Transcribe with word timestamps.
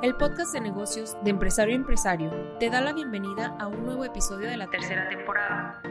El 0.00 0.14
podcast 0.14 0.52
de 0.52 0.60
negocios 0.60 1.16
de 1.24 1.30
empresario 1.30 1.74
a 1.74 1.76
empresario 1.76 2.30
te 2.60 2.70
da 2.70 2.80
la 2.80 2.92
bienvenida 2.92 3.56
a 3.58 3.66
un 3.66 3.84
nuevo 3.84 4.04
episodio 4.04 4.48
de 4.48 4.56
la 4.56 4.68
tercera 4.68 5.08
temporada. 5.08 5.82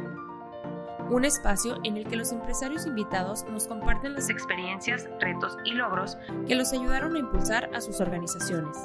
Un 1.10 1.26
espacio 1.26 1.78
en 1.84 1.98
el 1.98 2.08
que 2.08 2.16
los 2.16 2.32
empresarios 2.32 2.86
invitados 2.86 3.44
nos 3.52 3.68
comparten 3.68 4.14
las 4.14 4.30
experiencias, 4.30 5.10
retos 5.20 5.58
y 5.66 5.74
logros 5.74 6.18
que 6.48 6.56
los 6.56 6.72
ayudaron 6.72 7.18
a 7.18 7.20
impulsar 7.20 7.70
a 7.76 7.82
sus 7.82 8.00
organizaciones. 8.00 8.78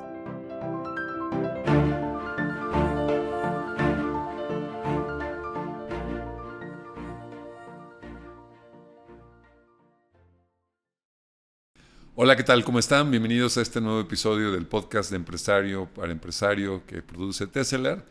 Hola, 12.25 12.37
¿qué 12.37 12.45
tal? 12.45 12.65
¿Cómo 12.65 12.79
están? 12.79 13.11
Bienvenidos 13.11 13.57
a 13.57 13.63
este 13.63 13.81
nuevo 13.81 13.99
episodio 13.99 14.53
del 14.53 14.65
podcast 14.65 15.11
de 15.11 15.17
Empresario 15.17 15.89
para 15.93 16.13
Empresario 16.13 16.87
que 16.87 17.03
produce 17.03 17.49
Tesseler. 17.49 18.05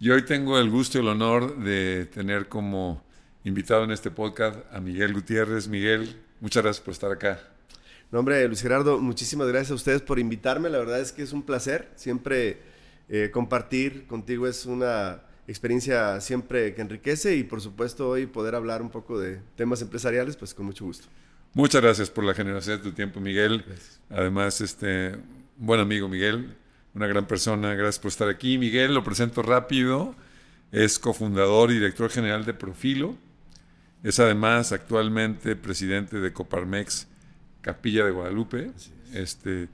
Y 0.00 0.08
hoy 0.08 0.24
tengo 0.24 0.58
el 0.58 0.70
gusto 0.70 0.96
y 0.96 1.02
el 1.02 1.08
honor 1.08 1.58
de 1.58 2.06
tener 2.06 2.48
como 2.48 3.04
invitado 3.44 3.84
en 3.84 3.90
este 3.90 4.10
podcast 4.10 4.60
a 4.72 4.80
Miguel 4.80 5.12
Gutiérrez. 5.12 5.68
Miguel, 5.68 6.18
muchas 6.40 6.62
gracias 6.62 6.82
por 6.82 6.92
estar 6.92 7.12
acá. 7.12 7.38
No, 8.10 8.20
hombre, 8.20 8.48
Luis 8.48 8.62
Gerardo, 8.62 8.98
muchísimas 9.00 9.48
gracias 9.48 9.72
a 9.72 9.74
ustedes 9.74 10.00
por 10.00 10.18
invitarme. 10.18 10.70
La 10.70 10.78
verdad 10.78 11.00
es 11.00 11.12
que 11.12 11.20
es 11.20 11.34
un 11.34 11.42
placer. 11.42 11.90
Siempre 11.94 12.62
eh, 13.10 13.30
compartir 13.30 14.06
contigo 14.06 14.46
es 14.46 14.64
una 14.64 15.20
experiencia 15.46 16.22
siempre 16.22 16.74
que 16.74 16.80
enriquece 16.80 17.36
y 17.36 17.44
por 17.44 17.60
supuesto 17.60 18.08
hoy 18.08 18.24
poder 18.24 18.54
hablar 18.54 18.80
un 18.80 18.88
poco 18.88 19.18
de 19.18 19.42
temas 19.56 19.82
empresariales, 19.82 20.38
pues 20.38 20.54
con 20.54 20.64
mucho 20.64 20.86
gusto. 20.86 21.08
Muchas 21.56 21.80
gracias 21.80 22.10
por 22.10 22.22
la 22.22 22.34
generosidad 22.34 22.76
de 22.76 22.82
tu 22.82 22.92
tiempo, 22.92 23.18
Miguel. 23.18 23.64
Además, 24.10 24.60
este, 24.60 25.16
buen 25.56 25.80
amigo, 25.80 26.06
Miguel, 26.06 26.54
una 26.92 27.06
gran 27.06 27.26
persona. 27.26 27.72
Gracias 27.72 27.98
por 27.98 28.10
estar 28.10 28.28
aquí. 28.28 28.58
Miguel, 28.58 28.92
lo 28.92 29.02
presento 29.02 29.40
rápido. 29.40 30.14
Es 30.70 30.98
cofundador 30.98 31.70
y 31.70 31.76
director 31.76 32.10
general 32.10 32.44
de 32.44 32.52
Profilo. 32.52 33.16
Es 34.02 34.20
además 34.20 34.72
actualmente 34.72 35.56
presidente 35.56 36.20
de 36.20 36.30
Coparmex 36.30 37.06
Capilla 37.62 38.04
de 38.04 38.10
Guadalupe. 38.10 38.72
Este, 39.14 39.68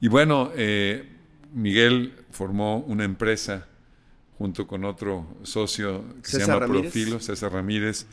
y 0.00 0.08
bueno, 0.08 0.52
eh, 0.56 1.06
Miguel 1.52 2.14
formó 2.30 2.78
una 2.78 3.04
empresa 3.04 3.66
junto 4.38 4.66
con 4.66 4.86
otro 4.86 5.36
socio 5.42 6.02
que 6.22 6.30
se 6.30 6.46
llama 6.46 6.66
Profilo, 6.66 7.20
César 7.20 7.52
Ramírez 7.52 8.06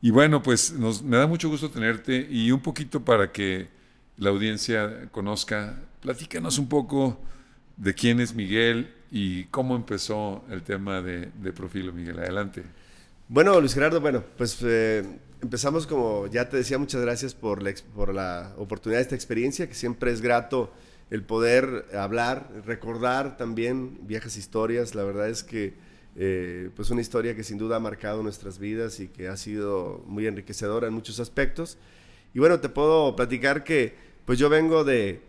y 0.00 0.10
bueno, 0.10 0.42
pues 0.42 0.72
me 1.02 1.16
da 1.16 1.26
mucho 1.26 1.48
gusto 1.48 1.70
tenerte 1.70 2.26
y 2.30 2.50
un 2.50 2.60
poquito 2.60 3.04
para 3.04 3.32
que 3.32 3.68
la 4.16 4.30
audiencia 4.30 5.08
conozca, 5.10 5.82
platícanos 6.00 6.58
un 6.58 6.68
poco 6.68 7.18
de 7.76 7.94
quién 7.94 8.20
es 8.20 8.34
Miguel 8.34 8.92
y 9.10 9.44
cómo 9.44 9.76
empezó 9.76 10.44
el 10.50 10.62
tema 10.62 11.00
de, 11.00 11.30
de 11.40 11.52
Profilo, 11.52 11.92
Miguel. 11.92 12.18
Adelante. 12.18 12.62
Bueno, 13.28 13.58
Luis 13.58 13.74
Gerardo, 13.74 14.00
bueno, 14.00 14.22
pues 14.36 14.58
eh, 14.62 15.02
empezamos 15.40 15.86
como 15.86 16.26
ya 16.26 16.48
te 16.48 16.56
decía, 16.58 16.78
muchas 16.78 17.00
gracias 17.00 17.34
por 17.34 17.62
la, 17.62 17.72
por 17.94 18.12
la 18.12 18.52
oportunidad 18.58 18.98
de 18.98 19.02
esta 19.02 19.14
experiencia, 19.14 19.66
que 19.66 19.74
siempre 19.74 20.12
es 20.12 20.20
grato 20.20 20.72
el 21.10 21.22
poder 21.22 21.86
hablar, 21.96 22.50
recordar 22.66 23.36
también 23.36 23.98
viejas 24.06 24.36
historias. 24.36 24.94
La 24.94 25.04
verdad 25.04 25.28
es 25.28 25.44
que 25.44 25.74
eh, 26.16 26.70
pues 26.76 26.90
una 26.90 27.00
historia 27.00 27.34
que 27.34 27.42
sin 27.42 27.58
duda 27.58 27.76
ha 27.76 27.80
marcado 27.80 28.22
nuestras 28.22 28.58
vidas 28.58 29.00
y 29.00 29.08
que 29.08 29.28
ha 29.28 29.36
sido 29.36 30.02
muy 30.06 30.26
enriquecedora 30.26 30.86
en 30.86 30.94
muchos 30.94 31.20
aspectos. 31.20 31.78
Y 32.34 32.38
bueno, 32.38 32.60
te 32.60 32.68
puedo 32.68 33.16
platicar 33.16 33.64
que 33.64 33.94
pues 34.24 34.38
yo 34.38 34.48
vengo 34.48 34.84
de, 34.84 35.20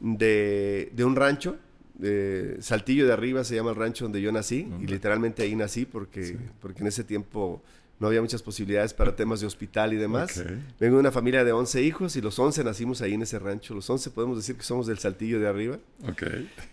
de, 0.00 1.04
un 1.04 1.16
rancho, 1.16 1.56
de 1.94 2.56
Saltillo 2.60 3.06
de 3.06 3.12
Arriba 3.12 3.44
se 3.44 3.56
llama 3.56 3.70
el 3.70 3.76
rancho 3.76 4.04
donde 4.04 4.20
yo 4.20 4.32
nací, 4.32 4.68
y 4.80 4.86
literalmente 4.86 5.42
ahí 5.42 5.54
nací 5.54 5.84
porque, 5.84 6.36
porque 6.60 6.80
en 6.80 6.86
ese 6.86 7.04
tiempo 7.04 7.62
no 8.00 8.06
había 8.06 8.20
muchas 8.20 8.42
posibilidades 8.42 8.94
para 8.94 9.16
temas 9.16 9.40
de 9.40 9.46
hospital 9.46 9.92
y 9.92 9.96
demás. 9.96 10.42
Vengo 10.78 10.96
de 10.96 11.00
una 11.00 11.10
familia 11.10 11.44
de 11.44 11.52
11 11.52 11.82
hijos 11.82 12.14
y 12.16 12.20
los 12.20 12.38
11 12.38 12.62
nacimos 12.62 13.02
ahí 13.02 13.14
en 13.14 13.22
ese 13.22 13.38
rancho. 13.38 13.74
Los 13.74 13.90
11 13.90 14.10
podemos 14.10 14.36
decir 14.36 14.56
que 14.56 14.62
somos 14.62 14.86
del 14.86 14.98
Saltillo 14.98 15.40
de 15.40 15.48
arriba, 15.48 15.78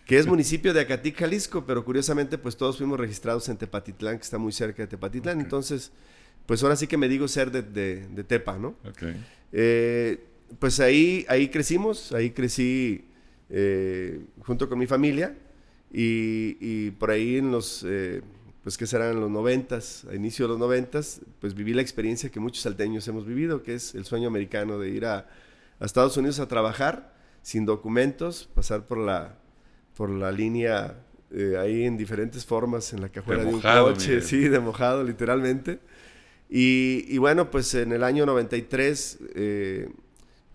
que 0.06 0.18
es 0.20 0.28
municipio 0.28 0.74
de 0.74 0.82
Acatic, 0.82 1.18
Jalisco, 1.18 1.66
pero 1.66 1.84
curiosamente 1.84 2.38
pues 2.38 2.56
todos 2.56 2.78
fuimos 2.78 3.00
registrados 3.00 3.50
en 3.50 3.58
Tepatitlán, 3.58 4.18
que 4.18 4.24
está 4.24 4.38
muy 4.38 4.52
cerca 4.52 4.84
de 4.84 4.88
Tepatitlán. 4.88 5.42
Entonces, 5.42 5.92
pues 6.46 6.62
ahora 6.62 6.76
sí 6.76 6.86
que 6.86 6.98
me 6.98 7.10
digo 7.10 7.28
ser 7.28 7.52
de, 7.52 7.64
de, 8.08 8.24
Tepa, 8.24 8.58
¿no? 8.60 8.76
Eh, 9.52 10.24
pues 10.60 10.80
ahí, 10.80 11.26
ahí 11.28 11.50
crecimos, 11.50 12.12
ahí 12.12 12.32
crecí 12.32 13.06
eh, 13.50 14.22
junto 14.42 14.70
con 14.70 14.78
mi 14.78 14.86
familia 14.86 15.36
y, 15.92 16.92
por 16.92 17.12
ahí 17.12 17.38
en 17.38 17.52
los... 17.52 17.84
Eh, 17.88 18.22
pues 18.66 18.80
que 18.80 18.88
serán 18.88 19.22
los 19.22 19.30
noventas, 19.30 20.08
a 20.10 20.16
inicio 20.16 20.46
de 20.46 20.50
los 20.50 20.58
noventas, 20.58 21.22
pues 21.40 21.54
viví 21.54 21.76
la 21.76 21.84
experiencia 21.84 22.32
que 22.32 22.40
muchos 22.40 22.64
salteños 22.64 23.08
hemos 23.08 23.24
vivido, 23.24 23.62
que 23.62 23.76
es 23.76 23.94
el 23.94 24.06
sueño 24.06 24.28
americano 24.28 24.80
de 24.80 24.90
ir 24.90 25.06
a, 25.06 25.28
Estados 25.80 26.18
Unidos 26.18 26.40
a 26.40 26.48
trabajar 26.48 27.14
sin 27.44 27.68
documentos, 27.68 28.50
pasar 28.56 28.88
por 28.88 28.98
la, 28.98 29.38
por 29.96 30.10
la 30.10 30.32
línea 30.32 30.96
eh, 31.30 31.58
ahí 31.60 31.84
en 31.84 31.96
diferentes 31.96 32.44
formas, 32.44 32.92
en 32.92 33.02
la 33.02 33.10
cajuela 33.10 33.44
de, 33.44 33.54
un 33.54 33.62
coche, 33.62 34.20
sí, 34.22 34.48
de 34.48 34.60
mojado 34.60 35.04
literalmente. 35.04 35.80
Y, 36.50 37.20
bueno, 37.20 37.52
pues 37.52 37.72
en 37.76 37.92
el 37.92 38.04
año 38.04 38.26
93 38.26 39.20
eh, 39.36 39.90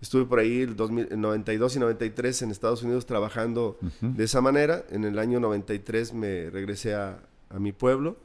estuve 0.01 0.25
por 0.25 0.39
ahí, 0.39 0.63
el, 0.63 0.75
92 0.75 1.77
y 1.77 1.79
93 1.79 2.41
en 2.41 2.51
Estados 2.51 2.83
Unidos 2.83 3.05
trabajando 3.05 3.77
de 4.01 4.25
esa 4.25 4.41
manera. 4.41 4.83
En 4.89 5.05
el 5.05 5.17
año 5.17 5.39
93 5.39 6.13
me 6.13 6.49
regresé 6.49 6.93
a, 6.93 7.21
a 7.53 7.59
mi 7.59 7.71
pueblo. 7.71 8.17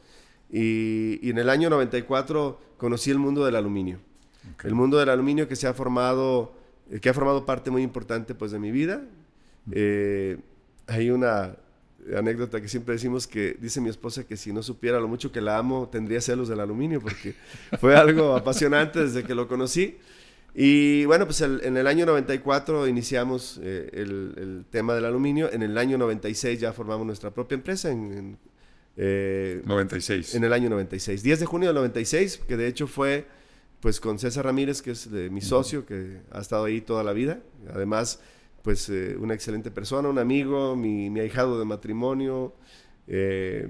Y, 0.50 1.28
en 1.28 1.38
el 1.38 1.50
año 1.50 1.70
94 1.70 2.60
conocí 2.76 3.10
el 3.10 3.18
mundo 3.18 3.44
del 3.44 3.56
aluminio. 3.56 3.98
El 4.62 4.74
mundo 4.74 4.98
del 4.98 5.08
aluminio 5.08 5.48
que 5.48 5.56
se 5.56 5.66
ha 5.66 5.74
formado, 5.74 6.52
eh, 6.90 7.00
que 7.00 7.08
ha 7.08 7.14
formado 7.14 7.44
parte 7.44 7.70
muy 7.70 7.82
importante 7.82 8.34
pues 8.34 8.52
de 8.52 8.58
mi 8.58 8.70
vida. 8.70 9.02
Eh, 9.72 10.38
hay 10.86 11.10
una 11.10 11.56
anécdota 12.16 12.60
que 12.60 12.68
siempre 12.68 12.94
decimos 12.94 13.26
que 13.26 13.56
dice 13.60 13.80
mi 13.80 13.88
esposa 13.88 14.24
que 14.24 14.36
si 14.36 14.52
no 14.52 14.62
supiera 14.62 15.00
lo 15.00 15.08
mucho 15.08 15.32
que 15.32 15.40
la 15.40 15.58
amo, 15.58 15.88
tendría 15.90 16.20
celos 16.20 16.48
del 16.48 16.60
aluminio, 16.60 17.00
porque 17.00 17.34
fue 17.80 17.96
algo 17.96 18.36
apasionante 18.36 19.00
desde 19.00 19.24
que 19.24 19.34
lo 19.34 19.48
conocí. 19.48 19.96
Y 20.58 21.04
bueno, 21.04 21.26
pues 21.26 21.42
en 21.42 21.76
el 21.76 21.86
año 21.86 22.06
94 22.06 22.88
iniciamos 22.88 23.60
eh, 23.62 23.90
el, 23.92 24.64
tema 24.70 24.94
del 24.94 25.04
aluminio. 25.04 25.52
En 25.52 25.62
el 25.62 25.76
año 25.76 25.98
96 25.98 26.58
ya 26.58 26.72
formamos 26.72 27.06
nuestra 27.06 27.30
propia 27.30 27.56
empresa 27.56 27.90
en 27.90 28.38
96. 28.38 28.38
Eh, 28.98 29.62
en 30.32 30.44
el 30.44 30.52
año 30.52 30.70
96. 30.70 31.22
10 31.22 31.40
de 31.40 31.46
junio 31.46 31.68
del 31.68 31.76
96, 31.76 32.38
que 32.48 32.56
de 32.56 32.66
hecho 32.66 32.86
fue 32.86 33.26
pues 33.80 34.00
con 34.00 34.18
César 34.18 34.46
Ramírez, 34.46 34.80
que 34.80 34.92
es 34.92 35.08
mi 35.08 35.42
socio, 35.42 35.84
que 35.84 36.22
ha 36.30 36.40
estado 36.40 36.64
ahí 36.64 36.80
toda 36.80 37.04
la 37.04 37.12
vida. 37.12 37.40
Además, 37.72 38.20
pues 38.62 38.88
eh, 38.88 39.16
una 39.18 39.34
excelente 39.34 39.70
persona, 39.70 40.08
un 40.08 40.18
amigo, 40.18 40.74
mi, 40.74 41.10
mi 41.10 41.20
ahijado 41.20 41.58
de 41.58 41.66
matrimonio, 41.66 42.54
eh, 43.06 43.68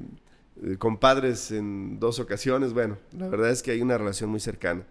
compadres 0.78 1.50
en 1.50 1.98
dos 1.98 2.20
ocasiones. 2.20 2.72
Bueno, 2.72 2.96
la 3.18 3.28
verdad 3.28 3.50
es 3.50 3.62
que 3.62 3.72
hay 3.72 3.82
una 3.82 3.98
relación 3.98 4.30
muy 4.30 4.40
cercana. 4.40 4.86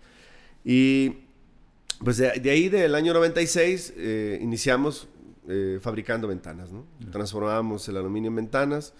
Y 0.65 1.23
pues 2.03 2.17
de, 2.17 2.29
ahí 2.29 2.67
del 2.67 2.93
año 2.93 3.13
96 3.13 3.93
iniciamos 4.41 5.07
fabricando 5.79 6.27
ventanas, 6.27 6.71
¿no? 6.71 6.85
Transformamos 7.11 7.87
el 7.87 7.97
aluminio 7.97 8.29
en 8.29 8.35
ventanas. 8.35 8.93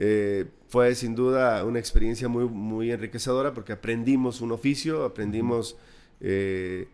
Eh, 0.00 0.46
fue 0.68 0.94
sin 0.94 1.16
duda 1.16 1.64
una 1.64 1.80
experiencia 1.80 2.28
muy, 2.28 2.44
muy 2.44 2.92
enriquecedora 2.92 3.52
porque 3.52 3.72
aprendimos 3.72 4.40
un 4.40 4.52
oficio, 4.52 5.04
aprendimos 5.04 5.76
eh, 6.20 6.86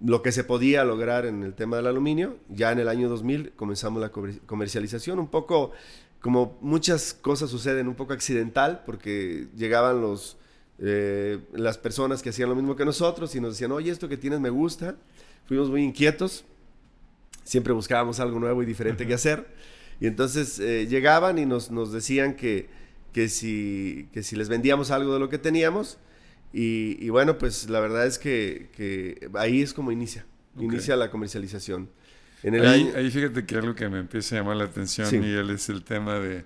lo 0.00 0.22
que 0.22 0.30
se 0.30 0.44
podía 0.44 0.84
lograr 0.84 1.26
en 1.26 1.42
el 1.42 1.54
tema 1.54 1.76
del 1.76 1.88
aluminio. 1.88 2.36
Ya 2.48 2.70
en 2.70 2.78
el 2.78 2.88
año 2.88 3.08
2000 3.08 3.52
comenzamos 3.56 4.00
la 4.00 4.10
comercialización, 4.10 5.18
un 5.18 5.28
poco 5.28 5.72
como 6.20 6.56
muchas 6.60 7.14
cosas 7.14 7.50
suceden, 7.50 7.88
un 7.88 7.96
poco 7.96 8.12
accidental, 8.12 8.84
porque 8.86 9.48
llegaban 9.56 10.00
los, 10.00 10.36
eh, 10.78 11.40
las 11.52 11.78
personas 11.78 12.22
que 12.22 12.30
hacían 12.30 12.48
lo 12.48 12.54
mismo 12.54 12.76
que 12.76 12.84
nosotros 12.84 13.34
y 13.34 13.40
nos 13.40 13.54
decían, 13.54 13.72
oye, 13.72 13.90
esto 13.90 14.08
que 14.08 14.16
tienes 14.16 14.38
me 14.38 14.50
gusta. 14.50 14.94
Fuimos 15.46 15.68
muy 15.68 15.82
inquietos, 15.82 16.44
siempre 17.42 17.72
buscábamos 17.72 18.20
algo 18.20 18.38
nuevo 18.38 18.62
y 18.62 18.66
diferente 18.66 19.04
que 19.04 19.14
hacer. 19.14 19.48
Y 20.02 20.08
entonces 20.08 20.58
eh, 20.58 20.88
llegaban 20.88 21.38
y 21.38 21.46
nos, 21.46 21.70
nos 21.70 21.92
decían 21.92 22.34
que, 22.34 22.66
que, 23.12 23.28
si, 23.28 24.08
que 24.12 24.24
si 24.24 24.34
les 24.34 24.48
vendíamos 24.48 24.90
algo 24.90 25.14
de 25.14 25.20
lo 25.20 25.28
que 25.28 25.38
teníamos. 25.38 25.96
Y, 26.52 27.08
bueno, 27.10 27.38
pues 27.38 27.70
la 27.70 27.78
verdad 27.78 28.04
es 28.04 28.18
que, 28.18 28.68
que 28.76 29.30
ahí 29.34 29.62
es 29.62 29.72
como 29.72 29.92
inicia, 29.92 30.26
inicia 30.58 30.96
la 30.96 31.08
comercialización. 31.08 31.88
En 32.42 32.56
el 32.56 32.66
ahí, 32.66 32.92
ahí, 32.96 33.12
fíjate 33.12 33.46
que 33.46 33.54
algo 33.54 33.76
que 33.76 33.88
me 33.88 34.00
empieza 34.00 34.34
a 34.34 34.38
llamar 34.40 34.56
la 34.56 34.64
atención, 34.64 35.08
Miguel, 35.20 35.50
es 35.50 35.68
el 35.68 35.84
tema 35.84 36.18
de 36.18 36.44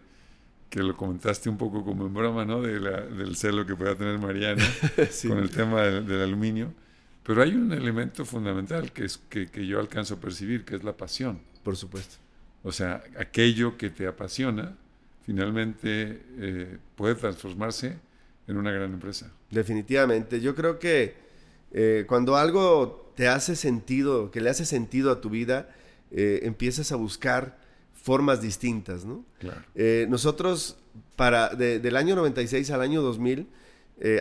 que 0.69 0.82
lo 0.82 0.94
comentaste 0.94 1.49
un 1.49 1.56
poco 1.56 1.82
como 1.82 2.06
en 2.06 2.12
broma, 2.12 2.44
¿no? 2.44 2.61
De 2.61 2.79
la, 2.79 3.00
del 3.00 3.37
celo 3.37 3.64
que 3.64 3.75
pueda 3.75 3.97
tener 3.97 4.19
Mariana 4.19 4.62
con 5.26 5.38
el 5.38 5.49
tema 5.49 5.81
del, 5.81 6.06
del, 6.06 6.20
aluminio. 6.20 6.75
Pero 7.23 7.43
hay 7.43 7.55
un 7.55 7.73
elemento 7.73 8.26
fundamental 8.26 8.93
que, 8.93 9.06
es, 9.06 9.17
que, 9.17 9.47
que 9.47 9.67
yo 9.67 9.81
alcanzo 9.81 10.17
a 10.17 10.20
percibir, 10.20 10.67
que 10.67 10.76
es 10.76 10.85
la 10.85 10.94
pasión. 10.94 11.41
Por 11.64 11.75
supuesto. 11.75 12.25
O 12.62 12.73
sea, 12.73 13.03
aquello 13.19 13.76
que 13.76 13.91
te 13.91 14.06
apasiona 14.06 14.76
finalmente 15.26 16.23
eh, 16.38 16.79
puede 16.94 17.17
transformarse 17.17 17.99
en 18.47 18.56
una 18.56 18.70
gran 18.70 18.93
empresa. 18.93 19.32
Definitivamente. 19.50 20.41
Yo 20.41 20.55
creo 20.55 20.79
que 20.79 21.14
eh, 21.73 22.05
cuando 22.06 22.37
algo 22.37 23.12
te 23.17 23.26
hace 23.26 23.56
sentido, 23.56 24.31
que 24.31 24.41
le 24.41 24.50
hace 24.50 24.64
sentido 24.64 25.11
a 25.11 25.20
tu 25.20 25.29
vida, 25.29 25.69
eh, 26.12 26.41
empiezas 26.44 26.93
a 26.93 26.97
buscar 26.97 27.58
formas 27.93 28.41
distintas, 28.41 29.05
¿no? 29.05 29.25
Claro. 29.41 29.62
nosotros, 30.08 30.79
para, 31.17 31.49
del 31.49 31.97
año 31.97 32.14
96 32.14 32.70
al 32.70 32.81
año 32.81 33.03
2000, 33.03 33.49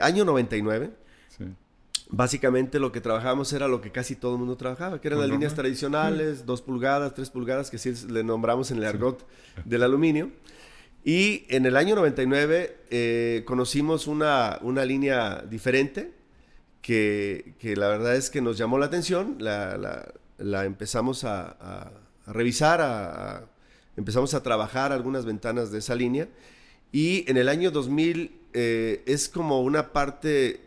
año 0.01 0.25
99, 0.25 0.89
sí 0.89 1.04
básicamente 2.09 2.79
lo 2.79 2.91
que 2.91 3.01
trabajábamos 3.01 3.51
era 3.53 3.67
lo 3.67 3.81
que 3.81 3.91
casi 3.91 4.15
todo 4.15 4.33
el 4.33 4.39
mundo 4.39 4.57
trabajaba, 4.57 5.01
que 5.01 5.07
eran 5.07 5.19
las 5.19 5.29
líneas 5.29 5.55
tradicionales, 5.55 6.45
2 6.45 6.61
pulgadas, 6.61 7.13
3 7.13 7.29
pulgadas, 7.29 7.69
que 7.69 7.77
sí 7.77 7.93
le 8.09 8.23
nombramos 8.23 8.71
en 8.71 8.77
el 8.77 8.85
argot 8.85 9.25
del 9.65 9.83
aluminio. 9.83 10.31
Y 11.03 11.45
en 11.49 11.65
el 11.65 11.77
año 11.77 11.95
99 11.95 12.77
eh, 12.89 13.43
conocimos 13.45 14.07
una, 14.07 14.57
una, 14.61 14.85
línea 14.85 15.43
diferente 15.47 16.13
que, 16.81 17.53
que, 17.59 17.75
la 17.75 17.87
verdad 17.87 18.15
es 18.15 18.31
que 18.31 18.41
nos 18.41 18.57
llamó 18.57 18.79
la 18.79 18.87
atención, 18.87 19.35
la, 19.39 19.77
la, 20.37 20.65
empezamos 20.65 21.23
a, 21.23 21.57
a, 21.59 21.91
revisar, 22.25 22.81
a, 22.81 23.45
empezamos 23.95 24.33
a 24.33 24.41
trabajar 24.41 24.91
algunas 24.91 25.25
ventanas 25.25 25.71
de 25.71 25.77
esa 25.77 25.93
línea. 25.93 26.27
Y 26.91 27.29
en 27.29 27.37
el 27.37 27.49
año 27.49 27.69
2000 27.69 28.39
eh, 28.57 29.03
es 29.05 29.27
como 29.27 29.61
una 29.61 29.91
parte 29.91 30.61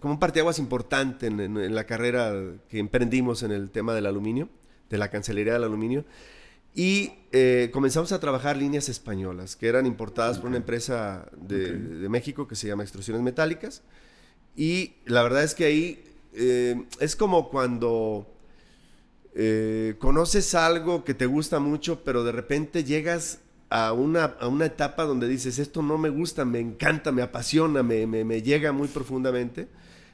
como 0.00 0.14
un 0.14 0.20
parteaguas 0.20 0.58
importante 0.58 1.26
en, 1.26 1.74
la 1.74 1.84
carrera 1.84 2.32
que 2.68 2.78
emprendimos 2.78 3.42
en 3.42 3.52
el 3.52 3.70
tema 3.70 3.94
del 3.94 4.06
aluminio, 4.06 4.48
de 4.90 4.98
la 4.98 5.10
cancelería 5.10 5.54
del 5.54 5.64
aluminio. 5.64 6.04
Y 6.74 7.12
eh, 7.30 7.70
comenzamos 7.72 8.10
a 8.12 8.18
trabajar 8.18 8.56
líneas 8.56 8.88
españolas 8.88 9.54
que 9.54 9.68
eran 9.68 9.86
importadas 9.86 10.38
por 10.38 10.48
una 10.48 10.56
empresa 10.56 11.28
de, 11.36 12.08
México 12.08 12.48
que 12.48 12.56
se 12.56 12.66
llama 12.66 12.82
Extrusiones 12.82 13.22
Metálicas. 13.22 13.82
Y 14.56 14.94
la 15.04 15.22
verdad 15.22 15.44
es 15.44 15.54
que 15.54 15.64
ahí 15.64 16.04
eh, 16.32 16.84
es 16.98 17.14
como 17.14 17.48
cuando 17.48 18.26
eh, 19.34 19.94
conoces 19.98 20.54
algo 20.54 21.04
que 21.04 21.14
te 21.14 21.26
gusta 21.26 21.60
mucho, 21.60 22.02
pero 22.02 22.24
de 22.24 22.32
repente 22.32 22.82
llegas 22.82 23.40
a 23.74 23.92
una, 23.92 24.36
a 24.38 24.46
una 24.46 24.66
etapa 24.66 25.02
donde 25.02 25.26
dices, 25.26 25.58
esto 25.58 25.82
no 25.82 25.98
me 25.98 26.08
gusta, 26.08 26.44
me 26.44 26.60
encanta, 26.60 27.10
me 27.10 27.22
apasiona, 27.22 27.82
me, 27.82 28.06
me, 28.06 28.40
llega 28.40 28.70
muy 28.70 28.86
profundamente, 28.86 29.66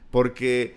porque 0.09 0.73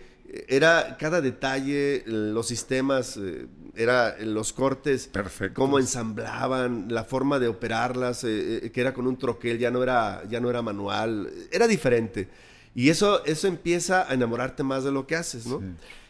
era 0.48 0.98
cada 1.00 1.22
detalle, 1.22 2.02
los 2.04 2.46
sistemas, 2.46 3.16
eh, 3.16 3.46
era 3.74 4.18
los 4.18 4.52
cortes, 4.52 5.08
cómo 5.54 5.78
ensamblaban, 5.78 6.88
la 6.90 7.04
forma 7.04 7.38
de 7.38 7.48
operarlas, 7.48 8.22
eh, 8.24 8.66
eh, 8.66 8.70
que 8.70 8.82
era 8.82 8.92
con 8.92 9.06
un 9.06 9.16
troquel, 9.16 9.58
ya 9.58 9.70
no 9.70 9.82
era, 9.82 10.22
ya 10.28 10.40
no 10.40 10.50
era 10.50 10.60
manual, 10.60 11.32
era 11.50 11.66
diferente. 11.66 12.28
Y 12.74 12.90
eso, 12.90 13.24
eso 13.24 13.48
empieza 13.48 14.10
a 14.10 14.12
enamorarte 14.12 14.62
más 14.62 14.84
de 14.84 14.92
lo 14.92 15.06
que 15.06 15.16
haces, 15.16 15.46
¿no? 15.46 15.62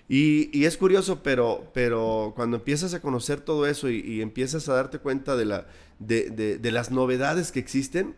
Y, 0.09 0.65
es 0.65 0.77
curioso, 0.77 1.23
pero, 1.23 1.71
pero 1.73 2.33
cuando 2.37 2.59
empiezas 2.59 2.93
a 2.93 3.01
conocer 3.01 3.41
todo 3.41 3.67
eso 3.67 3.89
y, 3.89 4.21
empiezas 4.21 4.69
a 4.69 4.75
darte 4.75 4.99
cuenta 4.99 5.35
de, 5.37 5.47
la, 5.47 5.67
de, 5.99 6.31
de, 6.31 6.73
las 6.73 6.91
novedades 6.91 7.53
que 7.53 7.59
existen, 7.59 8.15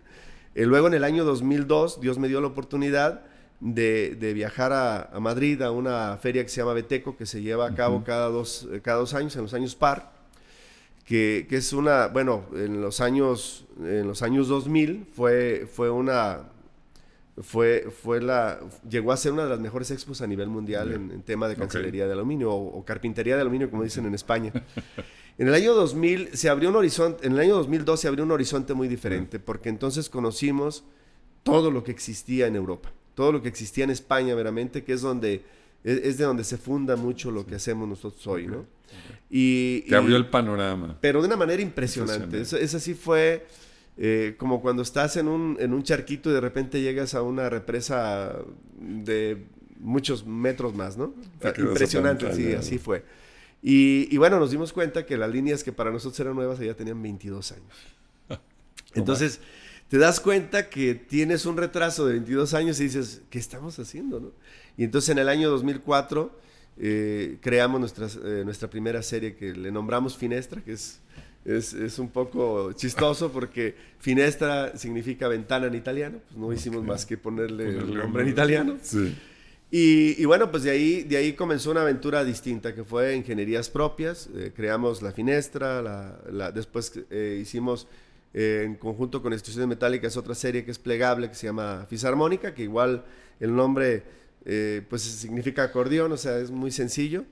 eh, 0.57 0.67
luego 0.67 0.89
en 0.89 0.95
el 0.95 1.05
año 1.05 1.25
2002 1.25 2.01
Dios 2.01 2.19
me 2.19 2.29
dio 2.29 2.41
la 2.41 2.49
oportunidad 2.49 3.23
de, 3.61 4.33
viajar 4.35 4.73
a, 4.73 5.21
Madrid 5.21 5.63
a 5.63 5.71
una 5.71 6.17
feria 6.17 6.43
que 6.43 6.49
se 6.49 6.61
llama 6.61 6.73
Beteco, 6.73 7.17
que 7.17 7.27
se 7.27 7.41
lleva 7.43 7.69
a 7.69 7.75
cabo 7.75 8.03
cada, 8.05 8.29
dos, 8.29 8.69
eh, 8.73 8.81
cada 8.83 8.99
dos 8.99 9.15
años, 9.15 9.37
en 9.37 9.43
los 9.43 9.55
años 9.55 9.77
par, 9.77 10.13
que, 11.05 11.47
que, 11.49 11.57
es 11.57 11.73
una, 11.73 12.09
bueno, 12.09 12.47
en 12.55 12.81
los 12.81 13.01
años, 13.01 13.65
en 13.81 14.09
los 14.09 14.23
años 14.23 14.49
2000 14.49 15.07
fue, 15.15 15.69
fue 15.73 15.89
una 15.91 16.49
fue, 17.43 17.89
fue 17.91 18.21
la, 18.21 18.61
llegó 18.89 19.13
a 19.13 19.17
ser 19.17 19.33
una 19.33 19.45
de 19.45 19.51
las 19.51 19.61
mejores 19.61 19.91
expos 19.91 20.23
a 20.23 20.27
nivel 20.27 20.49
mundial 20.49 20.93
en, 20.93 21.23
tema 21.23 21.49
de 21.49 21.57
cancelería 21.57 22.07
de 22.07 22.13
aluminio 22.13 22.53
o, 22.53 22.85
carpintería 22.85 23.37
de 23.37 23.43
aluminio, 23.43 23.71
como 23.71 23.83
dicen 23.83 24.07
en 24.07 24.15
España. 24.15 24.53
En 25.39 25.49
el 25.49 25.53
año 25.53 25.75
2000 25.75 26.31
se 26.33 26.49
abrió 26.49 26.71
un 26.71 26.77
horizonte, 26.77 27.27
en 27.27 27.35
el 27.35 27.41
año 27.41 27.57
2002 27.57 28.01
se 28.01 28.09
abrió 28.09 28.25
un 28.25 28.31
horizonte 28.31 28.73
muy 28.73 28.89
diferente, 28.89 29.39
porque 29.39 29.69
entonces 29.69 30.09
conocimos 30.09 30.83
todo 31.43 31.71
lo 31.71 31.85
que 31.85 31.91
existía 31.91 32.47
en 32.47 32.57
Europa, 32.57 32.91
todo 33.15 33.33
lo 33.33 33.43
que 33.43 33.51
existía 33.51 33.85
en 33.85 33.91
España 33.91 34.35
veramente, 34.35 34.83
que 34.83 34.95
es 34.95 35.03
donde 35.03 35.45
es, 35.85 36.17
de 36.17 36.25
donde 36.25 36.43
se 36.43 36.57
funda 36.57 36.97
mucho 36.97 37.31
lo 37.31 37.45
que 37.45 37.57
hacemos 37.57 37.87
nosotros 37.87 38.27
hoy, 38.27 38.47
¿no? 38.47 38.65
Y, 39.29 39.83
Te 39.83 39.97
abrió 39.97 40.17
el 40.17 40.31
panorama. 40.31 40.97
Pero 41.03 41.21
de 41.21 41.27
una 41.27 41.37
manera 41.37 41.61
impresionante. 41.61 42.41
Esa 42.41 42.81
sí 42.81 42.95
fue 42.95 43.47
eh, 43.97 44.35
como 44.39 44.61
cuando 44.61 44.83
estás 44.83 45.17
en 45.17 45.29
un, 45.29 45.57
en 45.61 45.73
un 45.73 45.83
charquito 45.83 46.31
y 46.31 46.35
de 46.35 46.41
repente 46.41 46.81
llegas 46.83 47.15
a 47.15 47.23
una 47.23 47.49
represa 47.49 48.37
de 48.79 49.47
muchos 49.79 50.27
metros 50.27 50.75
más, 50.75 50.97
¿no? 50.97 51.15
Impresionante, 51.59 52.33
sí, 52.35 52.53
así 52.53 52.79
fue. 52.79 53.05
Y, 53.63 54.09
y, 54.11 54.19
bueno, 54.19 54.39
nos 54.39 54.51
dimos 54.51 54.73
cuenta 54.73 55.07
que 55.07 55.17
las 55.17 55.31
líneas 55.31 55.65
que 55.65 55.73
para 55.73 55.91
nosotros 55.91 56.21
eran 56.21 56.35
nuevas 56.35 56.59
ya 56.59 56.75
tenían 56.75 57.03
22 57.03 57.53
años. 57.53 57.75
Entonces, 58.95 59.41
te 59.89 59.99
das 59.99 60.21
cuenta 60.21 60.69
que 60.69 60.95
tienes 60.95 61.47
un 61.47 61.57
retraso 61.57 62.07
de 62.07 62.15
22 62.15 62.55
años 62.55 62.81
y 62.81 62.85
dices, 62.85 63.23
¿qué 63.31 63.39
estamos 63.39 63.79
haciendo? 63.79 64.21
No? 64.21 64.33
Y 64.77 64.85
entonces 64.85 65.11
en 65.11 65.19
el 65.19 65.29
año 65.29 65.49
2004 65.49 66.39
eh, 66.79 67.39
creamos 67.41 67.81
nuestra, 67.81 68.07
eh, 68.07 68.43
nuestra 68.45 68.69
primera 68.69 69.03
serie 69.03 69.37
que 69.37 69.53
le 69.53 69.71
nombramos 69.71 70.17
Finestra, 70.17 70.61
que 70.63 70.73
es 70.73 71.01
es, 71.47 71.99
un 71.99 72.09
poco 72.09 72.73
chistoso 72.73 73.31
porque 73.31 73.75
finestra 73.99 74.77
significa 74.77 75.29
ventana 75.29 75.69
en 75.69 75.75
italiano, 75.75 76.19
pues 76.27 76.39
no 76.39 76.53
hicimos 76.53 76.83
más 76.85 77.07
que 77.07 77.17
ponerle 77.17 77.69
el 77.69 77.95
nombre 77.95 78.25
en 78.25 78.29
italiano. 78.29 78.77
Y, 79.71 80.25
bueno, 80.25 80.51
pues 80.51 80.63
de 80.63 80.71
ahí, 80.71 81.03
de 81.03 81.17
ahí 81.17 81.33
comenzó 81.33 81.71
una 81.71 81.83
aventura 81.83 82.25
distinta 82.25 82.75
que 82.75 82.85
fue 82.85 83.17
ingenierías 83.17 83.69
propias, 83.69 84.29
eh, 84.35 84.53
creamos 84.55 85.03
la 85.03 85.13
finestra, 85.13 85.83
la, 85.83 86.53
después 86.53 86.93
eh, 87.11 87.39
hicimos 87.43 87.89
eh, 88.33 88.63
en 88.65 88.77
conjunto 88.77 89.23
con 89.23 89.33
Instituciones 89.33 89.69
Metálicas 89.69 90.17
otra 90.17 90.35
serie 90.35 90.65
que 90.65 90.71
es 90.71 90.79
plegable 90.79 91.29
que 91.29 91.35
se 91.35 91.47
llama 91.47 91.87
Fisarmónica, 91.91 92.55
que 92.55 92.63
igual 92.63 93.05
el 93.41 93.55
nombre 93.55 94.03
pues 94.89 95.03
significa 95.03 95.65
acordeón, 95.65 96.13
o 96.13 96.17
sea, 96.17 96.39
es 96.39 96.53
muy 96.53 96.71
sencillo. 96.71 97.25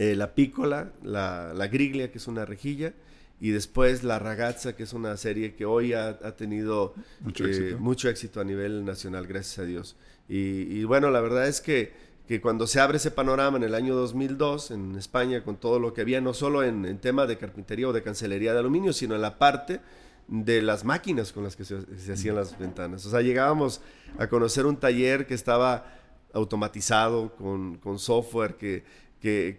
Eh, 0.00 0.16
la 0.16 0.34
pícola, 0.34 0.92
la, 1.02 1.52
la, 1.54 1.66
griglia, 1.66 2.10
que 2.10 2.16
es 2.16 2.26
una 2.26 2.46
rejilla, 2.46 2.94
y 3.38 3.50
después 3.50 4.02
la 4.02 4.18
ragazza, 4.18 4.74
que 4.74 4.84
es 4.84 4.94
una 4.94 5.14
serie 5.18 5.54
que 5.54 5.66
hoy 5.66 5.92
ha, 5.92 6.18
tenido 6.36 6.94
eh, 7.38 7.76
mucho, 7.78 8.08
éxito. 8.08 8.40
a 8.40 8.44
nivel 8.44 8.86
nacional, 8.86 9.26
gracias 9.26 9.58
a 9.58 9.64
Dios. 9.64 9.96
Y, 10.26 10.84
bueno, 10.84 11.10
la 11.10 11.20
verdad 11.20 11.46
es 11.46 11.60
que, 11.60 11.92
que, 12.26 12.40
cuando 12.40 12.66
se 12.66 12.80
abre 12.80 12.96
ese 12.96 13.10
panorama 13.10 13.58
en 13.58 13.64
el 13.64 13.74
año 13.74 13.94
2002 13.94 14.70
en 14.70 14.96
España, 14.96 15.44
con 15.44 15.58
todo 15.58 15.78
lo 15.78 15.92
que 15.92 16.00
había, 16.00 16.22
no 16.22 16.32
solo 16.32 16.62
en, 16.62 16.86
en 16.86 16.96
tema 16.96 17.26
de 17.26 17.36
carpintería 17.36 17.86
o 17.86 17.92
de 17.92 18.02
cancelería 18.02 18.54
de 18.54 18.60
aluminio, 18.60 18.94
sino 18.94 19.16
en 19.16 19.20
la 19.20 19.36
parte 19.36 19.82
de 20.28 20.62
las 20.62 20.82
máquinas 20.86 21.30
con 21.30 21.44
las 21.44 21.56
que 21.56 21.66
se, 21.66 21.78
se 21.98 22.14
hacían 22.14 22.36
las 22.36 22.58
ventanas. 22.58 23.04
O 23.04 23.10
sea, 23.10 23.20
llegábamos 23.20 23.82
a 24.18 24.28
conocer 24.28 24.64
un 24.64 24.78
taller 24.78 25.26
que 25.26 25.34
estaba 25.34 25.84
automatizado, 26.32 27.34
con, 27.36 27.76
con 27.76 27.98
software 27.98 28.54
que 28.54 29.09
que, 29.20 29.58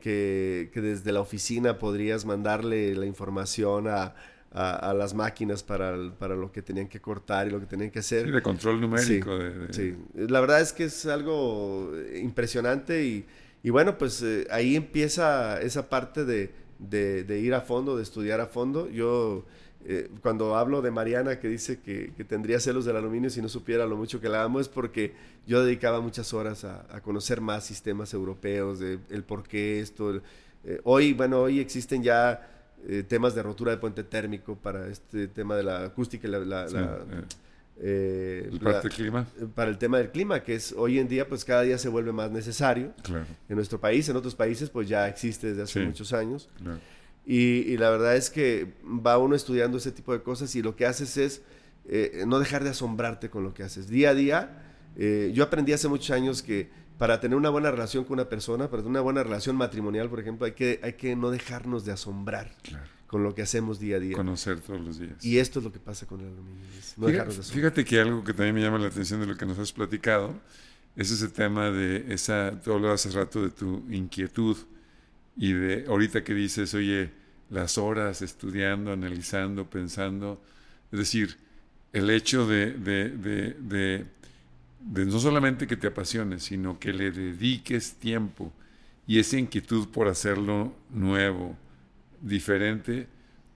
que, 0.72 0.82
desde 0.82 1.12
la 1.12 1.22
oficina 1.22 1.78
podrías 1.78 2.26
mandarle 2.26 2.96
la 2.96 3.06
información 3.06 3.88
a, 3.88 4.16
a, 4.52 4.94
las 4.94 5.14
máquinas 5.14 5.64
para, 5.64 5.96
para, 6.18 6.36
lo 6.36 6.52
que 6.52 6.62
tenían 6.62 6.88
que 6.88 7.00
cortar 7.00 7.48
y 7.48 7.52
lo 7.52 7.60
que 7.60 7.68
tenían 7.68 7.92
que 7.92 8.00
hacer. 8.00 8.26
Sí, 8.26 8.32
de 8.32 8.42
control 8.42 8.82
numérico. 8.82 9.38
Sí, 9.70 9.96
la 10.16 10.42
verdad 10.42 10.62
es 10.62 10.74
que 10.74 10.86
es 10.86 11.06
algo 11.06 11.92
impresionante 12.16 13.06
y, 13.06 13.26
y 13.64 13.70
bueno, 13.70 13.98
pues 13.98 14.22
eh, 14.24 14.48
ahí 14.50 14.76
empieza 14.76 15.62
esa 15.62 15.90
parte 15.90 16.26
de, 16.26 16.52
de, 16.80 17.24
de, 17.24 17.40
ir 17.40 17.54
a 17.54 17.62
fondo, 17.62 17.96
de 17.98 18.04
estudiar 18.04 18.42
a 18.42 18.48
fondo. 18.48 18.90
Yo 18.90 19.46
eh, 19.84 20.12
cuando 20.22 20.56
hablo 20.56 20.82
de 20.82 20.92
Mariana 20.92 21.40
que 21.40 21.48
dice 21.48 21.80
que, 21.80 22.12
tendría 22.28 22.60
celos 22.60 22.86
del 22.86 22.98
aluminio 22.98 23.32
si 23.32 23.42
no 23.42 23.50
supiera 23.50 23.86
lo 23.86 23.98
mucho 23.98 24.22
que 24.22 24.30
la 24.30 24.44
amo, 24.44 24.60
es 24.60 24.70
porque 24.70 25.14
yo 25.48 25.64
dedicaba 25.64 26.02
muchas 26.02 26.34
horas 26.34 26.66
a, 26.66 27.02
conocer 27.02 27.42
más 27.42 27.66
sistemas 27.66 28.14
europeos, 28.14 28.80
de, 28.80 29.00
el 29.10 29.24
por 29.24 29.44
qué 29.44 29.80
esto. 29.80 30.22
Eh, 30.64 30.80
hoy, 30.84 31.14
bueno, 31.14 31.42
hoy 31.42 31.60
existen 31.60 32.04
ya 32.04 32.48
eh, 32.88 33.04
temas 33.08 33.34
de 33.34 33.42
rotura 33.42 33.72
de 33.72 33.78
puente 33.78 34.04
térmico 34.04 34.56
para 34.56 34.88
este 34.88 35.28
tema 35.28 35.56
de 35.56 35.64
la 35.64 35.86
acústica 35.86 36.28
y 36.28 36.32
la... 36.32 36.68
para, 38.62 38.82
el 38.82 38.90
clima. 38.90 39.26
para 39.56 39.72
el 39.72 39.80
tema 39.80 39.98
del 39.98 40.12
clima, 40.12 40.44
que 40.44 40.54
es 40.54 40.74
hoy 40.78 41.00
en 41.00 41.08
día 41.08 41.28
pues 41.28 41.44
cada 41.44 41.64
día 41.64 41.80
se 41.80 41.90
vuelve 41.90 42.12
más 42.12 42.30
necesario. 42.30 42.94
En 43.50 43.56
nuestro 43.56 43.80
país, 43.80 44.08
en 44.10 44.16
otros 44.16 44.36
países 44.36 44.70
pues 44.70 44.88
ya 44.88 45.08
existe 45.08 45.48
desde 45.48 45.64
hace 45.64 45.80
muchos 45.84 46.14
años. 46.14 46.50
Claro. 46.62 46.80
Y, 47.26 47.78
la 47.78 47.90
verdad 47.90 48.16
es 48.16 48.30
que 48.30 48.74
va 48.84 49.18
uno 49.18 49.36
estudiando 49.36 49.78
ese 49.78 49.92
tipo 49.92 50.12
de 50.14 50.22
cosas 50.22 50.56
y 50.56 50.62
lo 50.62 50.76
que 50.76 50.86
haces 50.86 51.18
es 51.18 51.42
eh, 51.88 52.24
no 52.28 52.40
dejar 52.40 52.64
de 52.64 52.72
asombrarte 52.72 53.30
con 53.30 53.44
lo 53.44 53.54
que 53.54 53.64
haces. 53.64 53.88
Día 53.88 54.10
a 54.10 54.14
día, 54.16 54.64
eh, 54.96 55.32
yo 55.34 55.44
aprendí 55.44 55.74
hace 55.74 55.88
muchos 55.88 56.12
años 56.12 56.42
que 56.42 56.70
para 56.98 57.20
tener 57.20 57.38
una 57.38 57.50
buena 57.50 57.72
relación 57.72 58.04
con 58.04 58.14
una 58.14 58.30
persona, 58.30 58.70
para 58.70 58.84
tener 58.84 58.92
una 58.92 59.02
buena 59.02 59.24
relación 59.24 59.56
matrimonial, 59.56 60.10
por 60.10 60.20
ejemplo, 60.20 60.46
hay 60.46 60.52
que, 60.52 60.80
hay 60.84 60.94
que 60.94 61.16
no 61.16 61.32
dejarnos 61.32 61.86
de 61.86 61.92
asombrar 61.92 62.56
con 63.08 63.24
lo 63.24 63.34
que 63.34 63.42
hacemos 63.42 63.80
día 63.80 63.98
a 63.98 64.00
día. 64.00 64.16
Conocer 64.16 64.60
todos 64.62 64.82
los 64.82 65.00
días. 65.00 65.24
Y 65.24 65.40
esto 65.40 65.60
es 65.60 65.66
lo 65.66 65.72
que 65.72 65.80
pasa 65.80 66.06
con 66.06 66.22
el 66.22 66.28
aluminio. 66.28 66.64
No 66.98 67.08
fíjate, 67.08 67.32
fíjate, 67.44 67.86
que 67.86 68.00
algo 68.00 68.24
que 68.24 68.34
también 68.34 68.56
me 68.56 68.62
llama 68.62 68.78
la 68.78 68.88
atención 68.88 69.20
de 69.20 69.28
lo 69.28 69.36
que 69.36 69.46
nos 69.46 69.58
has 69.58 69.74
platicado 69.74 70.34
es 70.96 71.12
ese 71.12 71.28
tema 71.30 71.72
de 71.72 72.14
esa, 72.14 72.60
tú 72.62 72.74
hablabas 72.74 73.06
hace 73.06 73.18
rato 73.18 73.42
de 73.42 73.50
tu 73.50 73.84
inquietud 73.90 74.58
y 75.38 75.54
de 75.54 75.86
ahorita 75.88 76.24
que 76.24 76.34
dices, 76.34 76.74
oye, 76.74 77.12
las 77.50 77.78
horas 77.78 78.22
estudiando, 78.22 78.92
analizando, 78.92 79.70
pensando, 79.70 80.42
es 80.92 81.00
decir, 81.00 81.38
el 81.94 82.10
hecho 82.10 82.48
de, 82.48 82.72
de, 82.72 83.10
de, 83.10 84.06
no 85.06 85.20
solamente 85.20 85.68
que 85.68 85.78
te 85.78 85.88
apasiones, 85.88 86.44
sino 86.44 86.80
que 86.80 86.94
le 86.94 87.12
dediques 87.12 87.96
tiempo 87.96 88.52
y 89.06 89.20
esa 89.20 89.38
inquietud 89.38 89.90
por 89.90 90.08
hacerlo 90.08 90.74
nuevo, 90.90 91.58
diferente, 92.22 93.08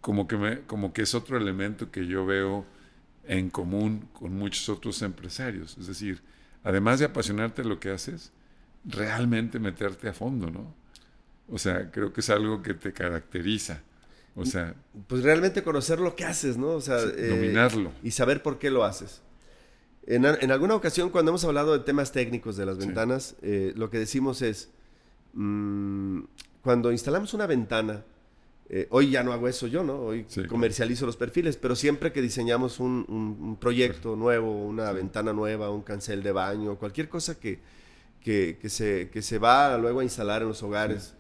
como 0.02 0.28
que, 0.28 0.64
como 0.68 0.92
que 0.92 1.04
es 1.04 1.16
otro 1.16 1.38
elemento 1.38 1.92
que 1.92 2.06
yo 2.06 2.26
veo 2.26 2.66
en 3.28 3.50
común 3.50 4.08
con 4.14 4.34
muchos 4.34 4.70
otros 4.70 5.02
empresarios. 5.02 5.78
Es 5.78 5.88
decir, 5.88 6.22
además 6.64 7.00
de 7.00 7.06
apasionarte 7.06 7.64
lo 7.64 7.80
que 7.80 7.92
haces, 7.92 8.32
realmente 8.84 9.60
meterte 9.60 10.10
a 10.10 10.14
fondo, 10.14 10.50
¿no? 10.52 10.85
O 11.50 11.58
sea, 11.58 11.92
creo 11.92 12.12
que 12.12 12.22
es 12.22 12.30
algo 12.30 12.62
que 12.62 12.74
te 12.74 12.94
caracteriza. 12.94 13.82
O 14.36 14.46
sea, 14.46 14.76
pues 15.08 15.24
realmente 15.24 15.64
conocer 15.64 16.00
lo 16.00 16.16
que 16.16 16.26
haces, 16.26 16.58
¿no? 16.58 16.70
O 16.72 16.82
sea, 16.82 17.00
eh, 17.00 17.30
dominarlo. 17.30 17.92
Y 18.04 18.12
saber 18.12 18.44
por 18.44 18.60
qué 18.60 18.70
lo 18.70 18.84
haces. 18.84 19.22
En, 20.08 20.26
en, 20.26 20.52
alguna 20.52 20.76
ocasión, 20.76 21.10
cuando 21.10 21.32
hemos 21.32 21.46
hablado 21.46 21.74
de 21.74 21.84
temas 21.84 22.12
técnicos 22.12 22.58
de 22.58 22.66
las 22.66 22.78
ventanas, 22.78 23.36
eh, 23.42 23.74
lo 23.76 23.90
que 23.90 23.98
decimos 23.98 24.42
es, 24.42 24.70
mmm, 25.34 26.20
cuando 26.62 26.92
instalamos 26.92 27.34
una 27.34 27.48
ventana, 27.48 28.04
eh, 28.68 28.88
hoy 28.90 29.12
ya 29.12 29.24
no 29.24 29.32
hago 29.32 29.48
eso 29.48 29.68
yo, 29.68 29.84
¿no? 29.84 30.00
Hoy 30.00 30.26
comercializo 30.50 31.06
los 31.06 31.16
perfiles, 31.16 31.56
pero 31.56 31.76
siempre 31.76 32.12
que 32.12 32.22
diseñamos 32.22 32.80
un, 32.80 33.58
proyecto 33.60 34.16
nuevo, 34.16 34.66
una 34.66 34.92
ventana 34.92 35.34
nueva, 35.34 35.70
un 35.70 35.84
cancel 35.84 36.24
de 36.24 36.32
baño, 36.32 36.76
cualquier 36.78 37.08
cosa 37.08 37.40
que, 37.40 37.60
que, 38.22 38.58
se, 38.70 39.10
que 39.12 39.22
se 39.22 39.38
va 39.38 39.78
luego 39.78 40.00
a 40.00 40.04
instalar 40.04 40.42
en 40.42 40.48
los 40.48 40.64
hogares, 40.64 41.14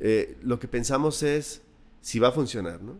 eh, 0.00 0.36
lo 0.42 0.58
que 0.58 0.68
pensamos 0.68 1.22
es 1.22 1.62
si 2.00 2.18
va 2.18 2.28
a 2.28 2.32
funcionar, 2.32 2.82
¿no? 2.82 2.96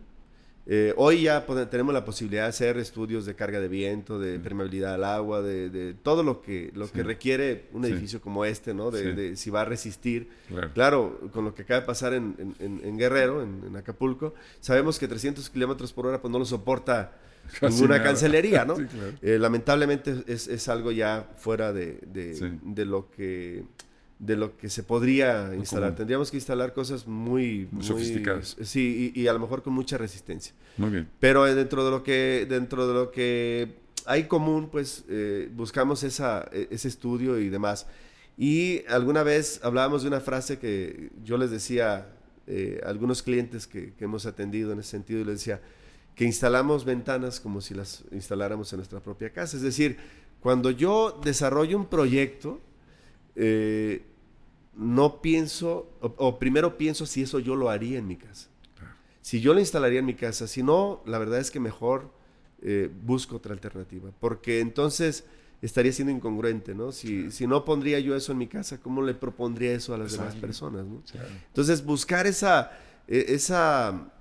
Eh, 0.69 0.93
hoy 0.97 1.21
ya 1.21 1.45
tenemos 1.69 1.93
la 1.93 2.03
posibilidad 2.03 2.43
de 2.43 2.49
hacer 2.49 2.77
estudios 2.77 3.25
de 3.25 3.35
carga 3.35 3.61
de 3.61 3.69
viento, 3.69 4.19
de 4.19 4.37
permeabilidad 4.37 4.95
al 4.95 5.05
agua, 5.05 5.41
de, 5.41 5.95
todo 6.03 6.23
lo 6.23 6.41
que, 6.41 6.71
lo 6.75 6.91
que 6.91 7.03
requiere 7.03 7.69
un 7.71 7.85
edificio 7.85 8.19
como 8.19 8.43
este, 8.43 8.73
¿no? 8.73 8.91
De, 8.91 9.37
si 9.37 9.49
va 9.49 9.61
a 9.61 9.65
resistir. 9.65 10.27
Claro, 10.73 11.21
con 11.31 11.45
lo 11.45 11.55
que 11.55 11.61
acaba 11.61 11.79
de 11.79 11.85
pasar 11.85 12.13
en, 12.13 12.53
en, 12.59 12.97
Guerrero, 12.97 13.41
en, 13.41 13.77
Acapulco, 13.77 14.33
sabemos 14.59 14.99
que 14.99 15.07
300 15.07 15.49
kilómetros 15.49 15.93
por 15.93 16.05
hora 16.05 16.19
pues 16.19 16.33
no 16.33 16.37
lo 16.37 16.45
soporta 16.45 17.13
ninguna 17.61 18.03
cancelería, 18.03 18.65
¿no? 18.65 18.75
Eh, 19.21 19.39
lamentablemente 19.39 20.23
es, 20.27 20.49
es, 20.49 20.67
algo 20.67 20.91
ya 20.91 21.29
fuera 21.37 21.71
de, 21.71 21.99
de 22.03 22.85
lo 22.85 23.09
que 23.09 23.63
de 24.19 24.35
lo 24.35 24.57
que 24.57 24.69
se 24.69 24.83
podría 24.83 25.53
instalar. 25.55 25.95
Tendríamos 25.95 26.31
que 26.31 26.37
instalar 26.37 26.73
cosas 26.73 27.07
muy, 27.07 27.69
sofisticadas. 27.81 28.57
Sí, 28.61 29.11
y, 29.15 29.27
a 29.27 29.33
lo 29.33 29.39
mejor 29.39 29.61
con 29.61 29.73
mucha 29.73 29.97
resistencia. 29.97 30.53
Muy 30.77 30.89
bien. 30.89 31.09
Pero 31.19 31.43
dentro 31.43 31.85
de 31.85 31.91
lo 31.91 32.03
que, 32.03 32.47
dentro 32.49 32.87
de 32.87 32.93
lo 32.93 33.11
que 33.11 33.75
hay 34.05 34.23
común, 34.23 34.69
pues 34.71 35.05
eh, 35.09 35.49
buscamos 35.53 36.03
esa, 36.03 36.49
e, 36.51 36.67
ese 36.71 36.87
estudio 36.87 37.37
y 37.39 37.49
demás. 37.49 37.85
Y 38.37 38.83
alguna 38.87 39.23
vez 39.23 39.59
hablábamos 39.63 40.01
de 40.01 40.07
una 40.07 40.19
frase 40.19 40.57
que 40.57 41.11
yo 41.23 41.37
les 41.37 41.51
decía 41.51 42.09
eh, 42.47 42.81
a 42.83 42.89
algunos 42.89 43.21
clientes 43.21 43.67
que, 43.67 43.93
que 43.93 44.05
hemos 44.05 44.25
atendido 44.25 44.71
en 44.71 44.79
ese 44.79 44.91
sentido, 44.91 45.21
y 45.21 45.25
les 45.25 45.35
decía 45.39 45.61
que 46.15 46.25
instalamos 46.25 46.85
ventanas 46.85 47.39
como 47.39 47.61
si 47.61 47.75
las 47.75 48.03
instaláramos 48.11 48.73
en 48.73 48.77
nuestra 48.77 48.99
propia 48.99 49.31
casa. 49.31 49.57
Es 49.57 49.63
decir, 49.63 49.97
cuando 50.39 50.71
yo 50.71 51.19
desarrollo 51.23 51.77
un 51.77 51.85
proyecto, 51.85 52.59
eh, 53.39 54.03
no 54.75 55.21
pienso, 55.21 55.91
o, 56.01 56.39
primero 56.39 56.77
pienso 56.77 57.05
si 57.05 57.21
eso 57.21 57.39
yo 57.39 57.55
lo 57.55 57.69
haría 57.69 57.99
en 57.99 58.07
mi 58.07 58.15
casa. 58.15 58.49
Si 59.21 59.41
yo 59.41 59.53
lo 59.53 59.59
instalaría 59.59 59.99
en 59.99 60.05
mi 60.05 60.13
casa, 60.13 60.47
si 60.47 60.63
no, 60.63 61.01
la 61.05 61.19
verdad 61.19 61.39
es 61.39 61.51
que 61.51 61.59
mejor 61.59 62.11
eh, 62.61 62.89
busco 63.03 63.35
otra 63.35 63.53
alternativa, 63.53 64.11
porque 64.19 64.59
entonces 64.61 65.25
estaría 65.61 65.91
siendo 65.91 66.13
incongruente, 66.13 66.73
¿no? 66.73 66.91
Si, 66.91 67.31
si, 67.31 67.45
no 67.45 67.65
pondría 67.65 67.99
yo 67.99 68.15
eso 68.15 68.31
en 68.31 68.37
mi 68.37 68.47
casa, 68.47 68.79
¿cómo 68.79 69.01
le 69.01 69.13
propondría 69.13 69.73
eso 69.73 69.93
a 69.93 69.97
las 69.97 70.13
demás 70.13 70.35
personas, 70.35 70.85
Entonces, 71.47 71.83
buscar 71.83 72.25
esa, 72.25 72.71
e, 73.07 73.25
esa, 73.29 74.11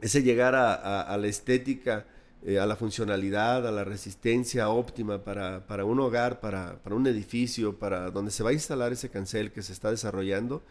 ese 0.00 0.22
llegar 0.22 0.54
a 0.54 1.16
la 1.16 1.26
estética 1.26 2.06
eh, 2.44 2.58
a 2.58 2.66
la 2.66 2.76
funcionalidad, 2.76 3.66
a 3.66 3.70
la 3.70 3.84
resistencia 3.84 4.68
óptima 4.68 5.22
para, 5.22 5.66
para 5.66 5.84
un 5.84 6.00
hogar, 6.00 6.40
para, 6.40 6.82
para, 6.82 6.96
un 6.96 7.06
edificio, 7.06 7.78
para 7.78 8.10
donde 8.10 8.30
se 8.30 8.42
va 8.42 8.50
a 8.50 8.52
instalar 8.52 8.92
ese 8.92 9.10
cancel 9.10 9.52
que 9.52 9.62
se 9.62 9.72
está 9.72 9.90
desarrollando, 9.90 10.62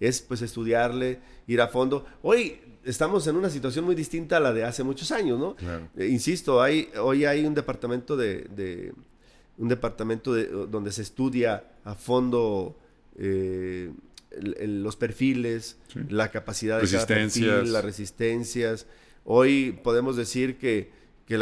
es 0.00 0.22
pues 0.22 0.42
estudiarle, 0.42 1.18
ir 1.46 1.60
a 1.60 1.68
fondo. 1.68 2.06
Hoy 2.22 2.60
estamos 2.84 3.26
en 3.26 3.36
una 3.36 3.50
situación 3.50 3.84
muy 3.84 3.94
distinta 3.94 4.38
a 4.38 4.40
la 4.40 4.52
de 4.52 4.64
hace 4.64 4.82
muchos 4.84 5.12
años, 5.12 5.38
¿no? 5.38 5.56
Eh, 5.96 6.06
insisto, 6.06 6.62
hay, 6.62 6.88
hoy 6.98 7.24
hay 7.24 7.44
un 7.44 7.54
departamento 7.54 8.16
de, 8.16 8.44
de 8.44 8.94
un 9.58 9.68
departamento 9.68 10.32
de, 10.32 10.46
donde 10.46 10.92
se 10.92 11.02
estudia 11.02 11.64
a 11.84 11.94
fondo 11.94 12.78
eh, 13.18 13.92
los 14.40 14.96
perfiles, 14.96 15.76
la 16.08 16.30
capacidad 16.30 16.80
de 16.80 16.88
cada 16.88 17.06
perfil, 17.06 17.72
las 17.72 17.84
resistencias. 17.84 18.86
Hoy 19.24 19.78
podemos 19.82 20.16
decir 20.16 20.58
que 20.58 20.90
que 21.28 21.36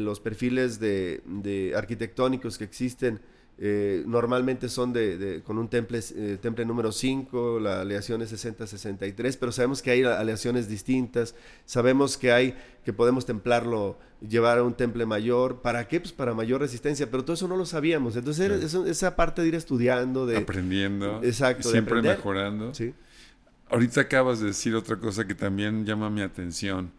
los 0.00 0.20
perfiles 0.20 0.80
de, 0.80 1.74
arquitectónicos 1.76 2.56
que 2.56 2.64
existen 2.64 3.20
eh, 3.58 4.02
normalmente 4.06 4.70
son 4.70 4.94
de, 4.94 5.42
con 5.44 5.58
un 5.58 5.68
temple, 5.68 6.00
eh, 6.16 6.38
temple 6.40 6.64
número 6.64 6.92
5, 6.92 7.60
la 7.60 7.82
aleación 7.82 8.22
es 8.22 8.32
60-63, 8.32 9.36
pero 9.38 9.52
sabemos 9.52 9.82
que 9.82 9.90
hay 9.90 10.02
aleaciones 10.02 10.66
distintas, 10.66 11.34
sabemos 11.66 12.16
que 12.16 12.32
hay 12.32 12.54
que 12.86 12.94
podemos 12.94 13.26
templarlo, 13.26 13.98
llevar 14.26 14.58
a 14.58 14.62
un 14.62 14.72
temple 14.72 15.04
mayor, 15.04 15.60
¿para 15.60 15.88
qué? 15.88 16.00
Pues 16.00 16.12
para 16.12 16.32
mayor 16.32 16.62
resistencia, 16.62 17.10
pero 17.10 17.22
todo 17.22 17.34
eso 17.34 17.48
no 17.48 17.56
lo 17.56 17.66
sabíamos, 17.66 18.16
entonces 18.16 18.72
esa 18.86 19.14
parte 19.14 19.42
de 19.42 19.48
ir 19.48 19.54
estudiando, 19.56 20.24
de... 20.24 20.38
Aprendiendo, 20.38 21.20
exacto, 21.22 21.68
siempre 21.68 22.00
mejorando. 22.00 22.72
¿sí? 22.72 22.94
Ahorita 23.68 24.00
acabas 24.00 24.40
de 24.40 24.46
decir 24.46 24.74
otra 24.74 24.96
cosa 24.96 25.26
que 25.26 25.34
también 25.34 25.84
llama 25.84 26.08
mi 26.08 26.22
atención 26.22 26.92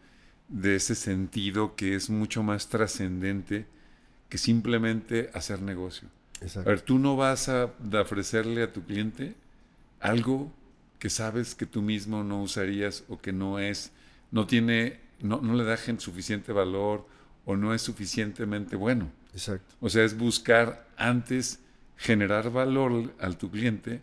de 0.49 0.75
ese 0.75 0.95
sentido 0.95 1.75
que 1.75 1.95
es 1.95 2.09
mucho 2.09 2.43
más 2.43 2.67
trascendente 2.69 3.65
que 4.27 4.37
simplemente 4.37 5.29
hacer 5.33 5.61
negocio. 5.61 6.07
A 6.55 6.61
ver, 6.61 6.81
tú 6.81 6.99
no 6.99 7.15
vas 7.15 7.49
a 7.49 7.71
ofrecerle 7.93 8.63
a 8.63 8.73
tu 8.73 8.83
cliente 8.83 9.35
algo 9.99 10.51
que 10.97 11.09
sabes 11.09 11.55
que 11.55 11.65
tú 11.65 11.81
mismo 11.81 12.23
no 12.23 12.41
usarías 12.41 13.03
o 13.09 13.19
que 13.19 13.33
no 13.33 13.59
es, 13.59 13.91
no 14.31 14.47
tiene, 14.47 14.99
no, 15.21 15.41
no 15.41 15.53
le 15.53 15.63
da 15.63 15.77
suficiente 15.97 16.51
valor 16.51 17.07
o 17.45 17.55
no 17.55 17.73
es 17.73 17.81
suficientemente 17.81 18.75
bueno. 18.75 19.11
Exacto. 19.33 19.75
O 19.79 19.89
sea, 19.89 20.03
es 20.03 20.17
buscar 20.17 20.87
antes 20.97 21.59
generar 21.97 22.51
valor 22.51 23.13
al 23.19 23.37
tu 23.37 23.51
cliente 23.51 24.01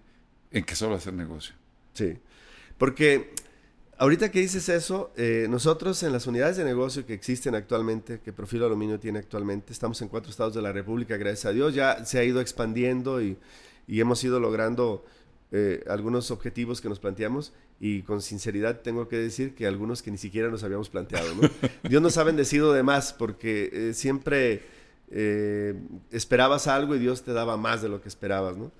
en 0.50 0.65
que 0.65 0.75
solo 0.75 0.95
hacer 0.95 1.15
negocio. 1.15 1.55
Sí. 1.95 2.19
Porque 2.79 3.33
Ahorita 3.99 4.31
que 4.31 4.41
dices 4.41 4.69
eso, 4.69 5.11
eh, 5.17 5.47
nosotros 5.49 6.03
en 6.03 6.12
las 6.12 6.26
unidades 6.26 6.59
de 6.59 6.65
negocio 6.65 7.07
que 7.07 7.15
existen 7.15 7.55
actualmente, 7.55 8.21
que 8.21 8.31
Profil 8.31 8.62
Aluminio 8.62 9.00
tiene 9.00 9.21
actualmente, 9.21 9.73
estamos 9.73 10.03
en 10.03 10.09
cuatro 10.09 10.31
estados 10.31 10.53
de 10.53 10.61
la 10.61 10.71
República, 10.71 11.17
gracias 11.17 11.47
a 11.47 11.53
Dios, 11.53 11.75
ya 11.75 12.05
se 12.05 12.19
ha 12.19 12.25
ido 12.25 12.43
expandiendo 12.43 13.23
y, 13.23 13.38
hemos 13.88 14.23
ido 14.23 14.38
logrando 14.38 15.03
eh, 15.50 15.83
algunos 15.88 16.31
objetivos 16.31 16.83
que 16.83 16.91
nos 16.91 16.99
planteamos 16.99 17.55
y 17.81 18.03
con 18.03 18.21
sinceridad 18.21 18.81
tengo 18.81 19.09
que 19.09 19.17
decir 19.17 19.55
que 19.55 19.67
algunos 19.67 20.03
que 20.03 20.11
ni 20.11 20.19
siquiera 20.19 20.50
nos 20.50 20.62
habíamos 20.62 20.91
planteado. 20.91 21.29
Dios 21.88 22.03
nos 22.03 22.19
ha 22.19 22.25
bendecido 22.25 22.75
de 22.75 22.83
más 22.83 23.15
porque 23.15 23.71
eh, 23.73 23.95
siempre 23.95 24.62
esperabas 26.11 26.67
algo 26.67 26.97
y 26.97 26.99
Dios 26.99 27.23
te 27.23 27.33
daba 27.33 27.57
más 27.57 27.81
de 27.81 27.88
lo 27.88 28.03
que 28.03 28.09
esperabas. 28.09 28.57
¿no? 28.59 28.73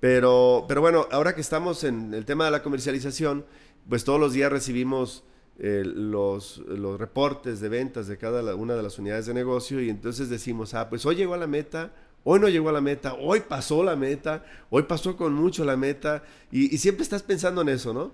Pero, 0.00 0.64
pero 0.68 0.80
bueno, 0.80 1.06
ahora 1.10 1.34
que 1.34 1.40
estamos 1.40 1.84
en 1.84 2.12
el 2.14 2.24
tema 2.24 2.44
de 2.46 2.50
la 2.50 2.62
comercialización, 2.62 3.44
pues 3.88 4.04
todos 4.04 4.20
los 4.20 4.32
días 4.32 4.50
recibimos 4.50 5.24
eh, 5.58 5.82
los, 5.84 6.58
los, 6.58 6.98
reportes 7.00 7.60
de 7.60 7.70
ventas 7.70 8.08
de 8.08 8.18
cada 8.18 8.54
una 8.54 8.74
de 8.74 8.82
las 8.82 8.98
unidades 8.98 9.26
de 9.26 9.34
negocio 9.34 9.80
y 9.80 9.88
entonces 9.88 10.28
decimos, 10.28 10.74
ah, 10.74 10.90
pues 10.90 11.06
hoy 11.06 11.16
llegó 11.16 11.32
a 11.32 11.38
la 11.38 11.46
meta, 11.46 11.92
hoy 12.24 12.40
no 12.40 12.48
llegó 12.48 12.68
a 12.68 12.72
la 12.72 12.82
meta, 12.82 13.14
hoy 13.14 13.40
pasó 13.40 13.82
la 13.82 13.96
meta, 13.96 14.44
hoy 14.68 14.82
pasó 14.82 15.16
con 15.16 15.32
mucho 15.32 15.64
la 15.64 15.76
meta 15.76 16.24
y, 16.50 16.76
siempre 16.76 17.04
estás 17.04 17.22
pensando 17.22 17.62
en 17.62 17.70
eso, 17.70 17.94
¿no? 17.94 18.12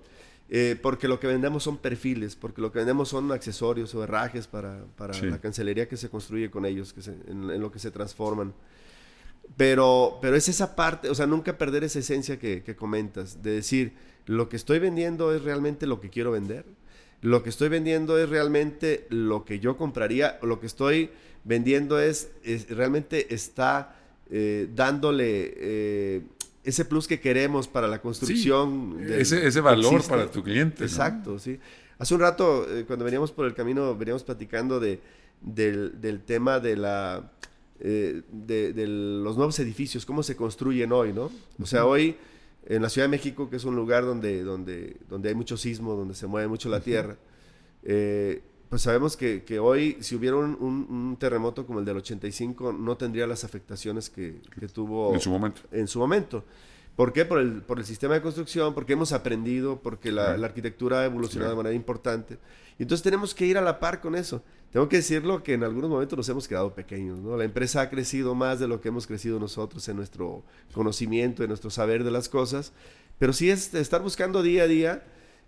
Eh, 0.49 0.77
porque 0.81 1.07
lo 1.07 1.19
que 1.19 1.27
vendemos 1.27 1.63
son 1.63 1.77
perfiles, 1.77 2.35
porque 2.35 2.61
lo 2.61 2.71
que 2.71 2.79
vendemos 2.79 3.09
son 3.09 3.31
accesorios 3.31 3.93
o 3.95 4.03
herrajes 4.03 4.47
para, 4.47 4.85
para 4.95 5.19
la 5.23 5.39
cancelería 5.39 5.89
que 5.89 5.97
se 5.97 6.09
construye 6.09 6.51
con 6.51 6.65
ellos, 6.65 6.93
que 6.93 7.01
en, 7.09 7.49
en, 7.49 7.59
lo 7.59 7.71
que 7.71 7.79
se 7.79 7.91
transforman. 7.91 8.53
Pero, 9.57 10.19
pero 10.21 10.35
es 10.35 10.47
esa 10.47 10.75
parte, 10.75 11.09
o 11.09 11.15
sea, 11.15 11.27
nunca 11.27 11.57
perder 11.57 11.83
esa 11.83 11.99
esencia 11.99 12.39
que, 12.39 12.63
que 12.63 12.75
comentas, 12.75 13.41
de 13.41 13.51
decir, 13.51 13.93
lo 14.25 14.49
que 14.49 14.55
estoy 14.55 14.79
vendiendo 14.79 15.33
es 15.33 15.43
realmente 15.43 15.87
lo 15.87 15.99
que 15.99 16.09
quiero 16.09 16.31
vender. 16.31 16.65
lo 17.21 17.41
que 17.41 17.49
estoy 17.49 17.69
vendiendo 17.69 18.17
es 18.17 18.27
realmente 18.27 19.07
lo 19.09 19.45
que 19.45 19.59
yo 19.59 19.77
compraría, 19.77 20.39
o 20.41 20.45
lo 20.45 20.59
que 20.59 20.67
estoy 20.67 21.09
vendiendo 21.45 21.99
es, 21.99 22.31
realmente 22.69 23.33
está 23.33 23.95
eh, 24.29 24.67
dándole 24.75 25.53
eh, 25.55 26.21
ese 26.65 26.83
plus 26.83 27.07
que 27.07 27.21
queremos 27.21 27.69
para 27.69 27.87
la 27.87 28.01
construcción. 28.01 28.97
ese, 29.07 29.61
valor 29.61 30.05
para 30.05 30.29
tu 30.29 30.43
cliente. 30.43 30.83
Exacto, 30.83 31.39
sí. 31.39 31.59
Hace 31.97 32.13
un 32.13 32.19
rato, 32.19 32.67
eh, 32.69 32.83
cuando 32.85 33.05
veníamos 33.05 33.31
por 33.31 33.45
el 33.45 33.53
camino, 33.53 33.95
veníamos 33.95 34.23
platicando 34.23 34.81
de, 34.81 34.99
del, 35.41 36.21
tema 36.25 36.59
de 36.59 36.75
la... 36.75 37.31
de, 37.79 38.83
los 38.85 39.37
nuevos 39.37 39.57
edificios, 39.59 40.05
cómo 40.05 40.23
se 40.23 40.35
construyen 40.35 40.91
hoy, 40.91 41.13
¿no? 41.13 41.31
O 41.61 41.65
sea, 41.65 41.85
hoy 41.85 42.17
en 42.65 42.81
la 42.81 42.89
Ciudad 42.89 43.05
de 43.05 43.11
México, 43.11 43.49
que 43.49 43.57
es 43.57 43.65
un 43.65 43.75
lugar 43.75 44.05
donde, 44.05 44.43
donde, 44.43 44.97
donde 45.09 45.29
hay 45.29 45.35
mucho 45.35 45.57
sismo, 45.57 45.95
donde 45.95 46.15
se 46.15 46.27
mueve 46.27 46.47
mucho 46.47 46.69
la 46.69 46.79
tierra, 46.79 47.17
eh, 47.83 48.41
pues 48.69 48.81
sabemos 48.81 49.15
que, 49.15 49.43
que, 49.43 49.59
hoy, 49.59 49.97
si 49.99 50.15
hubiera 50.15 50.37
un, 50.37 50.55
un, 50.59 51.15
terremoto 51.19 51.67
como 51.67 51.79
el 51.79 51.85
del 51.85 51.97
85, 51.97 52.73
no 52.73 52.97
tendría 52.97 53.27
las 53.27 53.43
afectaciones 53.43 54.09
que, 54.09 54.41
que, 54.59 54.67
tuvo 54.67 55.13
en 55.13 55.19
su 55.19 55.29
momento. 55.29 55.61
En 55.71 55.87
su 55.87 55.99
momento. 55.99 56.43
¿Por 56.95 57.11
qué? 57.11 57.25
Por 57.25 57.39
el, 57.39 57.61
por 57.61 57.79
el 57.79 57.85
sistema 57.85 58.13
de 58.13 58.21
construcción, 58.21 58.73
porque 58.73 58.93
hemos 58.93 59.11
aprendido, 59.13 59.81
porque 59.81 60.11
la, 60.11 60.37
la 60.37 60.47
arquitectura 60.47 61.01
ha 61.01 61.05
evolucionado 61.05 61.51
de 61.51 61.57
manera 61.57 61.75
importante. 61.75 62.37
Y 62.77 62.83
entonces 62.83 63.03
tenemos 63.03 63.33
que 63.33 63.45
ir 63.45 63.57
a 63.57 63.61
la 63.61 63.79
par 63.79 63.99
con 63.99 64.15
eso. 64.15 64.43
Tengo 64.71 64.89
que 64.89 64.97
decirlo 64.97 65.43
que 65.43 65.53
en 65.53 65.63
algunos 65.63 65.89
momentos 65.89 66.17
nos 66.17 66.29
hemos 66.29 66.47
quedado 66.47 66.73
pequeños, 66.73 67.19
¿no? 67.19 67.37
La 67.37 67.43
empresa 67.43 67.81
ha 67.81 67.89
crecido 67.89 68.35
más 68.35 68.59
de 68.59 68.67
lo 68.67 68.81
que 68.81 68.89
hemos 68.89 69.05
crecido 69.05 69.39
nosotros 69.39 69.87
en 69.87 69.97
nuestro 69.97 70.43
conocimiento, 70.73 71.43
en 71.43 71.49
nuestro 71.49 71.69
saber 71.69 72.03
de 72.03 72.11
las 72.11 72.29
cosas, 72.29 72.73
pero 73.19 73.33
sí 73.33 73.49
es 73.49 73.73
estar 73.73 74.01
buscando 74.01 74.41
día 74.41 74.63
a 74.63 74.67
día 74.67 75.03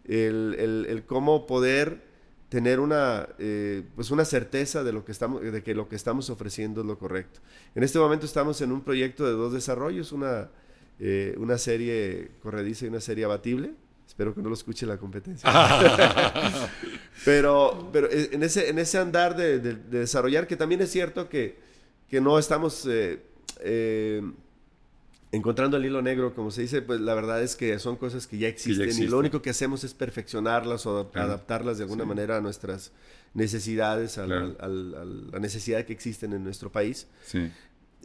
el, 0.06 0.56
el, 0.60 0.86
el 0.88 1.06
cómo 1.06 1.48
poder 1.48 2.04
tener 2.50 2.80
una, 2.80 3.28
eh, 3.40 3.84
pues 3.96 4.12
una 4.12 4.26
certeza 4.26 4.84
de, 4.84 4.94
lo 4.94 5.04
que 5.04 5.12
estamos, 5.12 5.42
de 5.42 5.64
que 5.64 5.74
lo 5.74 5.90
que 5.90 5.96
estamos 5.96 6.30
ofreciendo 6.30 6.82
es 6.82 6.88
lo 6.88 6.98
correcto. 6.98 7.40
En 7.74 7.84
este 7.84 8.00
momento 8.00 8.26
estamos 8.26 8.62
en 8.62 8.72
un 8.72 8.82
proyecto 8.82 9.26
de 9.26 9.32
dos 9.32 9.52
desarrollos, 9.52 10.12
una, 10.12 10.50
eh, 11.00 11.36
una 11.38 11.58
serie 11.58 12.32
corrediza 12.42 12.86
y 12.86 12.90
una 12.90 13.02
serie 13.02 13.26
abatible, 13.26 13.74
Espero 14.08 14.34
que 14.34 14.42
no 14.42 14.50
lo 14.50 14.56
escuche 14.56 14.86
la 14.86 14.98
competencia. 14.98 15.50
pero 17.26 17.90
pero 17.92 18.10
en, 18.12 18.44
ese, 18.44 18.70
en 18.70 18.80
ese 18.80 18.98
andar 18.98 19.36
de, 19.36 19.60
desarrollar, 19.60 20.48
que 20.48 20.56
también 20.56 20.82
es 20.82 20.92
cierto 20.92 21.28
que, 21.28 21.58
que 22.08 22.22
no 22.22 22.40
estamos 22.40 22.86
eh, 22.88 23.20
eh, 23.60 24.22
encontrando 25.32 25.76
el 25.78 25.86
hilo 25.86 26.02
negro, 26.02 26.34
como 26.34 26.52
se 26.52 26.62
dice, 26.62 26.82
pues 26.82 27.02
la 27.02 27.14
verdad 27.14 27.42
es 27.42 27.56
que 27.56 27.78
son 27.80 27.98
cosas 27.98 28.28
que 28.28 28.38
ya 28.38 28.48
existen, 28.48 28.90
y 29.04 29.08
lo 29.08 29.18
único 29.18 29.42
que 29.42 29.50
hacemos 29.50 29.84
es 29.84 29.94
perfeccionarlas 29.94 30.86
o 30.86 31.12
adaptarlas 31.14 31.78
de 31.78 31.84
alguna 31.84 32.06
manera 32.06 32.38
a 32.38 32.42
nuestras 32.42 32.94
necesidades, 33.34 34.18
a, 34.18 34.28
la 34.28 35.40
necesidad 35.40 35.84
que 35.84 35.92
existen 35.94 36.32
en 36.32 36.44
nuestro 36.44 36.72
país. 36.72 37.08
Sí. 37.26 37.52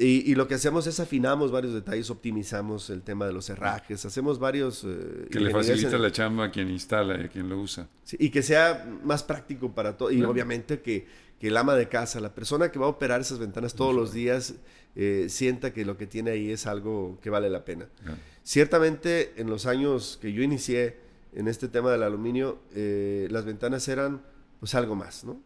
Y, 0.02 0.34
lo 0.34 0.48
que 0.48 0.54
hacemos 0.54 0.86
es 0.86 0.98
afinamos 0.98 1.52
varios 1.52 1.74
detalles, 1.74 2.08
optimizamos 2.08 2.88
el 2.88 3.02
tema 3.02 3.26
de 3.26 3.34
los 3.34 3.50
herrajes, 3.50 4.02
hacemos 4.06 4.38
varios... 4.38 4.82
Eh, 4.84 5.28
que 5.30 5.40
le 5.40 5.50
facilita 5.50 5.98
la 5.98 6.10
chamba 6.10 6.46
a 6.46 6.50
quien 6.50 6.70
instala 6.70 7.20
y 7.20 7.24
a 7.24 7.28
quien 7.28 7.50
lo 7.50 7.60
usa. 7.60 7.86
y 8.12 8.30
que 8.30 8.42
sea 8.42 8.88
más 9.04 9.22
práctico 9.22 9.74
para 9.74 9.98
todo. 9.98 10.10
Y 10.10 10.22
obviamente 10.24 10.80
que, 10.80 11.06
que, 11.38 11.48
el 11.48 11.56
ama 11.58 11.74
de 11.74 11.88
casa, 11.88 12.18
la 12.18 12.34
persona 12.34 12.72
que 12.72 12.78
va 12.78 12.86
a 12.86 12.88
operar 12.88 13.20
esas 13.20 13.38
ventanas 13.38 13.74
todos 13.74 13.94
los 13.94 14.14
días, 14.14 14.54
eh, 14.96 15.26
sienta 15.28 15.74
que 15.74 15.84
lo 15.84 15.98
que 15.98 16.06
tiene 16.06 16.30
ahí 16.30 16.50
es 16.50 16.66
algo 16.66 17.18
que 17.20 17.28
vale 17.28 17.50
la 17.50 17.66
pena. 17.66 17.86
Ciertamente, 18.42 19.34
en 19.36 19.50
los 19.50 19.66
años 19.66 20.18
que 20.22 20.32
yo 20.32 20.42
inicié 20.42 20.96
en 21.34 21.46
este 21.46 21.68
tema 21.68 21.92
del 21.92 22.04
aluminio, 22.04 22.58
eh, 22.74 23.28
las 23.30 23.44
ventanas 23.44 23.86
eran 23.88 24.22
pues 24.58 24.74
algo 24.74 24.96
más, 24.96 25.24
¿no? 25.24 25.42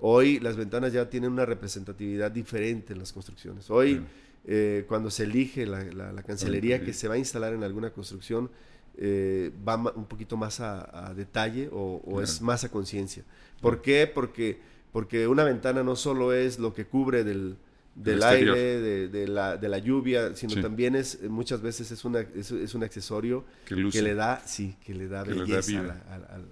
Hoy 0.00 0.40
las 0.40 0.56
ventanas 0.56 0.92
ya 0.92 1.08
tienen 1.08 1.32
una 1.32 1.46
representatividad 1.46 2.30
diferente 2.30 2.92
en 2.92 2.98
las 2.98 3.12
construcciones. 3.12 3.70
Hoy, 3.70 4.02
eh, 4.46 4.84
cuando 4.88 5.10
se 5.10 5.24
elige 5.24 5.66
la, 5.66 6.22
cancelería 6.26 6.84
que 6.84 6.92
se 6.92 7.08
va 7.08 7.14
a 7.14 7.18
instalar 7.18 7.54
en 7.54 7.62
alguna 7.62 7.90
construcción, 7.90 8.50
eh, 8.96 9.50
va 9.66 9.76
un 9.76 10.06
poquito 10.06 10.36
más 10.36 10.60
a, 10.60 11.12
detalle 11.16 11.68
o, 11.72 12.20
es 12.22 12.40
más 12.40 12.64
a 12.64 12.70
conciencia. 12.70 13.24
¿Por 13.60 13.82
qué? 13.82 14.06
Porque, 14.06 14.58
porque 14.92 15.26
una 15.26 15.44
ventana 15.44 15.82
no 15.82 15.96
solo 15.96 16.32
es 16.32 16.58
lo 16.58 16.74
que 16.74 16.86
cubre 16.86 17.24
del, 17.24 17.56
del 18.02 18.22
aire, 18.22 19.08
de, 19.08 19.28
la, 19.28 19.56
de, 19.56 19.68
la, 19.68 19.78
lluvia, 19.78 20.34
sino 20.34 20.60
también 20.60 20.94
es 20.94 21.22
muchas 21.22 21.60
veces 21.60 21.90
es, 21.90 22.04
una, 22.04 22.20
es, 22.20 22.74
un 22.74 22.82
accesorio 22.82 23.44
que, 23.64 23.76
le 23.76 24.14
da, 24.14 24.42
sí, 24.46 24.76
que 24.84 24.94
le 24.94 25.08
da 25.08 25.22
belleza 25.22 25.96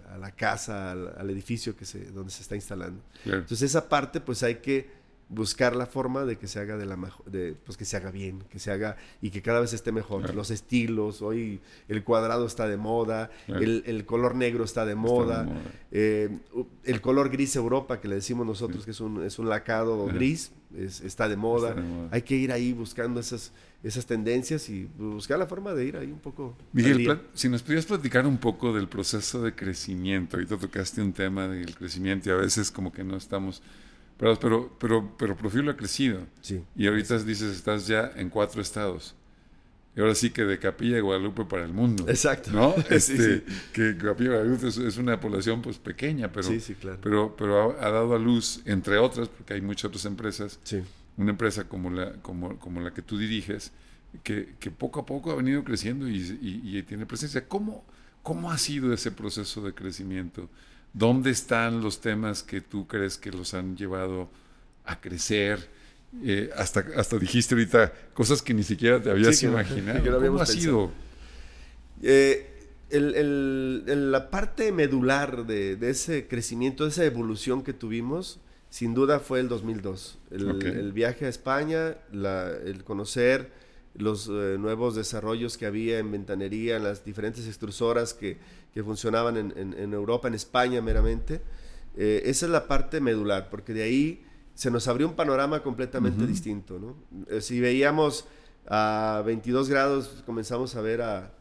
a, 0.08 0.18
la, 0.18 0.30
casa, 0.32 0.92
al, 0.92 1.30
edificio 1.30 1.76
que 1.76 1.84
se, 1.84 2.06
donde 2.10 2.30
se 2.30 2.42
está 2.42 2.54
instalando. 2.54 3.02
Entonces 3.24 3.62
esa 3.62 3.88
parte 3.88 4.20
pues 4.20 4.42
hay 4.42 4.56
que 4.56 4.98
buscar 5.28 5.76
la 5.76 5.86
forma 5.86 6.24
de 6.24 6.36
que 6.36 6.46
se 6.46 6.58
haga 6.58 6.76
de 6.76 6.86
la 6.86 6.96
de, 7.26 7.54
pues 7.64 7.76
que 7.76 7.84
se 7.84 7.96
haga 7.96 8.10
bien, 8.10 8.44
que 8.50 8.58
se 8.58 8.70
haga 8.70 8.96
y 9.20 9.30
que 9.30 9.42
cada 9.42 9.60
vez 9.60 9.72
esté 9.72 9.92
mejor. 9.92 10.34
Los 10.34 10.50
estilos, 10.50 11.22
hoy 11.22 11.60
el 11.88 12.02
cuadrado 12.02 12.46
está 12.46 12.66
de 12.66 12.76
moda, 12.76 13.30
el, 13.46 14.04
color 14.06 14.34
negro 14.34 14.64
está 14.64 14.86
de 14.86 14.94
moda, 14.94 15.46
eh, 15.90 16.30
el 16.84 17.00
color 17.00 17.30
gris 17.30 17.56
Europa 17.56 18.00
que 18.00 18.08
le 18.08 18.16
decimos 18.16 18.46
nosotros 18.46 18.84
que 18.84 18.92
es 18.92 19.00
un, 19.00 19.22
es 19.22 19.38
un 19.38 19.48
lacado 19.48 20.06
gris, 20.06 20.52
está, 20.76 21.28
de 21.28 21.36
moda. 21.36 21.74
Hay 22.10 22.22
que 22.22 22.34
ir 22.34 22.52
ahí 22.52 22.72
buscando 22.72 23.20
esas, 23.20 23.52
esas 23.82 24.06
tendencias 24.06 24.68
y 24.68 24.88
buscar 24.98 25.38
la 25.38 25.46
forma 25.46 25.72
de 25.74 25.84
ir 25.84 25.96
ahí 25.96 26.10
un 26.10 26.20
poco. 26.20 26.56
Miguel, 26.72 27.20
si 27.34 27.48
nos 27.48 27.62
pudieras 27.62 27.86
platicar 27.86 28.26
un 28.26 28.38
poco 28.38 28.72
del 28.72 28.88
proceso 28.88 29.42
de 29.42 29.54
crecimiento, 29.54 30.36
ahorita 30.36 30.56
tocaste 30.58 31.02
un 31.02 31.12
tema 31.12 31.48
del 31.48 31.74
crecimiento 31.74 32.28
y 32.28 32.32
a 32.32 32.36
veces 32.36 32.70
como 32.70 32.92
que 32.92 33.04
no 33.04 33.16
estamos 33.16 33.62
pero, 34.18 34.38
pero, 34.38 34.76
pero, 34.78 35.12
pero 35.16 35.36
Profilo 35.36 35.70
ha 35.70 35.76
crecido. 35.76 36.26
Sí. 36.40 36.62
Y 36.76 36.88
ahorita 36.88 37.18
dices, 37.20 37.56
estás 37.56 37.86
ya 37.86 38.12
en 38.16 38.28
cuatro 38.28 38.60
estados. 38.60 39.14
Y 39.98 40.00
ahora 40.00 40.14
sí 40.14 40.30
que 40.30 40.44
de 40.44 40.60
Capilla 40.60 40.94
de 40.94 41.00
Guadalupe 41.00 41.44
para 41.44 41.64
el 41.64 41.72
mundo. 41.72 42.04
Exacto. 42.08 42.52
¿No? 42.52 42.72
Este, 42.88 43.42
Que 43.72 43.96
Capilla 43.96 44.30
de 44.30 44.36
Guadalupe 44.36 44.68
es, 44.68 44.96
una 44.96 45.18
población 45.18 45.60
pues 45.60 45.78
pequeña, 45.78 46.30
pero, 46.30 46.46
sí, 46.46 46.60
sí, 46.60 46.76
claro. 46.76 46.98
pero, 47.02 47.34
pero 47.36 47.76
ha, 47.80 47.90
dado 47.90 48.14
a 48.14 48.18
luz, 48.20 48.62
entre 48.64 48.96
otras, 48.98 49.28
porque 49.28 49.54
hay 49.54 49.60
muchas 49.60 49.86
otras 49.86 50.04
empresas, 50.04 50.60
sí. 50.62 50.84
una 51.16 51.30
empresa 51.30 51.64
como 51.64 51.90
la, 51.90 52.12
como, 52.22 52.60
como 52.60 52.80
la 52.80 52.94
que 52.94 53.02
tú 53.02 53.18
diriges, 53.18 53.72
que, 54.22 54.54
que 54.60 54.70
poco 54.70 55.00
a 55.00 55.04
poco 55.04 55.32
ha 55.32 55.34
venido 55.34 55.64
creciendo 55.64 56.08
y, 56.08 56.38
y, 56.40 56.78
y 56.78 56.82
tiene 56.84 57.04
presencia. 57.04 57.48
¿Cómo, 57.48 57.84
¿Cómo 58.22 58.52
ha 58.52 58.58
sido 58.58 58.92
ese 58.92 59.10
proceso 59.10 59.62
de 59.62 59.74
crecimiento? 59.74 60.48
¿Dónde 60.92 61.30
están 61.32 61.80
los 61.80 62.00
temas 62.00 62.44
que 62.44 62.60
tú 62.60 62.86
crees 62.86 63.18
que 63.18 63.32
los 63.32 63.52
han 63.52 63.76
llevado 63.76 64.30
a 64.84 65.00
crecer? 65.00 65.68
Eh, 66.24 66.50
hasta, 66.56 66.84
hasta 66.96 67.18
dijiste 67.18 67.54
ahorita 67.54 67.92
cosas 68.14 68.40
que 68.40 68.54
ni 68.54 68.62
siquiera 68.62 69.00
te 69.00 69.10
habías 69.10 69.42
imaginado. 69.42 70.20
¿Cómo 70.20 70.40
ha 70.40 70.46
sido? 70.46 70.90
Eh, 72.02 72.46
la 72.90 74.30
parte 74.30 74.72
medular 74.72 75.46
de, 75.46 75.78
ese 75.82 76.26
crecimiento, 76.26 76.84
de 76.84 76.90
esa 76.90 77.04
evolución 77.04 77.62
que 77.62 77.72
tuvimos, 77.72 78.40
sin 78.70 78.94
duda 78.94 79.20
fue 79.20 79.40
el 79.40 79.48
2002. 79.48 80.18
El, 80.30 80.92
viaje 80.92 81.26
a 81.26 81.28
España, 81.28 81.96
el 82.12 82.84
conocer 82.84 83.50
los 83.94 84.28
eh, 84.28 84.56
nuevos 84.58 84.94
desarrollos 84.94 85.58
que 85.58 85.66
había 85.66 85.98
en 85.98 86.10
ventanería, 86.10 86.76
en 86.76 86.84
las 86.84 87.04
diferentes 87.04 87.46
extrusoras 87.46 88.14
que, 88.14 88.38
que 88.72 88.82
funcionaban 88.82 89.36
en, 89.36 89.74
en, 89.76 89.92
Europa, 89.92 90.28
en 90.28 90.34
España 90.34 90.80
meramente. 90.80 91.40
Eh, 91.96 92.22
esa 92.24 92.46
es 92.46 92.52
la 92.52 92.68
parte 92.68 93.00
medular, 93.00 93.50
porque 93.50 93.72
de 93.72 93.82
ahí 93.82 94.24
se 94.58 94.72
nos 94.72 94.88
abrió 94.88 95.06
un 95.06 95.14
panorama 95.14 95.62
completamente 95.62 96.26
distinto. 96.26 96.80
¿no? 96.80 96.96
Eh, 97.28 97.40
si 97.40 97.60
veíamos 97.60 98.26
a 98.66 99.22
22 99.24 99.68
grados, 99.68 100.24
comenzamos 100.26 100.74
a 100.74 100.80
ver 100.80 101.00
a, 101.00 101.32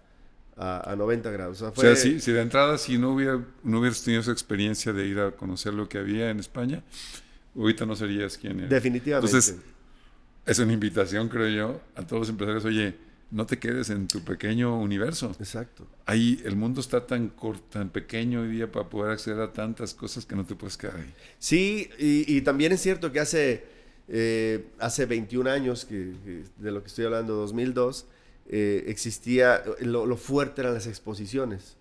a, 0.56 0.96
90 0.96 1.32
grados. 1.32 1.60
O 1.64 1.74
sea, 1.74 1.96
si, 1.96 2.20
si, 2.20 2.32
de 2.32 2.42
entrada, 2.42 2.78
si 2.78 3.00
no, 3.00 3.14
hubiera, 3.14 3.44
no 3.64 3.80
hubieras 3.80 4.04
tenido 4.04 4.22
esa 4.22 4.32
experiencia 4.32 4.94
de 4.94 5.08
ir 5.08 5.20
a 5.20 5.32
conocer 5.32 5.74
lo 5.74 5.90
que 5.90 5.98
había 5.98 6.30
en 6.30 6.40
España, 6.40 6.84
ahorita 7.56 7.88
no 7.88 7.96
serías 7.96 8.38
quien 8.38 8.60
eres. 8.60 8.70
Definitivamente. 8.70 9.36
Entonces, 9.36 9.58
es 10.46 10.60
una 10.60 10.74
invitación, 10.74 11.28
creo 11.28 11.50
yo, 11.50 11.82
a 11.96 12.06
todos 12.06 12.20
los 12.20 12.30
empresarios, 12.30 12.66
oye, 12.66 12.96
no 13.30 13.46
te 13.46 13.60
quedes 13.60 13.90
en 13.90 14.08
tu 14.08 14.22
pequeño 14.22 14.80
universo. 14.80 15.36
Exacto. 15.40 15.86
Ahí 16.06 16.42
el 16.46 16.56
mundo 16.56 16.82
está 16.82 17.06
tan 17.06 17.30
corto, 17.30 17.64
tan 17.70 17.90
pequeño 17.90 18.42
hoy 18.42 18.50
día 18.50 18.72
para 18.72 18.90
poder 18.90 19.12
acceder 19.12 19.42
a 19.42 19.52
tantas 19.52 19.94
cosas 19.94 20.26
que 20.26 20.36
no 20.36 20.46
te 20.46 20.56
puedes 20.56 20.78
quedar 20.78 20.98
ahí. 20.98 21.14
Sí, 21.40 21.90
y, 21.98 22.42
también 22.42 22.72
es 22.72 22.82
cierto 22.82 23.12
que 23.12 23.20
hace, 23.20 23.66
eh, 24.08 24.68
hace 24.80 25.06
21 25.06 25.50
años, 25.50 25.86
que, 25.86 26.14
de 26.58 26.72
lo 26.72 26.82
que 26.82 26.88
estoy 26.88 27.06
hablando, 27.06 27.36
2002, 27.36 28.06
eh, 28.50 28.86
existía, 28.88 29.62
lo, 29.82 30.16
fuerte 30.16 30.62
eran 30.62 30.74
las 30.74 30.88
exposiciones. 30.88 31.76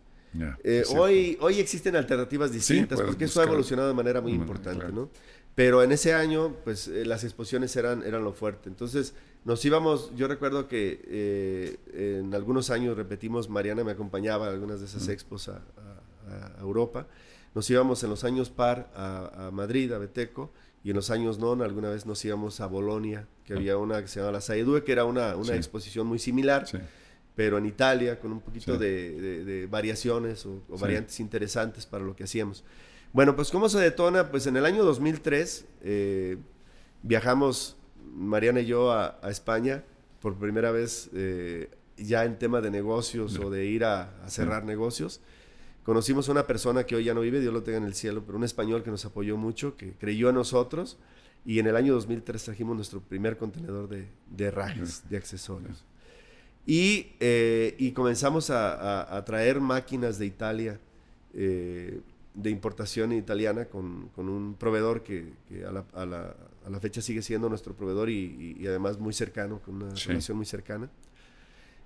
Eh, 0.64 0.84
hoy, 0.94 1.38
hoy 1.40 1.60
existen 1.60 1.96
alternativas 1.96 2.52
distintas 2.52 3.00
porque 3.00 3.24
eso 3.24 3.40
ha 3.40 3.44
evolucionado 3.44 3.88
de 3.88 3.94
manera 3.94 4.20
muy 4.20 4.32
importante, 4.32 4.92
¿no? 4.92 5.08
Pero 5.54 5.82
en 5.82 5.90
ese 5.90 6.12
año, 6.12 6.54
pues 6.64 6.86
eh, 6.86 7.06
las 7.06 7.24
exposiciones 7.24 7.74
eran, 7.76 8.02
eran 8.02 8.22
lo 8.22 8.34
fuerte. 8.34 8.68
Entonces, 8.68 9.14
nos 9.46 9.64
íbamos, 9.64 10.10
yo 10.16 10.26
recuerdo 10.28 10.66
que 10.68 11.00
eh, 11.06 12.20
en 12.20 12.34
algunos 12.34 12.68
años 12.70 12.96
repetimos, 12.96 13.48
Mariana 13.48 13.82
me 13.84 13.92
acompañaba 13.92 14.46
a 14.48 14.50
algunas 14.50 14.80
de 14.80 14.86
esas 14.86 15.08
expos 15.08 15.48
a, 15.48 15.62
a 16.28 16.60
Europa. 16.60 17.06
Nos 17.54 17.70
íbamos 17.70 18.02
en 18.04 18.10
los 18.10 18.24
años 18.24 18.50
par 18.50 18.90
a, 18.94 19.46
a 19.46 19.50
Madrid, 19.50 19.90
a 19.92 19.98
Beteco, 19.98 20.50
y 20.84 20.90
en 20.90 20.96
los 20.96 21.10
años 21.10 21.38
non 21.38 21.62
alguna 21.62 21.88
vez 21.90 22.04
nos 22.06 22.22
íbamos 22.24 22.60
a 22.60 22.66
Bolonia, 22.66 23.26
que 23.46 23.54
Ah. 23.54 23.56
había 23.56 23.76
una 23.78 24.02
que 24.02 24.08
se 24.08 24.18
llamaba 24.20 24.38
la 24.38 24.40
Saedue, 24.42 24.82
que 24.84 24.92
era 24.92 25.04
una, 25.06 25.34
una 25.36 25.52
Sí. 25.54 25.58
exposición 25.58 26.06
muy 26.06 26.18
similar, 26.18 26.66
Sí. 26.66 26.78
pero 27.34 27.56
en 27.58 27.66
Italia, 27.66 28.18
con 28.20 28.32
un 28.32 28.40
poquito 28.40 28.74
Sí. 28.74 28.78
de, 28.78 29.14
de- 29.20 29.44
de 29.44 29.66
variaciones 29.66 30.44
o, 30.46 30.62
o 30.68 30.76
Sí. 30.76 30.82
variantes 30.82 31.18
interesantes 31.20 31.86
para 31.86 32.04
lo 32.04 32.14
que 32.14 32.24
hacíamos. 32.24 32.62
Bueno, 33.12 33.34
pues 33.34 33.50
¿cómo 33.50 33.68
se 33.68 33.78
detona? 33.78 34.30
Pues 34.30 34.46
en 34.46 34.56
el 34.58 34.66
año 34.66 34.82
2003 34.84 35.64
eh, 35.82 36.36
viajamos, 37.02 37.76
Mariana 38.16 38.60
y 38.60 38.66
yo, 38.66 38.90
a, 38.92 39.18
a 39.22 39.30
España 39.30 39.84
por 40.20 40.34
primera 40.36 40.70
vez 40.70 41.10
eh, 41.14 41.70
ya 41.96 42.24
en 42.24 42.38
tema 42.38 42.60
de 42.60 42.70
negocios 42.70 43.38
o 43.38 43.50
de 43.50 43.66
ir 43.66 43.84
a, 43.84 44.24
a 44.24 44.28
cerrar 44.30 44.64
negocios. 44.64 45.20
Conocimos 45.84 46.28
a 46.28 46.32
una 46.32 46.46
persona 46.46 46.84
que 46.84 46.96
hoy 46.96 47.04
ya 47.04 47.14
no 47.14 47.20
vive, 47.20 47.40
Dios 47.40 47.52
lo 47.54 47.62
tenga 47.62 47.78
en 47.78 47.84
el 47.84 47.94
cielo, 47.94 48.22
pero 48.26 48.36
un 48.38 48.44
español 48.44 48.82
que 48.82 48.90
nos 48.90 49.04
apoyó 49.04 49.36
mucho, 49.36 49.76
que 49.76 49.92
creyó 49.92 50.28
en 50.30 50.34
nosotros. 50.34 50.98
Y 51.44 51.60
en 51.60 51.68
el 51.68 51.76
año 51.76 51.92
2003 51.94 52.42
trajimos 52.44 52.74
nuestro 52.74 53.00
primer 53.00 53.36
contenedor 53.36 53.88
de, 53.88 54.08
de 54.30 54.44
herrajes, 54.46 55.04
de 55.08 55.16
accesorios. 55.16 55.84
Y, 56.66 57.12
eh, 57.20 57.76
y 57.78 57.92
comenzamos 57.92 58.50
a, 58.50 58.72
a- 59.02 59.16
a 59.16 59.24
traer 59.24 59.60
máquinas 59.60 60.18
de 60.18 60.26
Italia, 60.26 60.80
eh, 61.34 62.00
de 62.36 62.50
importación 62.50 63.12
italiana, 63.12 63.64
con, 63.64 64.08
con 64.14 64.28
un 64.28 64.54
proveedor 64.54 65.02
que, 65.02 65.32
que 65.48 65.64
a, 65.64 65.72
la, 65.72 65.84
a 65.94 66.06
la- 66.06 66.36
a 66.66 66.70
la 66.70 66.80
fecha 66.80 67.00
sigue 67.00 67.22
siendo 67.22 67.48
nuestro 67.48 67.74
proveedor 67.74 68.10
y, 68.10 68.14
y- 68.58 68.62
y 68.62 68.66
además 68.66 68.98
muy 68.98 69.12
cercano, 69.12 69.60
con 69.60 69.82
una 69.82 69.96
Sí. 69.96 70.08
relación 70.08 70.36
muy 70.36 70.46
cercana. 70.46 70.90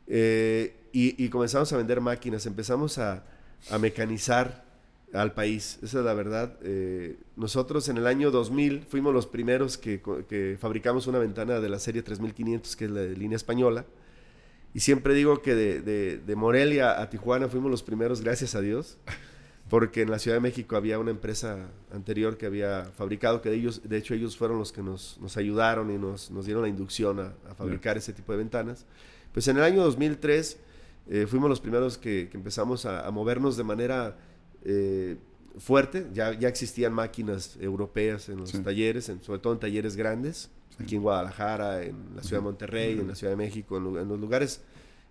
Eh, 0.07 0.75
y, 0.93 1.23
y 1.25 1.29
comenzamos 1.29 1.73
a 1.73 1.77
vender 1.77 2.01
máquinas, 2.01 2.47
empezamos 2.47 2.99
a, 2.99 3.25
a 3.71 3.79
mecanizar 3.79 4.65
al 5.13 5.35
país, 5.35 5.79
esa 5.83 5.99
es 6.01 6.05
la 6.05 6.15
verdad. 6.15 6.57
Eh, 6.63 7.17
nosotros 7.37 7.89
en 7.89 7.97
el 7.99 8.07
año 8.07 8.31
2000 8.31 8.83
fuimos 8.89 9.13
los 9.13 9.27
primeros 9.27 9.77
que, 9.77 10.01
que 10.29 10.57
fabricamos 10.61 11.07
una 11.07 11.19
ventana 11.19 11.61
de 11.61 11.69
la 11.69 11.79
serie 11.79 12.03
3500, 12.03 12.75
que 12.77 12.85
es 12.87 12.91
la 12.91 13.01
de 13.03 13.17
línea 13.17 13.37
española. 13.37 13.85
Y 14.73 14.81
siempre 14.81 15.15
digo 15.15 15.43
que 15.43 15.55
de, 15.55 15.81
de- 15.83 16.19
de 16.19 16.37
Morelia 16.37 17.01
a 17.01 17.11
Tijuana 17.11 17.49
fuimos 17.49 17.71
los 17.71 17.83
primeros, 17.83 18.21
gracias 18.21 18.55
a 18.55 18.61
Dios, 18.61 18.99
porque 19.71 20.03
en 20.03 20.11
la 20.11 20.19
Ciudad 20.19 20.37
de 20.37 20.41
México 20.41 20.77
había 20.77 20.99
una 20.99 21.11
empresa 21.13 21.69
anterior 21.93 22.37
que 22.37 22.45
había 22.47 22.91
fabricado, 22.97 23.41
que 23.41 23.49
de, 23.51 23.57
ellos, 23.57 23.81
de 23.89 23.97
hecho 23.97 24.13
ellos 24.15 24.37
fueron 24.37 24.59
los 24.59 24.73
que 24.73 24.83
nos, 24.83 25.17
nos 25.21 25.37
ayudaron 25.39 25.91
y 25.91 25.97
nos, 25.97 26.31
nos 26.31 26.45
dieron 26.45 26.63
la 26.65 26.69
inducción 26.69 27.21
a, 27.21 27.33
a 27.49 27.55
fabricar 27.55 27.97
ese 27.97 28.13
tipo 28.13 28.33
de 28.33 28.39
ventanas. 28.39 28.85
Pues 29.33 29.47
en 29.49 29.57
el 29.57 29.63
año 29.63 29.83
2003 29.85 30.59
eh, 31.09 31.27
fuimos 31.29 31.49
los 31.49 31.61
primeros 31.61 31.97
que, 31.99 32.29
que 32.31 32.37
empezamos 32.37 32.85
a, 32.85 33.07
a 33.07 33.11
movernos 33.13 33.57
de 33.57 33.65
manera 33.65 34.19
eh, 34.65 35.17
fuerte. 35.59 36.09
Ya, 36.13 36.33
ya 36.39 36.49
existían 36.49 36.93
máquinas 36.93 37.57
europeas 37.61 38.29
en 38.29 38.39
los 38.39 38.51
Sí. 38.51 38.59
talleres, 38.59 39.09
en- 39.09 39.23
sobre 39.23 39.39
todo 39.39 39.53
en 39.53 39.61
talleres 39.61 39.95
grandes, 39.97 40.51
aquí 40.81 40.97
en 40.97 41.03
Guadalajara, 41.03 41.83
en 41.85 41.97
la 42.17 42.23
ciudad 42.23 42.39
de 42.41 42.45
Monterrey, 42.45 42.99
en 42.99 43.07
la 43.09 43.15
ciudad 43.15 43.33
de 43.33 43.37
México, 43.37 43.77
en, 43.77 43.87
en 43.99 44.09
los 44.09 44.19
lugares 44.19 44.63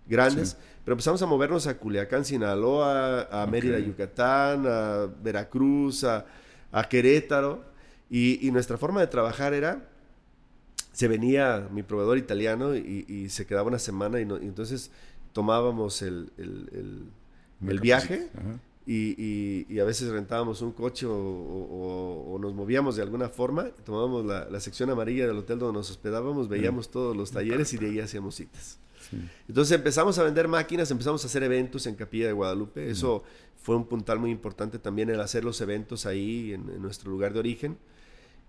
grandes. 0.06 0.50
Sí. 0.50 0.56
Pero 0.84 0.94
empezamos 0.94 1.20
a 1.22 1.26
movernos 1.26 1.66
a 1.66 1.76
Culiacán, 1.76 2.24
Sinaloa, 2.24 3.22
a 3.30 3.46
Mérida. 3.46 3.78
Yucatán, 3.78 4.64
a 4.66 5.06
Veracruz, 5.22 6.04
a, 6.04 6.24
a 6.72 6.88
Querétaro. 6.88 7.62
Y, 8.08 8.46
y 8.46 8.50
nuestra 8.50 8.76
forma 8.76 9.00
de 9.00 9.06
trabajar 9.06 9.54
era 9.54 9.86
se 10.92 11.06
venía 11.06 11.68
mi 11.72 11.82
proveedor 11.82 12.18
italiano 12.18 12.74
y, 12.74 13.04
y 13.08 13.28
se 13.28 13.46
quedaba 13.46 13.68
una 13.68 13.78
semana 13.78 14.20
y, 14.20 14.26
no- 14.26 14.38
y 14.38 14.46
entonces 14.46 14.90
tomábamos 15.32 16.02
el, 16.02 16.30
el- 16.36 16.68
el- 16.72 17.06
viaje 17.80 18.28
y, 18.86 19.14
y- 19.16 19.66
y 19.68 19.78
a 19.78 19.84
veces 19.84 20.08
rentábamos 20.10 20.60
un 20.62 20.72
coche 20.72 21.06
o, 21.06 21.12
o- 21.14 22.34
o 22.34 22.38
nos 22.40 22.52
movíamos 22.54 22.96
de 22.96 23.02
alguna 23.02 23.28
forma, 23.28 23.68
tomábamos 23.84 24.24
la, 24.26 24.48
la 24.50 24.58
sección 24.60 24.90
amarilla 24.90 25.26
del 25.28 25.36
hotel 25.38 25.58
donde 25.60 25.78
nos 25.78 25.90
hospedábamos, 25.90 26.48
veíamos 26.48 26.90
todos 26.90 27.16
los 27.16 27.30
talleres 27.30 27.72
y 27.74 27.76
de 27.78 27.86
ahí 27.86 28.00
hacíamos 28.00 28.34
citas. 28.34 28.78
Sí. 29.08 29.18
Entonces 29.48 29.76
empezamos 29.76 30.18
a 30.18 30.22
vender 30.24 30.48
máquinas, 30.48 30.90
empezamos 30.90 31.22
a 31.24 31.26
hacer 31.26 31.42
eventos 31.42 31.86
en 31.86 31.94
Capilla 31.94 32.26
de 32.26 32.32
Guadalupe. 32.32 32.90
Eso 32.90 33.22
fue 33.62 33.76
un 33.76 33.86
puntal 33.86 34.18
muy 34.18 34.30
importante 34.30 34.78
también 34.78 35.10
el 35.10 35.20
hacer 35.20 35.44
los 35.44 35.60
eventos 35.60 36.06
ahí 36.06 36.52
en, 36.52 36.68
en 36.70 36.82
nuestro 36.82 37.10
lugar 37.10 37.32
de 37.32 37.38
origen 37.38 37.78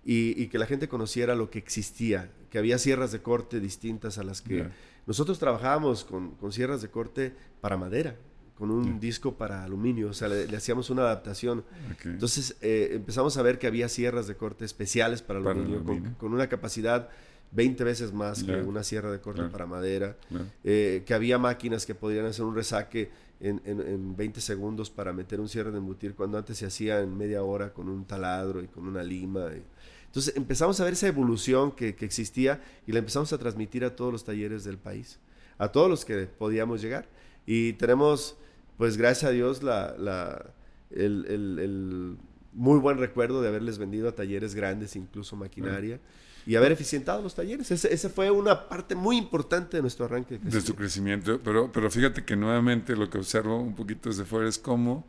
y, 0.04 0.42
y 0.42 0.48
que 0.48 0.58
la 0.58 0.66
gente 0.66 0.88
conociera 0.88 1.36
lo 1.36 1.50
que 1.50 1.60
existía, 1.60 2.32
que 2.50 2.58
había 2.58 2.78
sierras 2.78 3.12
de 3.12 3.22
corte 3.22 3.60
distintas 3.60 4.18
a 4.18 4.24
las 4.24 4.42
que 4.42 4.68
nosotros 5.06 5.40
trabajábamos 5.40 6.04
con, 6.04 6.32
con 6.36 6.52
sierras 6.52 6.82
de 6.82 6.90
corte 6.90 7.34
para 7.60 7.78
madera, 7.78 8.16
con 8.58 8.70
un 8.72 9.00
disco 9.00 9.36
para 9.36 9.64
aluminio, 9.64 10.10
o 10.10 10.14
sea, 10.14 10.28
le, 10.28 10.48
le 10.48 10.56
hacíamos 10.58 10.90
una 10.90 11.02
adaptación. 11.04 11.64
Entonces 12.06 12.56
eh, 12.62 12.92
empezamos 12.94 13.36
a 13.38 13.42
ver 13.42 13.58
que 13.60 13.68
había 13.68 13.90
sierras 13.90 14.28
de 14.28 14.36
corte 14.36 14.66
especiales 14.66 15.22
para 15.22 15.40
Para 15.40 15.52
aluminio, 15.52 15.80
con, 15.80 15.90
aluminio. 15.96 16.18
con 16.20 16.34
una 16.34 16.48
capacidad 16.48 17.10
20 17.52 17.84
veces 17.84 18.14
más 18.14 18.44
que 18.44 18.56
una 18.56 18.84
sierra 18.84 19.12
de 19.12 19.20
corte 19.20 19.40
Claro. 19.40 19.52
para 19.52 19.66
madera 19.66 20.18
Claro. 20.30 20.46
eh, 20.64 21.04
que 21.06 21.14
había 21.14 21.38
máquinas 21.38 21.86
que 21.86 21.96
podían 21.96 22.26
hacer 22.26 22.46
un 22.46 22.56
resaque 22.56 23.10
en, 23.40 23.62
en- 23.66 23.82
en 23.82 24.16
20 24.16 24.40
segundos 24.40 24.90
para 24.90 25.12
meter 25.14 25.40
un 25.40 25.50
cierre 25.50 25.72
de 25.72 25.78
embutir, 25.80 26.14
cuando 26.16 26.38
antes 26.38 26.58
se 26.60 26.66
hacía 26.66 27.00
en 27.02 27.18
media 27.18 27.44
hora 27.44 27.74
con 27.74 27.90
un 27.90 28.06
taladro 28.06 28.62
y 28.62 28.68
con 28.68 28.88
una 28.88 29.04
lima. 29.04 29.48
y- 29.56 29.64
Entonces 30.06 30.36
empezamos 30.36 30.80
a 30.80 30.84
ver 30.84 30.94
esa 30.94 31.08
evolución 31.08 31.72
que, 31.72 31.96
que 31.96 32.06
existía 32.06 32.62
y 32.86 32.92
la 32.92 33.00
empezamos 33.00 33.32
a 33.34 33.38
transmitir 33.38 33.84
a 33.86 33.96
todos 33.96 34.12
los 34.12 34.24
talleres 34.24 34.64
del 34.64 34.78
país, 34.78 35.20
a 35.58 35.70
todos 35.72 35.90
los 35.90 36.06
que 36.06 36.26
podíamos 36.28 36.82
llegar. 36.82 37.08
Y 37.46 37.74
tenemos, 37.74 38.36
pues 38.78 38.96
gracias 38.98 39.30
a 39.30 39.34
Dios, 39.34 39.64
la, 39.64 39.96
la- 39.98 40.54
el, 40.92 41.26
el- 41.28 41.60
el 41.60 42.18
muy 42.54 42.78
buen 42.80 42.98
recuerdo 42.98 43.42
de 43.42 43.48
haberles 43.48 43.78
vendido 43.78 44.08
a 44.10 44.12
talleres 44.14 44.54
grandes, 44.54 44.96
incluso 44.96 45.36
maquinaria. 45.36 46.00
Y 46.46 46.56
haber 46.56 46.72
eficientado 46.72 47.22
los 47.22 47.36
talleres. 47.36 47.70
Ese, 47.72 47.94
ese 47.94 48.10
fue 48.10 48.32
una 48.32 48.68
parte 48.68 48.96
muy 48.96 49.18
importante 49.18 49.78
de 49.78 49.82
nuestro 49.82 50.06
arranque. 50.06 50.40
de 50.40 50.62
su 50.62 50.76
crecimiento. 50.76 51.40
Pero, 51.44 51.72
pero 51.72 51.90
fíjate 51.92 52.24
que 52.26 52.36
nuevamente 52.36 52.96
lo 52.96 53.10
que 53.10 53.18
observo 53.20 53.58
un 53.60 53.76
poquito 53.76 54.10
desde 54.10 54.26
fuera 54.26 54.50
es 54.50 54.58
cómo 54.58 55.06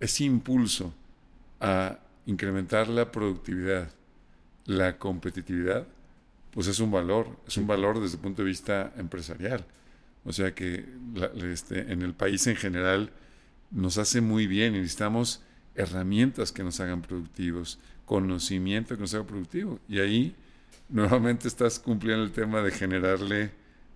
ese 0.00 0.24
impulso 0.24 0.92
a 1.60 1.98
incrementar 2.26 2.88
la 2.88 3.12
productividad, 3.12 3.88
la 4.66 4.98
competitividad, 4.98 5.86
pues 6.50 6.66
es 6.66 6.80
un 6.80 6.90
valor, 6.90 7.28
es 7.46 7.56
un 7.56 7.66
valor 7.66 8.00
desde 8.00 8.16
el 8.16 8.22
punto 8.22 8.42
de 8.42 8.48
vista 8.48 8.92
empresarial. 8.96 9.64
O 10.24 10.32
sea 10.32 10.54
que 10.54 10.84
la- 11.14 11.30
este, 11.52 11.92
en 11.92 12.02
el 12.02 12.14
país 12.14 12.46
en 12.46 12.56
general 12.56 13.10
nos 13.70 13.98
hace 13.98 14.20
muy 14.20 14.46
bien 14.46 14.74
y 14.74 14.78
necesitamos 14.78 15.42
herramientas 15.74 16.50
que 16.52 16.62
nos 16.64 16.80
hagan 16.80 17.02
productivos, 17.02 17.78
conocimiento 18.06 18.94
que 18.94 19.00
nos 19.02 19.14
haga 19.14 19.24
productivo. 19.26 19.78
Y 19.88 19.98
ahí 20.00 20.34
nuevamente 20.88 21.48
estás 21.48 21.78
cumpliendo 21.78 22.22
el 22.24 22.32
tema 22.32 22.62
de 22.62 22.70
generarle 22.70 23.50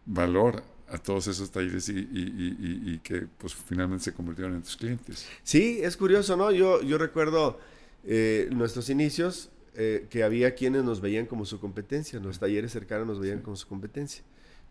valor 0.06 0.62
a 0.88 0.96
todos 0.98 1.26
esos 1.26 1.50
talleres 1.50 1.88
y, 1.90 1.92
y- 1.92 1.98
y- 2.02 2.56
y- 2.90 2.94
y 2.94 2.98
que 3.00 3.26
pues 3.38 3.54
finalmente 3.54 4.04
se 4.04 4.14
convirtieron 4.14 4.54
en 4.54 4.62
tus 4.62 4.76
clientes. 4.76 5.26
Sí, 5.42 5.80
es 5.82 5.96
curioso, 5.96 6.36
¿no? 6.36 6.50
Yo, 6.50 6.80
yo 6.82 6.96
recuerdo 6.96 7.60
eh, 8.04 8.48
nuestros 8.52 8.88
inicios 8.88 9.50
eh, 9.74 10.06
que 10.08 10.22
había 10.24 10.54
quienes 10.54 10.84
nos 10.84 11.00
veían 11.00 11.26
como 11.26 11.44
su 11.44 11.60
competencia, 11.60 12.18
los 12.20 12.38
talleres 12.38 12.72
cercanos 12.72 13.06
nos 13.06 13.20
veían 13.20 13.40
como 13.42 13.54
su 13.56 13.68
competencia. 13.68 14.22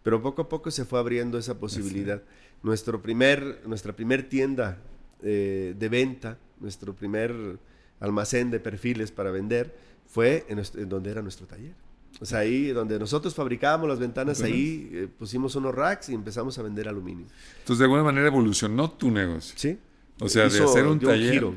Pero 0.03 0.21
poco 0.21 0.41
a 0.43 0.49
poco 0.49 0.71
se 0.71 0.85
fue 0.85 0.99
abriendo 0.99 1.37
esa 1.37 1.59
posibilidad. 1.59 2.23
Nuestro 2.63 3.01
primer, 3.01 3.61
nuestra 3.67 3.93
primer 3.95 4.27
tienda 4.27 4.79
eh, 5.21 5.75
de 5.77 5.89
venta, 5.89 6.37
nuestro 6.59 6.95
primer 6.95 7.59
almacén 7.99 8.49
de 8.51 8.59
perfiles 8.59 9.11
para 9.11 9.31
vender, 9.31 9.75
fue 10.07 10.45
en 10.49 10.89
donde 10.89 11.11
era 11.11 11.21
nuestro 11.21 11.45
taller. 11.45 11.73
O 12.19 12.25
sea, 12.25 12.39
ahí 12.39 12.69
donde 12.69 12.97
nosotros 12.97 13.35
fabricábamos 13.35 13.87
las 13.87 13.99
ventanas, 13.99 14.41
ahí 14.41 14.89
eh, 14.91 15.07
pusimos 15.19 15.55
unos 15.55 15.73
racks 15.75 16.09
y 16.09 16.13
empezamos 16.15 16.57
a 16.57 16.63
vender 16.63 16.87
aluminio. 16.87 17.27
Entonces 17.59 17.77
de 17.79 17.83
alguna 17.85 18.03
manera 18.03 18.27
evolucionó 18.27 18.89
tu 18.91 19.11
negocio. 19.11 19.53
¿Sí? 19.55 19.77
O 20.19 20.27
sea, 20.27 20.43
de 20.49 20.57
Hizo- 20.57 20.65
hacer 20.65 20.87
un 20.87 20.99
taller 20.99 21.33
giro. 21.33 21.53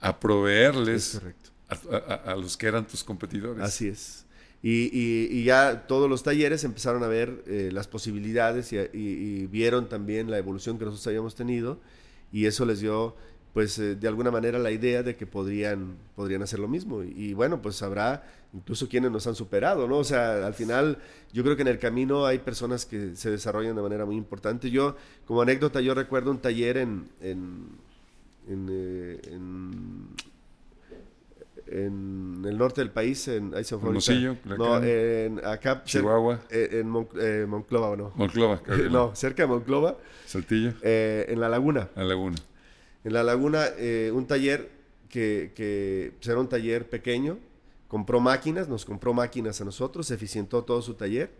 a 0.00 0.10
Es 0.10 0.16
proveerles 0.16 1.20
a, 1.68 1.96
a- 1.96 2.32
a 2.32 2.36
los 2.36 2.56
que 2.56 2.66
eran 2.68 2.86
tus 2.86 3.02
competidores. 3.02 3.62
Así 3.62 3.88
es. 3.88 4.24
Y, 4.62 4.90
y- 4.96 5.28
y 5.30 5.44
ya 5.44 5.86
todos 5.88 6.08
los 6.08 6.22
talleres 6.22 6.62
empezaron 6.64 7.02
a 7.02 7.08
ver 7.08 7.42
eh, 7.46 7.70
las 7.72 7.88
posibilidades 7.88 8.72
y- 8.72 8.78
y 8.94 9.46
vieron 9.48 9.88
también 9.88 10.30
la 10.30 10.38
evolución 10.38 10.78
que 10.78 10.84
nosotros 10.84 11.06
habíamos 11.08 11.34
tenido 11.34 11.80
y 12.32 12.46
eso 12.46 12.64
les 12.64 12.78
dio, 12.80 13.16
pues, 13.56 13.78
eh, 13.78 13.94
de 13.96 14.06
alguna 14.06 14.30
manera 14.30 14.58
la 14.58 14.70
idea 14.70 15.02
de 15.02 15.16
que 15.16 15.26
podrían, 15.26 15.96
podrían 16.14 16.42
hacer 16.42 16.58
lo 16.58 16.68
mismo. 16.68 17.02
Y, 17.02 17.08
y 17.16 17.32
bueno, 17.32 17.62
pues 17.62 17.82
habrá 17.82 18.22
incluso 18.52 18.86
quienes 18.86 19.10
nos 19.10 19.26
han 19.26 19.34
superado, 19.34 19.88
¿no? 19.88 19.96
O 19.96 20.04
sea, 20.04 20.46
al 20.46 20.52
final 20.52 20.98
yo 21.32 21.42
creo 21.42 21.56
que 21.56 21.62
en 21.62 21.68
el 21.68 21.78
camino 21.78 22.26
hay 22.26 22.38
personas 22.38 22.84
que 22.84 23.16
se 23.16 23.30
desarrollan 23.30 23.74
de 23.74 23.80
manera 23.80 24.04
muy 24.04 24.16
importante. 24.16 24.70
Yo, 24.70 24.94
como 25.24 25.40
anécdota, 25.40 25.80
yo 25.80 25.94
recuerdo 25.94 26.30
un 26.32 26.38
taller 26.38 26.76
en... 26.76 27.08
en, 27.22 27.68
en, 28.46 28.68
eh, 28.70 29.20
en 29.32 30.08
en 31.68 32.44
el 32.46 32.56
norte 32.58 32.80
del 32.80 32.90
país, 32.90 33.26
en 33.26 33.52
ahí 33.54 33.64
se 33.64 33.74
me 33.74 33.80
fue 33.80 33.88
ahorita. 33.90 34.12
Hermosillo, 34.12 34.36
No, 34.56 34.82
en 34.84 35.44
acá 35.44 35.82
Chihuahua, 35.84 36.40
eh, 36.50 36.68
en 36.80 36.88
Mon- 36.88 37.08
eh, 37.18 37.44
Monclova, 37.48 37.88
¿o 37.88 37.96
no? 37.96 38.12
Monclova, 38.14 38.60
no, 38.90 39.16
cerca 39.16 39.42
de 39.44 39.48
Monclova, 39.48 39.96
Saltillo, 40.26 40.74
eh, 40.82 41.24
en 41.28 41.40
la 41.40 41.48
laguna. 41.48 41.88
La 41.96 42.04
Laguna. 42.04 42.36
En 43.06 43.12
la 43.12 43.22
laguna, 43.22 43.66
eh, 43.78 44.10
un 44.12 44.26
taller 44.26 44.68
que, 45.08 45.52
que 45.54 46.12
pues, 46.18 46.26
era 46.28 46.40
un 46.40 46.48
taller 46.48 46.90
pequeño, 46.90 47.38
compró 47.86 48.18
máquinas, 48.18 48.68
nos 48.68 48.84
compró 48.84 49.14
máquinas 49.14 49.60
a 49.60 49.64
nosotros, 49.64 50.10
eficientó 50.10 50.64
todo 50.64 50.82
su 50.82 50.94
taller. 50.94 51.30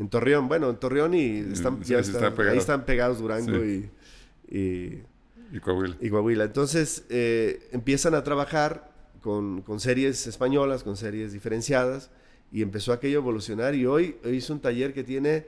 En 0.00 0.08
Torreón, 0.08 0.48
bueno, 0.48 0.68
en 0.70 0.76
Torreón 0.76 1.14
y 1.14 1.38
están, 1.52 1.78
Sí, 1.84 1.92
ya 1.92 2.02
sí, 2.02 2.10
están- 2.10 2.34
ahí 2.48 2.58
están 2.58 2.84
pegados 2.84 3.20
Durango 3.20 3.52
Sí. 3.62 3.88
y, 4.50 4.58
y, 4.58 5.02
Y 5.52 5.60
Coahuila. 5.60 5.96
y 6.00 6.10
Coahuila. 6.10 6.44
Entonces 6.44 7.04
eh, 7.10 7.68
empiezan 7.70 8.16
a 8.16 8.24
trabajar 8.24 8.92
con, 9.22 9.62
con 9.62 9.78
series 9.78 10.26
españolas, 10.26 10.82
con 10.82 10.96
series 10.96 11.32
diferenciadas, 11.32 12.10
y 12.50 12.60
empezó 12.62 12.92
aquello 12.92 13.20
a 13.20 13.22
evolucionar. 13.22 13.76
Y 13.76 13.86
hoy, 13.86 14.16
hoy 14.24 14.38
es 14.38 14.50
un 14.50 14.58
taller 14.58 14.92
que 14.92 15.04
tiene 15.04 15.46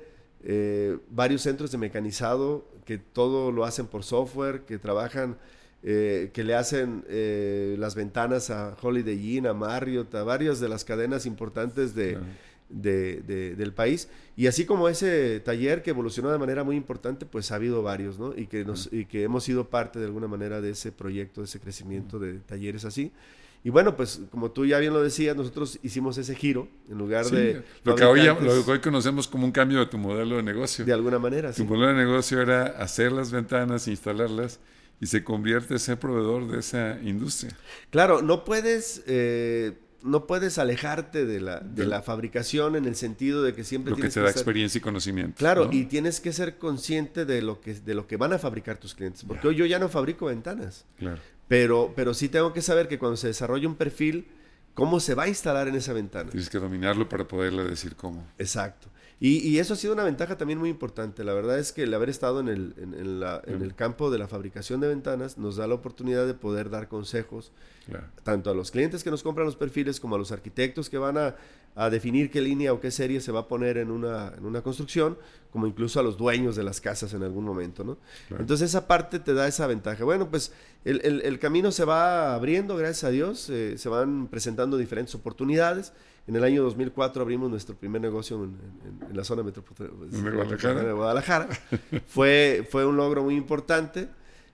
eh, 0.49 0.97
varios 1.11 1.43
centros 1.43 1.71
de 1.73 1.79
mecanizado, 1.79 2.65
que 2.85 2.99
todo 2.99 3.51
lo 3.51 3.65
hacen 3.65 3.87
por 3.89 4.05
software, 4.05 4.61
que 4.61 4.79
trabajan, 4.79 5.37
eh, 5.83 6.31
que 6.33 6.45
le 6.45 6.55
hacen 6.55 7.05
eh, 7.09 7.75
las 7.79 7.95
ventanas 7.97 8.51
a 8.51 8.77
Holiday 8.81 9.37
Inn, 9.39 9.47
a 9.49 9.55
Marriott, 9.55 10.15
a 10.15 10.23
varias 10.23 10.61
de 10.61 10.69
las 10.69 10.85
cadenas 10.85 11.27
importantes 11.27 11.95
de, 11.97 12.13
Claro. 12.13 12.27
de- 12.69 13.23
de- 13.23 13.55
del 13.57 13.73
país. 13.73 14.09
Y 14.37 14.47
así 14.47 14.65
como 14.67 14.89
ese 14.89 15.41
taller 15.41 15.83
que 15.83 15.91
evolucionó 15.91 16.31
de 16.31 16.39
manera 16.39 16.63
muy 16.65 16.77
importante, 16.77 17.27
pues 17.27 17.51
ha 17.51 17.57
habido 17.57 17.83
varios, 17.83 18.19
¿no? 18.19 18.33
Y 18.37 18.47
que, 18.47 18.65
nos, 18.65 18.89
y 18.93 19.05
que 19.07 19.23
hemos 19.25 19.43
sido 19.45 19.69
parte 19.69 19.99
de 19.99 20.07
alguna 20.07 20.29
manera 20.29 20.61
de 20.61 20.71
ese 20.71 20.93
proyecto, 20.93 21.41
de 21.41 21.47
ese 21.47 21.59
crecimiento 21.61 22.19
de 22.21 22.35
talleres 22.41 22.85
así. 22.85 23.11
Y 23.67 23.71
bueno, 23.71 23.97
pues 23.97 24.21
como 24.31 24.53
tú 24.53 24.65
ya 24.65 24.79
bien 24.79 24.93
lo 24.93 25.03
decías, 25.03 25.35
nosotros 25.35 25.81
hicimos 25.83 26.17
ese 26.19 26.37
giro 26.37 26.69
en 26.89 26.99
lugar 26.99 27.25
Sí, 27.25 27.35
de... 27.35 27.65
lo, 27.83 27.97
que 27.97 28.05
hoy, 28.05 28.23
lo 28.25 28.65
que 28.65 28.81
conocemos 28.81 29.27
como 29.27 29.45
un 29.45 29.51
cambio 29.51 29.81
de 29.81 29.87
tu 29.87 29.99
modelo 29.99 30.37
de 30.37 30.45
negocio. 30.45 30.85
De 30.85 30.93
alguna 30.93 31.19
manera, 31.19 31.51
Tu 31.51 31.63
sí. 31.63 31.65
modelo 31.65 31.89
de 31.89 31.95
negocio 31.95 32.41
era 32.41 32.67
hacer 32.67 33.11
las 33.11 33.33
ventanas, 33.33 33.89
instalarlas 33.89 34.61
y 35.01 35.07
se 35.07 35.25
convierte 35.25 35.75
en 35.75 35.81
ser 35.81 35.99
proveedor 35.99 36.47
de 36.49 36.61
esa 36.61 37.01
industria. 37.03 37.57
Claro, 37.91 38.23
no 38.23 38.45
puedes... 38.45 39.03
eh, 39.09 39.73
no 40.03 40.29
puedes 40.29 40.59
alejarte 40.59 41.27
de 41.27 41.41
la, 41.41 41.59
de 41.59 41.85
la 41.85 42.01
fabricación 42.01 42.77
en 42.77 42.85
el 42.85 42.95
sentido 42.95 43.43
de 43.43 43.55
que 43.55 43.65
siempre 43.65 43.91
Lo 43.91 43.97
que 43.97 44.03
tienes 44.03 44.15
te 44.15 44.21
da 44.21 44.31
experiencia 44.31 44.79
y 44.79 44.81
conocimiento. 44.81 45.35
Claro, 45.39 45.65
¿no? 45.65 45.73
y 45.73 45.87
tienes 45.87 46.21
que 46.21 46.33
ser 46.33 46.59
consciente 46.59 47.25
de 47.25 47.43
lo 47.43 47.61
que, 47.61 47.75
de 47.75 47.95
lo 47.95 48.07
que 48.07 48.17
van 48.17 48.33
a 48.33 48.39
fabricar 48.39 48.77
tus 48.79 48.95
clientes. 48.95 49.25
Porque 49.27 49.49
hoy 49.49 49.57
yo 49.57 49.67
ya 49.67 49.81
no 49.81 49.89
fabrico 49.89 50.27
ventanas. 50.27 50.85
Claro. 50.97 51.21
Pero, 51.49 51.93
pero 51.95 52.13
sí 52.15 52.29
tengo 52.29 52.53
que 52.53 52.63
saber 52.63 52.89
que 52.89 52.99
cuando 52.99 53.17
se 53.17 53.29
desarrolla 53.29 53.69
un 53.69 53.77
perfil, 53.77 54.27
cómo 54.75 55.01
se 55.01 55.15
va 55.15 55.25
a 55.25 55.29
instalar 55.29 55.69
en 55.69 55.75
esa 55.77 55.93
ventana. 55.93 56.31
Tienes 56.31 56.51
que 56.51 56.59
dominarlo 56.59 57.09
para 57.09 57.27
poderle 57.29 57.65
decir 57.65 57.95
cómo. 57.97 58.27
Exacto. 58.39 58.89
Y, 59.19 59.39
y 59.49 59.59
eso 59.61 59.73
ha 59.73 59.77
sido 59.77 59.95
una 59.95 60.05
ventaja 60.05 60.37
también 60.37 60.59
muy 60.59 60.69
importante. 60.69 61.25
La 61.25 61.33
verdad 61.33 61.59
es 61.59 61.73
que 61.73 61.85
el 61.85 61.95
haber 61.95 62.11
estado 62.11 62.41
en 62.41 62.49
el, 62.49 62.75
en, 62.77 62.93
en 62.93 63.19
la- 63.21 63.41
en 63.47 63.63
el 63.63 63.75
campo 63.75 64.11
de 64.11 64.19
la 64.19 64.29
fabricación 64.29 64.81
de 64.81 64.89
ventanas 64.89 65.39
nos 65.39 65.57
da 65.57 65.67
la 65.67 65.75
oportunidad 65.75 66.27
de 66.27 66.35
poder 66.35 66.69
dar 66.69 66.89
consejos 66.89 67.51
Claro. 67.87 68.09
tanto 68.25 68.51
a 68.51 68.55
los 68.55 68.71
clientes 68.73 69.03
que 69.05 69.11
nos 69.13 69.23
compran 69.23 69.47
los 69.47 69.57
perfiles 69.57 70.01
como 70.01 70.17
a 70.17 70.19
los 70.19 70.33
arquitectos 70.33 70.91
que 70.91 70.99
van 70.99 71.17
a, 71.17 71.37
a 71.77 71.91
definir 71.91 72.31
qué 72.31 72.41
línea 72.41 72.73
o 72.73 72.81
qué 72.81 72.91
serie 72.91 73.21
se 73.21 73.31
va 73.31 73.41
a 73.41 73.49
poner 73.49 73.77
en 73.77 73.91
una, 73.91 74.33
en 74.37 74.45
una 74.47 74.63
construcción, 74.63 75.17
como 75.53 75.67
incluso 75.67 76.01
a 76.01 76.03
los 76.03 76.17
dueños 76.17 76.57
de 76.57 76.65
las 76.65 76.81
casas 76.81 77.13
en 77.15 77.23
algún 77.23 77.45
momento, 77.45 77.85
¿no? 77.85 77.99
Claro. 78.29 78.43
Entonces 78.43 78.71
esa 78.71 78.87
parte 78.89 79.19
te 79.21 79.35
da 79.35 79.47
esa 79.47 79.67
ventaja. 79.67 80.03
Bueno, 80.05 80.29
pues 80.31 80.53
el, 80.85 81.01
el- 81.05 81.21
el 81.23 81.39
camino 81.39 81.71
se 81.71 81.85
va 81.85 82.35
abriendo, 82.35 82.77
gracias 82.77 83.05
a 83.05 83.11
Dios, 83.11 83.49
eh, 83.51 83.77
se 83.79 83.89
van 83.91 84.27
presentando 84.29 84.77
diferentes 84.79 85.15
oportunidades. 85.15 85.93
En 86.27 86.35
el 86.35 86.43
año 86.45 86.63
2004 86.65 87.23
abrimos 87.23 87.51
nuestro 87.51 87.77
primer 87.77 88.01
negocio 88.01 88.37
en, 88.43 88.57
en- 89.05 89.11
en 89.11 89.17
la 89.17 89.23
zona 89.23 89.43
metropolitana 89.43 90.83
de 90.83 90.93
Guadalajara. 90.93 91.49
fue, 92.07 92.67
fue 92.71 92.87
un 92.87 92.97
logro 92.97 93.23
muy 93.23 93.37
importante. 93.37 94.09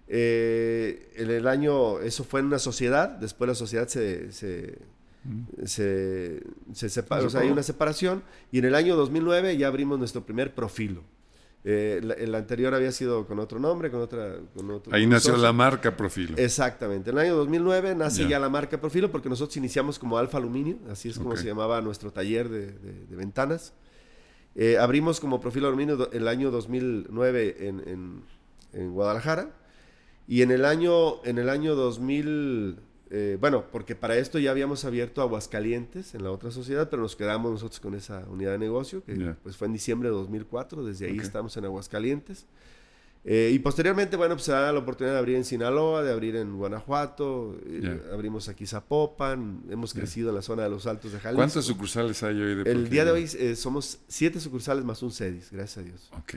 Eh, 0.09 1.11
en 1.17 1.31
el 1.31 1.47
año, 1.49 2.01
eso 2.01 2.25
fue 2.25 2.41
en 2.41 2.47
una 2.47 2.59
sociedad, 2.59 3.09
después 3.09 3.49
la 3.49 3.55
sociedad 3.55 3.89
se, 3.89 4.31
se, 4.33 4.79
se, 5.65 6.43
se 6.73 6.89
separa, 6.89 7.23
Se 7.23 7.27
o 7.27 7.31
sea, 7.31 7.41
hay 7.43 7.51
una 7.51 7.63
separación, 7.63 8.23
y 8.51 8.59
en 8.59 8.65
el 8.67 8.75
año 8.75 8.97
2009 8.97 9.57
ya 9.57 9.69
abrimos 9.69 9.99
nuestro 9.99 10.25
primer 10.25 10.55
profilo. 10.55 11.03
Eh, 11.65 12.01
la- 12.03 12.15
el 12.15 12.35
anterior 12.35 12.75
había 12.75 12.91
sido 12.91 13.25
con 13.29 13.39
otro 13.39 13.61
nombre, 13.61 13.89
con 13.91 14.01
otra... 14.01 14.39
Con 14.53 14.69
otro 14.73 14.93
Ahí 14.93 15.07
nació 15.07 15.31
socio. 15.31 15.45
la 15.45 15.53
marca 15.53 15.97
Profilo. 15.97 16.37
Exactamente. 16.37 17.11
En 17.11 17.19
el 17.19 17.25
año 17.27 17.37
2009 17.37 17.95
nace 17.95 18.23
Ya. 18.25 18.31
ya 18.31 18.39
la 18.41 18.49
marca 18.49 18.81
Profilo 18.81 19.13
porque 19.13 19.29
nosotros 19.29 19.57
iniciamos 19.59 19.97
como 20.01 20.19
Alfa 20.19 20.39
Aluminio, 20.39 20.79
así 20.91 21.09
es 21.11 21.19
como 21.19 21.37
se 21.37 21.45
llamaba 21.47 21.81
nuestro 21.81 22.11
taller 22.13 22.49
de, 22.49 22.73
de- 22.73 23.07
de 23.07 23.17
ventanas. 23.17 23.75
Eh, 24.57 24.77
abrimos 24.77 25.21
como 25.21 25.41
Profilo 25.41 25.69
Aluminio 25.69 26.11
el 26.13 26.27
año 26.27 26.51
2009 26.51 27.57
en, 27.69 27.89
en- 27.89 28.23
en 28.73 28.93
Guadalajara 28.93 29.55
y 30.27 30.43
en 30.43 30.51
el 30.51 30.65
año, 30.65 31.23
en 31.25 31.39
el 31.39 31.49
año 31.49 31.77
2000, 31.77 32.81
eh, 33.15 33.37
bueno, 33.39 33.67
porque 33.71 33.95
para 33.95 34.17
esto 34.17 34.39
ya 34.39 34.51
habíamos 34.51 34.87
abierto 34.87 35.21
Aguascalientes 35.21 36.15
en 36.15 36.25
la 36.25 36.31
otra 36.31 36.51
sociedad, 36.51 36.89
pero 36.89 37.03
nos 37.03 37.15
quedamos 37.15 37.53
nosotros 37.53 37.79
con 37.79 37.95
esa 37.95 38.25
unidad 38.31 38.53
de 38.53 38.59
negocio, 38.59 39.05
que 39.05 39.35
pues 39.43 39.55
fue 39.59 39.67
en 39.67 39.75
diciembre 39.75 40.09
de 40.09 40.15
2004, 40.15 40.83
desde 40.83 41.07
ahí 41.07 41.19
estamos 41.19 41.55
en 41.59 41.67
Aguascalientes. 41.67 42.47
Eh, 43.25 43.51
y 43.53 43.59
posteriormente, 43.59 44.17
bueno, 44.17 44.35
pues 44.35 44.45
se 44.45 44.53
da 44.53 44.73
la 44.73 44.79
oportunidad 44.79 45.13
de 45.13 45.19
abrir 45.19 45.37
en 45.37 45.45
Sinaloa, 45.45 46.03
de 46.03 46.11
abrir 46.11 46.37
en 46.37 46.57
Guanajuato, 46.57 47.55
eh, 47.67 47.81
Ya. 47.83 48.15
abrimos 48.15 48.49
aquí 48.49 48.67
Zapopan, 48.67 49.63
hemos 49.69 49.93
crecido 49.93 50.31
en 50.31 50.37
la 50.37 50.43
zona 50.43 50.63
de 50.63 50.71
los 50.71 50.87
Altos 50.87 51.13
de 51.13 51.21
Jalisco. 51.21 51.37
¿Cuántas 51.37 51.67
sucursales 51.67 52.23
hay 52.23 52.41
hoy 52.41 52.65
de 52.65 52.71
El 52.73 52.89
día 52.89 53.05
de 53.05 53.11
hoy 53.11 53.29
eh, 53.39 53.57
somos 53.57 53.99
siete 54.09 54.41
sucursales 54.41 54.85
más 54.87 55.03
un 55.03 55.13
CEDIS, 55.13 55.53
gracias 55.53 55.79
a 55.79 55.83
Dios. 55.83 56.09
Ok. 56.15 56.35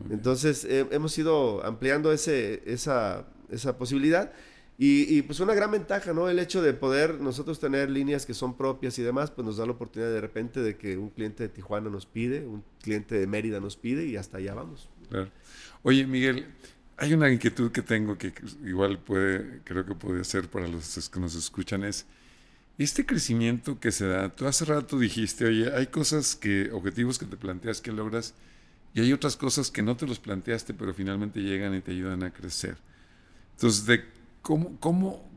ok. 0.00 0.10
Entonces, 0.10 0.66
hemos 0.68 1.16
ido 1.18 1.62
ampliando 1.64 2.10
ese, 2.12 2.62
esa, 2.64 3.26
esa 3.50 3.76
posibilidad. 3.76 4.32
Y, 4.76 5.16
y, 5.16 5.22
pues 5.22 5.38
una 5.38 5.54
gran 5.54 5.70
ventaja, 5.70 6.12
¿no? 6.12 6.28
El 6.28 6.40
hecho 6.40 6.60
de 6.60 6.72
poder 6.72 7.20
nosotros 7.20 7.60
tener 7.60 7.90
líneas 7.90 8.26
que 8.26 8.34
son 8.34 8.56
propias 8.56 8.98
y 8.98 9.02
demás, 9.02 9.30
pues 9.30 9.46
nos 9.46 9.56
da 9.56 9.66
la 9.66 9.72
oportunidad 9.72 10.10
de 10.10 10.20
repente 10.20 10.60
de 10.60 10.76
que 10.76 10.98
un 10.98 11.10
cliente 11.10 11.44
de 11.44 11.48
Tijuana 11.48 11.90
nos 11.90 12.06
pide, 12.06 12.44
un 12.44 12.64
cliente 12.82 13.14
de 13.14 13.26
Mérida 13.28 13.60
nos 13.60 13.76
pide 13.76 14.04
y 14.06 14.16
hasta 14.16 14.38
allá 14.38 14.54
vamos. 14.54 14.88
Claro. 15.08 15.30
Oye, 15.84 16.06
Miguel, 16.06 16.46
hay 16.96 17.14
una 17.14 17.30
inquietud 17.30 17.70
que 17.70 17.82
tengo 17.82 18.18
que 18.18 18.32
igual 18.64 18.98
puede, 18.98 19.60
creo 19.64 19.84
que 19.86 19.94
puede 19.94 20.24
ser 20.24 20.48
para 20.48 20.66
los 20.66 21.08
que 21.08 21.20
nos 21.20 21.36
escuchan, 21.36 21.84
es 21.84 22.06
este 22.78 23.06
crecimiento 23.06 23.78
que 23.78 23.92
se 23.92 24.06
da. 24.06 24.34
Tú 24.34 24.46
hace 24.46 24.64
rato 24.64 24.98
dijiste, 24.98 25.44
oye, 25.44 25.72
hay 25.72 25.86
cosas 25.86 26.34
que, 26.34 26.70
objetivos 26.72 27.18
que 27.18 27.26
te 27.26 27.36
planteas 27.36 27.80
que 27.80 27.92
logras, 27.92 28.34
y 28.94 29.00
hay 29.00 29.12
otras 29.12 29.36
cosas 29.36 29.70
que 29.70 29.82
no 29.82 29.96
te 29.96 30.06
los 30.06 30.20
planteaste, 30.20 30.74
pero 30.74 30.94
finalmente 30.94 31.40
llegan 31.40 31.74
y 31.74 31.80
te 31.80 31.90
ayudan 31.90 32.22
a 32.22 32.32
crecer. 32.32 32.76
Entonces, 33.56 33.86
de 33.86 34.04
cómo, 34.44 34.78
cómo, 34.78 35.28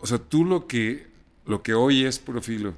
o 0.00 0.06
sea, 0.06 0.18
tú 0.18 0.44
lo 0.44 0.66
que, 0.66 1.06
lo 1.46 1.62
que 1.62 1.72
hoy 1.72 2.04
es 2.04 2.18
Profilo, 2.18 2.74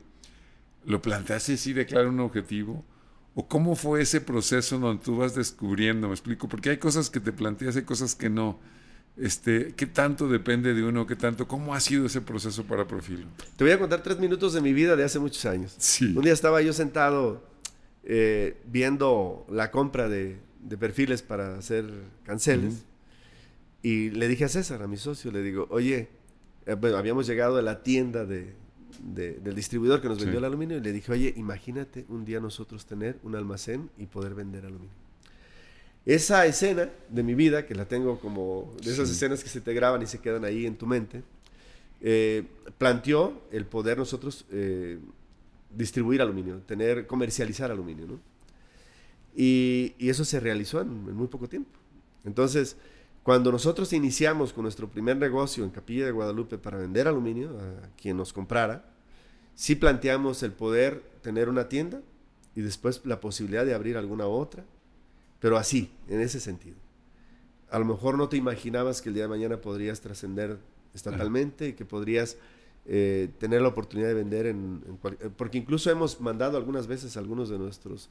¿lo 0.85 1.03
planteaste 1.03 1.55
así 1.55 1.72
de 1.72 1.87
claro 1.87 2.11
un 2.11 2.20
objetivo? 2.20 2.85
¿O 3.35 3.48
cómo 3.48 3.74
fue 3.74 4.03
ese 4.03 4.20
proceso 4.20 4.79
donde 4.79 5.03
tú 5.03 5.16
vas 5.16 5.35
descubriendo? 5.35 6.09
Me 6.09 6.14
explico, 6.14 6.48
porque 6.48 6.70
hay 6.70 6.77
cosas 6.77 7.09
que 7.09 7.20
te 7.20 7.33
planteas, 7.33 7.77
hay 7.77 7.83
cosas 7.83 8.14
que 8.14 8.29
no. 8.29 8.59
Este, 9.16 9.74
¿Qué 9.74 9.87
tanto 9.87 10.29
depende 10.29 10.74
de 10.74 10.85
uno? 10.85 11.07
¿Qué 11.07 11.16
tanto? 11.16 11.48
¿Cómo 11.48 11.74
ha 11.74 11.81
sido 11.81 12.07
ese 12.07 12.20
proceso 12.20 12.64
para 12.64 12.87
Profilo? 12.87 13.27
Te 13.57 13.64
voy 13.64 13.72
a 13.72 13.79
contar 13.79 14.03
tres 14.03 14.18
minutos 14.18 14.53
de 14.53 14.61
mi 14.61 14.72
vida 14.72 14.94
de 14.94 15.05
hace 15.05 15.18
muchos 15.18 15.44
años. 15.46 15.74
Sí. 15.79 16.14
Un 16.14 16.22
día 16.22 16.33
estaba 16.33 16.61
yo 16.61 16.72
sentado 16.72 17.42
eh, 18.05 18.61
viendo 18.66 19.46
la 19.51 19.70
compra 19.70 20.09
de, 20.09 20.38
de 20.61 20.77
perfiles 20.77 21.22
para 21.22 21.57
hacer 21.57 21.87
canceles. 22.24 22.85
Y 23.82 24.10
le 24.10 24.26
dije 24.28 24.44
a 24.44 24.48
César, 24.48 24.82
a 24.82 24.88
mi 24.88 24.96
socio, 24.96 25.30
le 25.30 25.42
digo, 25.42 25.66
oye, 25.70 26.08
eh, 26.66 26.74
bueno, 26.74 26.96
habíamos 26.96 27.26
llegado 27.26 27.58
a 27.58 27.62
la 27.62 27.82
tienda 27.82 28.24
de, 28.24 28.54
de- 29.02 29.34
del 29.34 29.54
distribuidor 29.54 30.00
que 30.02 30.08
nos 30.08 30.18
vendió 30.18 30.34
Sí. 30.34 30.38
el 30.38 30.44
aluminio 30.44 30.76
y 30.78 30.80
le 30.80 30.92
dije, 30.92 31.12
oye, 31.12 31.32
imagínate 31.36 32.04
un 32.08 32.24
día 32.24 32.40
nosotros 32.40 32.86
tener 32.86 33.18
un 33.22 33.36
almacén 33.36 33.88
y 33.98 34.06
poder 34.06 34.34
vender 34.34 34.64
aluminio. 34.66 34.94
Esa 36.04 36.46
escena 36.46 36.88
de 37.08 37.22
mi 37.22 37.34
vida, 37.34 37.66
que 37.66 37.74
la 37.74 37.84
tengo 37.84 38.18
como 38.18 38.74
de 38.82 38.90
esas 38.92 39.08
Sí. 39.08 39.14
escenas 39.14 39.42
que 39.44 39.48
se 39.50 39.60
te 39.60 39.72
graban 39.74 40.02
y 40.02 40.06
se 40.06 40.18
quedan 40.20 40.44
ahí 40.44 40.66
en 40.66 40.76
tu 40.76 40.86
mente, 40.86 41.22
eh, 42.00 42.44
planteó 42.78 43.42
el 43.52 43.66
poder 43.66 43.98
nosotros 43.98 44.44
eh, 44.50 44.98
distribuir 45.76 46.22
aluminio, 46.22 46.58
tener, 46.66 47.06
comercializar 47.06 47.70
aluminio, 47.70 48.06
¿no? 48.06 48.20
Y, 49.36 49.94
y 49.98 50.08
eso 50.08 50.24
se 50.24 50.40
realizó 50.40 50.80
en, 50.80 50.88
en 50.88 51.14
muy 51.14 51.26
poco 51.28 51.48
tiempo. 51.48 51.70
Entonces, 52.24 52.76
cuando 53.28 53.52
nosotros 53.52 53.92
iniciamos 53.92 54.54
con 54.54 54.62
nuestro 54.62 54.88
primer 54.88 55.18
negocio 55.18 55.62
en 55.62 55.68
Capilla 55.68 56.06
de 56.06 56.12
Guadalupe 56.12 56.56
para 56.56 56.78
vender 56.78 57.06
aluminio 57.06 57.50
a 57.60 57.94
quien 58.00 58.16
nos 58.16 58.32
comprara, 58.32 58.86
sí 59.54 59.74
planteamos 59.74 60.42
el 60.42 60.52
poder 60.52 61.02
tener 61.20 61.50
una 61.50 61.68
tienda 61.68 62.00
y 62.56 62.62
después 62.62 63.02
la 63.04 63.20
posibilidad 63.20 63.66
de 63.66 63.74
abrir 63.74 63.98
alguna 63.98 64.26
otra, 64.26 64.64
pero 65.40 65.58
así, 65.58 65.92
en 66.08 66.22
ese 66.22 66.40
sentido. 66.40 66.76
A 67.70 67.78
lo 67.78 67.84
mejor 67.84 68.16
no 68.16 68.30
te 68.30 68.38
imaginabas 68.38 69.02
que 69.02 69.10
el 69.10 69.14
día 69.14 69.24
de 69.24 69.28
mañana 69.28 69.60
podrías 69.60 70.00
trascender 70.00 70.56
estatalmente 70.94 71.68
y 71.68 71.72
que 71.74 71.84
podrías 71.84 72.38
eh, 72.86 73.28
tener 73.36 73.60
la 73.60 73.68
oportunidad 73.68 74.08
de 74.08 74.14
vender 74.14 74.46
en, 74.46 74.82
eh, 75.04 75.28
porque 75.36 75.58
incluso 75.58 75.90
hemos 75.90 76.18
mandado 76.22 76.56
algunas 76.56 76.86
veces 76.86 77.18
algunos 77.18 77.50
de 77.50 77.58
nuestros 77.58 78.08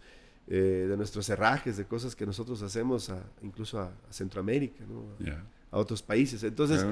eh, 0.48 0.86
de 0.90 0.98
nuestros 0.98 1.28
herrajes 1.30 1.78
de 1.78 1.86
cosas 1.86 2.16
que 2.16 2.26
nosotros 2.26 2.62
hacemos 2.62 3.10
a- 3.10 3.24
incluso 3.42 3.80
a, 3.80 3.86
a 4.10 4.14
Centroamérica 4.14 4.84
¿no? 4.88 5.06
a, 5.72 5.78
otros 5.78 6.02
países 6.02 6.44
entonces. 6.44 6.84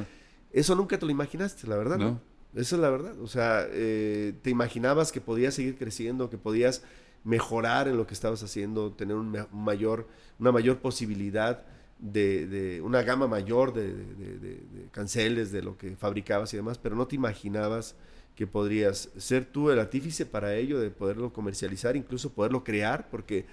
Eso 0.51 0.75
nunca 0.75 0.97
te 0.97 1.05
lo 1.05 1.11
imaginaste, 1.11 1.67
la 1.67 1.75
verdad. 1.77 1.97
No. 1.97 2.21
Esa 2.53 2.75
es 2.75 2.81
la 2.81 2.89
verdad. 2.89 3.19
O 3.21 3.27
sea, 3.27 3.65
eh, 3.69 4.33
te 4.41 4.49
imaginabas 4.49 5.11
que 5.11 5.19
podías 5.19 5.53
seguir 5.53 5.77
creciendo, 5.77 6.29
que 6.29 6.37
podías 6.37 6.83
mejorar 7.25 7.87
en 7.87 7.97
lo 7.97 8.05
que 8.07 8.13
estabas 8.13 8.41
haciendo, 8.43 8.91
tener 8.93 9.15
un 9.17 9.35
mayor, 9.51 10.07
una 10.39 10.51
mayor 10.53 10.77
posibilidad 10.79 11.63
de, 11.99 12.45
de 12.47 12.81
una 12.81 13.01
gama 13.03 13.27
mayor 13.27 13.73
de, 13.73 13.93
de- 13.93 14.37
de- 14.39 14.55
de 14.57 14.87
canceles, 14.91 15.51
de 15.51 15.61
lo 15.63 15.77
que 15.77 15.95
fabricabas 15.95 16.53
y 16.53 16.57
demás, 16.57 16.77
pero 16.77 16.95
no 16.95 17.07
te 17.07 17.15
imaginabas 17.15 17.95
que 18.35 18.47
podrías 18.47 19.09
ser 19.17 19.45
tú 19.45 19.69
el 19.71 19.79
artífice 19.79 20.25
para 20.25 20.55
ello, 20.55 20.79
de 20.79 20.89
poderlo 20.91 21.31
comercializar, 21.31 21.95
incluso 21.95 22.31
poderlo 22.33 22.63
crear, 22.65 23.09
porque, 23.09 23.45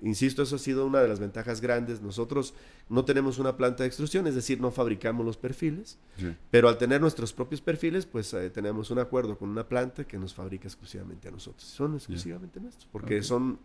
insisto, 0.00 0.42
eso 0.42 0.56
ha 0.56 0.58
sido 0.60 0.86
una 0.86 1.00
de 1.00 1.08
las 1.08 1.18
ventajas 1.18 1.60
grandes. 1.60 2.00
Nosotros 2.00 2.54
no 2.88 3.04
tenemos 3.04 3.38
una 3.38 3.56
planta 3.56 3.82
de 3.82 3.88
extrusión, 3.88 4.26
es 4.28 4.36
decir, 4.36 4.60
no 4.60 4.70
fabricamos 4.70 5.26
los 5.26 5.36
perfiles, 5.36 5.98
Sí. 6.18 6.34
pero 6.52 6.68
al 6.68 6.78
tener 6.78 7.00
nuestros 7.00 7.32
propios 7.32 7.60
perfiles, 7.60 8.06
pues 8.06 8.32
eh, 8.32 8.48
tenemos 8.50 8.90
un 8.92 9.00
acuerdo 9.00 9.36
con 9.36 9.48
una 9.48 9.66
planta 9.68 10.04
que 10.04 10.18
nos 10.18 10.32
fabrica 10.34 10.68
exclusivamente 10.68 11.26
a 11.28 11.30
nosotros. 11.32 11.64
Son 11.68 11.94
exclusivamente 11.96 12.60
nuestros, 12.60 12.86
porque 12.92 13.22
son, 13.24 13.58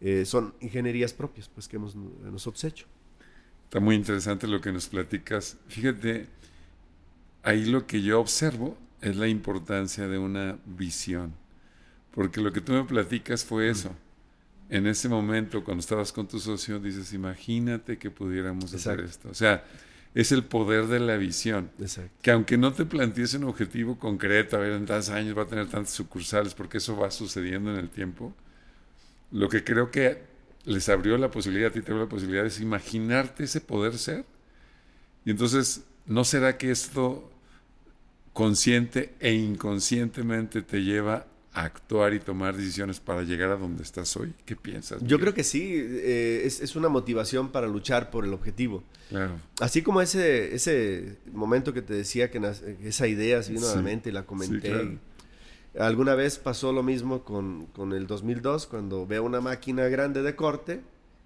eh, 0.00 0.24
son 0.24 0.54
ingenierías 0.60 1.12
propias 1.12 1.48
pues, 1.48 1.66
que 1.66 1.76
hemos 1.76 1.94
eh, 1.96 1.98
nosotros 2.30 2.62
hecho. 2.62 2.86
Está 3.64 3.80
muy 3.80 3.96
interesante 3.96 4.46
lo 4.46 4.60
que 4.60 4.70
nos 4.70 4.86
platicas. 4.88 5.56
Fíjate, 5.66 6.28
ahí 7.42 7.64
lo 7.64 7.88
que 7.88 8.00
yo 8.02 8.20
observo 8.20 8.78
es 9.00 9.16
la 9.16 9.28
importancia 9.28 10.08
de 10.08 10.18
una 10.18 10.58
visión. 10.64 11.34
Porque 12.12 12.40
lo 12.40 12.52
que 12.52 12.60
tú 12.60 12.72
me 12.72 12.84
platicas 12.84 13.44
fue 13.44 13.68
eso. 13.68 13.94
En 14.68 14.86
ese 14.86 15.08
momento, 15.08 15.62
cuando 15.62 15.80
estabas 15.80 16.12
con 16.12 16.26
tu 16.26 16.40
socio, 16.40 16.80
dices, 16.80 17.12
imagínate 17.12 17.98
que 17.98 18.10
pudiéramos 18.10 18.72
hacer 18.74 19.00
esto. 19.00 19.28
O 19.30 19.34
sea, 19.34 19.64
es 20.14 20.32
el 20.32 20.44
poder 20.44 20.86
de 20.86 20.98
la 20.98 21.18
visión. 21.18 21.70
Exacto. 21.78 22.10
Que 22.22 22.30
aunque 22.30 22.56
no 22.56 22.72
te 22.72 22.86
plantees 22.86 23.34
un 23.34 23.44
objetivo 23.44 23.98
concreto, 23.98 24.56
a 24.56 24.60
ver, 24.60 24.72
en 24.72 24.86
tantos 24.86 25.10
años 25.10 25.36
va 25.36 25.42
a 25.42 25.46
tener 25.46 25.68
tantas 25.68 25.92
sucursales, 25.92 26.54
porque 26.54 26.78
eso 26.78 26.96
va 26.96 27.10
sucediendo 27.10 27.70
en 27.70 27.76
el 27.76 27.90
tiempo, 27.90 28.34
lo 29.30 29.48
que 29.48 29.62
creo 29.62 29.90
que 29.90 30.22
les 30.64 30.88
abrió 30.88 31.18
la 31.18 31.30
posibilidad, 31.30 31.68
a 31.68 31.72
ti 31.72 31.80
te 31.82 31.92
abrió 31.92 32.04
la 32.04 32.08
posibilidad 32.08 32.46
es 32.46 32.60
imaginarte 32.60 33.44
ese 33.44 33.60
poder 33.60 33.98
ser. 33.98 34.24
Y 35.24 35.30
entonces, 35.30 35.84
¿no 36.06 36.24
será 36.24 36.56
que 36.56 36.70
esto 36.70 37.30
consciente 38.36 39.14
e 39.18 39.32
inconscientemente 39.32 40.60
te 40.60 40.82
lleva 40.82 41.26
a 41.54 41.64
actuar 41.64 42.12
y 42.12 42.20
tomar 42.20 42.54
decisiones 42.54 43.00
para 43.00 43.22
llegar 43.22 43.48
a 43.48 43.56
donde 43.56 43.82
estás 43.82 44.14
hoy? 44.18 44.34
¿Qué 44.44 44.54
piensas? 44.54 45.02
Yo 45.02 45.18
creo 45.18 45.32
que 45.32 45.42
sí, 45.42 45.72
eh, 45.74 46.42
es, 46.44 46.60
es 46.60 46.76
una 46.76 46.90
motivación 46.90 47.50
para 47.50 47.66
luchar 47.66 48.10
por 48.10 48.26
el 48.26 48.34
objetivo. 48.34 48.84
Claro. 49.08 49.40
Así 49.58 49.80
como 49.80 50.02
ese, 50.02 50.54
ese 50.54 51.16
momento 51.32 51.72
que 51.72 51.80
te 51.80 51.94
decía 51.94 52.30
que 52.30 52.38
esa 52.84 53.06
idea 53.06 53.42
se 53.42 53.54
vino 53.54 53.66
a 53.70 53.74
la 53.74 53.80
mente 53.80 54.10
y 54.10 54.12
la 54.12 54.26
comenté. 54.26 54.68
claro. 54.68 54.98
alguna 55.78 56.14
vez 56.14 56.36
pasó 56.36 56.74
lo 56.74 56.82
mismo 56.82 57.24
con, 57.24 57.64
con 57.68 57.94
el 57.94 58.06
2002, 58.06 58.66
cuando 58.66 59.06
veo 59.06 59.24
una 59.24 59.40
máquina 59.40 59.88
grande 59.88 60.20
de 60.20 60.36
corte 60.36 60.82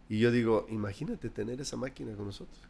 y 0.08 0.20
yo 0.20 0.30
digo, 0.30 0.64
imagínate 0.70 1.28
tener 1.28 1.60
esa 1.60 1.76
máquina 1.76 2.14
con 2.14 2.26
nosotros. 2.26 2.69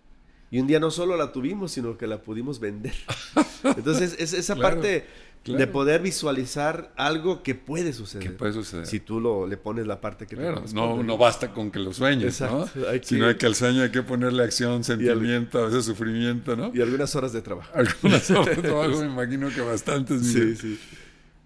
Y 0.50 0.58
un 0.58 0.66
día 0.66 0.80
no 0.80 0.90
solo 0.90 1.16
la 1.16 1.32
tuvimos, 1.32 1.72
sino 1.72 1.96
que 1.96 2.06
la 2.06 2.22
pudimos 2.22 2.58
vender. 2.60 2.92
Entonces, 3.64 4.16
es 4.18 4.32
esa 4.32 4.54
Claro, 4.54 4.76
parte 4.76 5.06
de 5.44 5.66
poder 5.66 6.02
visualizar 6.02 6.92
algo 6.96 7.42
que 7.42 7.54
puede 7.54 7.92
suceder. 7.94 8.26
¿Qué 8.26 8.30
puede 8.32 8.52
suceder? 8.52 8.86
Si 8.86 9.00
tú 9.00 9.20
lo, 9.20 9.46
le 9.46 9.56
pones 9.56 9.86
la 9.86 10.00
parte 10.00 10.26
que 10.26 10.36
te 10.36 10.42
Claro, 10.42 10.56
corresponde. 10.56 10.96
no, 10.98 11.02
no 11.02 11.16
basta 11.16 11.52
con 11.52 11.70
que 11.70 11.78
lo 11.78 11.92
sueñes, 11.94 12.40
¿no? 12.42 12.64
Exacto, 12.64 12.88
hay 12.90 13.00
que- 13.00 13.06
Sino 13.06 13.26
hay 13.26 13.36
que 13.36 13.46
al 13.46 13.54
sueño 13.54 13.82
hay 13.82 13.90
que 13.90 14.02
ponerle 14.02 14.42
acción, 14.42 14.84
sentimiento, 14.84 15.58
a 15.60 15.66
veces 15.66 15.84
sufrimiento, 15.86 16.56
¿no? 16.56 16.72
Y 16.74 16.82
algunas 16.82 17.14
horas 17.16 17.32
de 17.32 17.40
trabajo. 17.42 17.70
Algunas 17.74 18.30
horas 18.30 18.56
de 18.56 18.62
trabajo 18.62 18.98
me 19.00 19.06
imagino 19.06 19.48
que 19.48 19.60
bastantes. 19.62 20.26
Sí, 20.26 20.56
sí. 20.56 20.78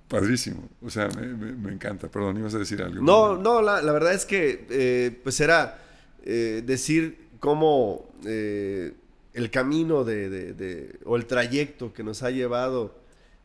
Padrísimo. 0.09 0.69
O 0.83 0.91
sea, 0.91 1.09
me, 1.09 1.27
me- 1.29 1.53
me 1.53 1.73
encanta. 1.73 2.09
Perdón, 2.09 2.37
ibas 2.39 2.55
a 2.55 2.59
decir 2.59 2.83
algo. 2.83 3.03
No, 3.03 3.37
no, 3.37 3.63
la, 3.63 3.81
la 3.83 3.93
verdad 3.93 4.13
es 4.13 4.25
que 4.27 4.67
eh, 4.71 5.21
pues 5.23 5.41
era 5.41 5.79
eh, 6.25 6.63
decir 6.65 7.24
cómo 7.45 8.09
eh, 8.25 8.95
el 9.35 9.51
camino 9.51 10.03
de, 10.03 10.31
de- 10.31 10.55
de- 10.55 10.99
o 11.05 11.17
el 11.17 11.27
trayecto 11.27 11.93
que 11.93 12.03
nos 12.03 12.23
ha 12.23 12.31
llevado 12.31 12.95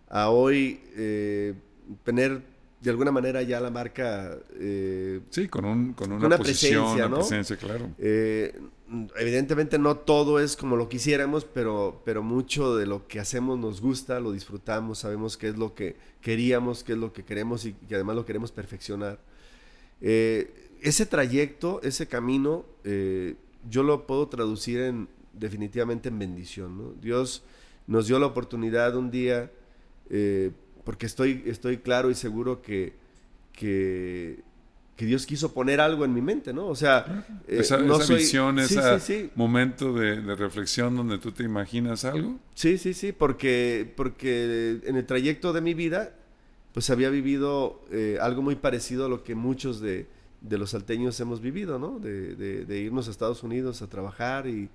a 0.08 0.30
hoy 0.30 0.80
eh, 0.96 1.54
tener 2.06 2.42
de 2.80 2.90
alguna 2.92 3.12
manera 3.12 3.42
ya 3.42 3.60
la 3.60 3.70
marca 3.70 4.38
eh, 4.58 5.20
Sí, 5.32 5.50
con, 5.50 5.66
un, 5.66 5.92
con 5.92 6.14
una, 6.14 6.28
Una 6.28 6.38
posición, 6.38 6.84
presencia, 6.84 7.08
una 7.08 7.16
presencia, 7.18 7.58
claro. 7.58 7.90
Evidentemente 9.18 9.78
no 9.78 9.98
todo 9.98 10.40
es 10.40 10.56
como 10.56 10.78
lo 10.78 10.88
quisiéramos, 10.88 11.44
pero, 11.44 12.02
pero 12.06 12.24
mucho 12.24 12.78
de 12.78 12.86
lo 12.88 13.06
que 13.06 13.20
hacemos 13.20 13.60
nos 13.60 13.82
gusta, 13.82 14.22
lo 14.22 14.32
disfrutamos, 14.32 15.00
sabemos 15.00 15.36
qué 15.36 15.50
es 15.50 15.58
lo 15.58 15.76
que 15.76 15.98
queríamos, 16.22 16.86
qué 16.86 16.94
es 16.94 16.98
lo 16.98 17.12
que 17.12 17.24
queremos 17.26 17.66
y 17.66 17.74
que 17.74 17.96
además 17.96 18.16
lo 18.16 18.26
queremos 18.26 18.54
perfeccionar. 18.54 19.20
Ese 20.02 21.06
trayecto, 21.06 21.82
ese 21.84 22.08
camino, 22.08 22.64
yo 23.68 23.84
lo 23.84 24.06
puedo 24.08 24.28
traducir 24.28 24.80
en 24.82 25.08
definitivamente 25.34 26.10
en 26.10 26.20
bendición. 26.20 26.78
¿no? 26.78 26.94
Dios 27.02 27.44
nos 27.88 28.08
dio 28.08 28.20
la 28.20 28.28
oportunidad 28.28 28.96
un 28.96 29.10
día, 29.12 29.52
eh, 30.10 30.52
porque 30.84 31.06
estoy, 31.06 31.44
estoy 31.46 31.78
claro 31.78 32.10
y 32.12 32.16
seguro 32.16 32.62
que, 32.62 32.94
que, 33.54 34.40
que 34.96 35.06
Dios 35.06 35.26
quiso 35.26 35.54
poner 35.54 35.80
algo 35.82 36.06
en 36.06 36.14
mi 36.14 36.22
mente, 36.22 36.54
¿no? 36.54 36.68
O 36.68 36.76
sea, 36.76 37.26
eh, 37.48 37.58
esa 37.60 37.78
no 37.78 37.96
esa 37.96 38.06
soy- 38.06 38.18
visión, 38.18 38.58
sí, 38.60 38.78
ese 38.78 39.00
sí, 39.00 39.14
sí. 39.24 39.30
momento 39.36 39.94
de, 39.94 40.22
de 40.22 40.36
reflexión 40.36 40.96
donde 40.96 41.18
tú 41.18 41.32
te 41.32 41.44
imaginas 41.44 42.06
algo. 42.06 42.38
Sí, 42.54 42.78
sí, 42.78 42.94
sí, 42.94 43.12
porque, 43.12 43.92
porque 43.96 44.80
en 44.84 44.96
el 44.96 45.06
trayecto 45.06 45.54
de 45.54 45.62
mi 45.62 45.74
vida, 45.74 46.14
pues 46.74 46.90
había 46.90 47.10
vivido 47.10 47.82
eh, 47.92 48.18
algo 48.22 48.42
muy 48.42 48.56
parecido 48.56 49.06
a 49.06 49.10
lo 49.10 49.24
que 49.24 49.36
muchos 49.36 49.80
de, 49.80 50.08
de 50.42 50.58
los 50.58 50.72
salteños 50.72 51.20
hemos 51.20 51.42
vivido, 51.42 51.80
¿no? 51.80 52.00
De, 52.00 52.36
de- 52.36 52.66
de 52.66 52.80
irnos 52.80 53.08
a 53.08 53.12
Estados 53.12 53.44
Unidos 53.44 53.82
a 53.82 53.88
trabajar 53.88 54.48
y, 54.48 54.70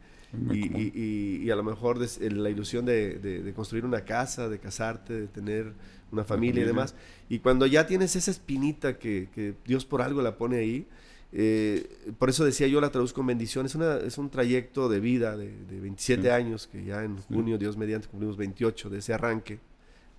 y, 0.52 1.50
a 1.50 1.56
lo 1.56 1.62
mejor 1.62 1.98
des- 1.98 2.20
la 2.20 2.50
ilusión 2.50 2.84
de, 2.84 3.52
construir 3.56 3.84
una 3.84 4.04
casa, 4.04 4.48
de 4.48 4.58
casarte, 4.58 5.12
de 5.14 5.26
tener 5.28 5.72
una 6.12 6.24
familia 6.24 6.62
y 6.62 6.66
demás. 6.66 6.94
Y 7.28 7.38
cuando 7.38 7.66
ya 7.66 7.86
tienes 7.86 8.14
esa 8.16 8.30
espinita 8.30 8.98
que, 8.98 9.28
que 9.34 9.54
Dios 9.64 9.84
por 9.84 10.02
algo 10.02 10.22
la 10.22 10.36
pone 10.36 10.58
ahí, 10.58 10.86
eh, 11.32 12.12
por 12.18 12.28
eso 12.30 12.44
decía 12.44 12.68
yo 12.68 12.80
la 12.80 12.90
traduzco 12.90 13.20
en 13.22 13.26
bendición, 13.28 13.66
es, 13.66 13.74
una, 13.74 13.96
es 13.96 14.18
un 14.18 14.30
trayecto 14.30 14.88
de 14.88 15.00
vida 15.00 15.36
de, 15.36 15.50
de 15.64 15.80
27 15.80 16.22
Sí. 16.22 16.28
años, 16.28 16.68
que 16.68 16.84
ya 16.84 17.02
en 17.02 17.16
junio, 17.22 17.58
Dios 17.58 17.76
mediante, 17.76 18.06
cumplimos 18.08 18.36
28 18.36 18.90
de 18.90 18.98
ese 18.98 19.14
arranque, 19.14 19.58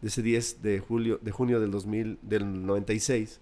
de 0.01 0.07
ese 0.09 0.21
10 0.21 0.61
de, 0.61 0.79
julio, 0.79 1.19
de 1.21 1.31
junio 1.31 1.59
del, 1.61 1.71
2000, 1.71 2.19
del 2.21 2.65
96. 2.65 3.39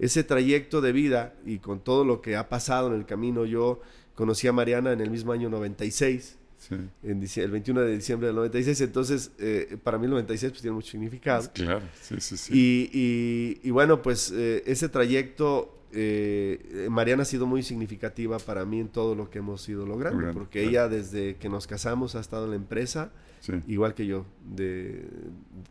Ese 0.00 0.24
trayecto 0.24 0.80
de 0.80 0.90
vida 0.92 1.34
y 1.46 1.58
con 1.58 1.78
todo 1.78 2.04
lo 2.04 2.20
que 2.22 2.34
ha 2.34 2.48
pasado 2.48 2.88
en 2.88 2.94
el 2.94 3.06
camino, 3.06 3.44
yo 3.44 3.80
conocí 4.16 4.48
a 4.48 4.52
Mariana 4.52 4.92
en 4.92 5.00
el 5.00 5.10
mismo 5.10 5.32
año 5.32 5.48
96 5.48 6.36
Sí, 6.58 6.74
en 7.02 7.22
dicie- 7.22 7.42
el 7.42 7.50
21 7.52 7.80
de 7.80 7.94
diciembre 7.94 8.26
del 8.26 8.36
96, 8.36 8.82
entonces 8.82 9.30
eh, 9.38 9.78
para 9.82 9.96
mí 9.96 10.04
el 10.04 10.10
96 10.10 10.52
pues 10.52 10.60
tiene 10.60 10.74
mucho 10.74 10.90
significado. 10.90 11.48
claro. 11.54 11.80
Sí, 12.02 12.16
sí, 12.20 12.36
sí. 12.36 12.52
Y, 12.52 12.90
y- 12.92 13.60
y 13.66 13.70
bueno, 13.70 14.02
pues 14.02 14.30
eh, 14.36 14.62
ese 14.66 14.90
trayecto, 14.90 15.78
eh, 15.92 16.86
Mariana 16.90 17.22
ha 17.22 17.24
sido 17.24 17.46
muy 17.46 17.62
significativa 17.62 18.38
para 18.38 18.66
mí 18.66 18.78
en 18.80 18.88
todo 18.88 19.14
lo 19.14 19.30
que 19.30 19.38
hemos 19.38 19.66
ido 19.70 19.86
logrando, 19.86 20.32
porque 20.34 20.60
claro. 20.60 20.68
ella 20.70 20.88
desde 20.88 21.36
que 21.36 21.48
nos 21.48 21.66
casamos 21.66 22.14
ha 22.14 22.20
estado 22.20 22.44
en 22.44 22.50
la 22.50 22.56
empresa, 22.56 23.10
Sí. 23.40 23.52
igual 23.68 23.94
que 23.94 24.06
yo, 24.06 24.26
de 24.54 25.06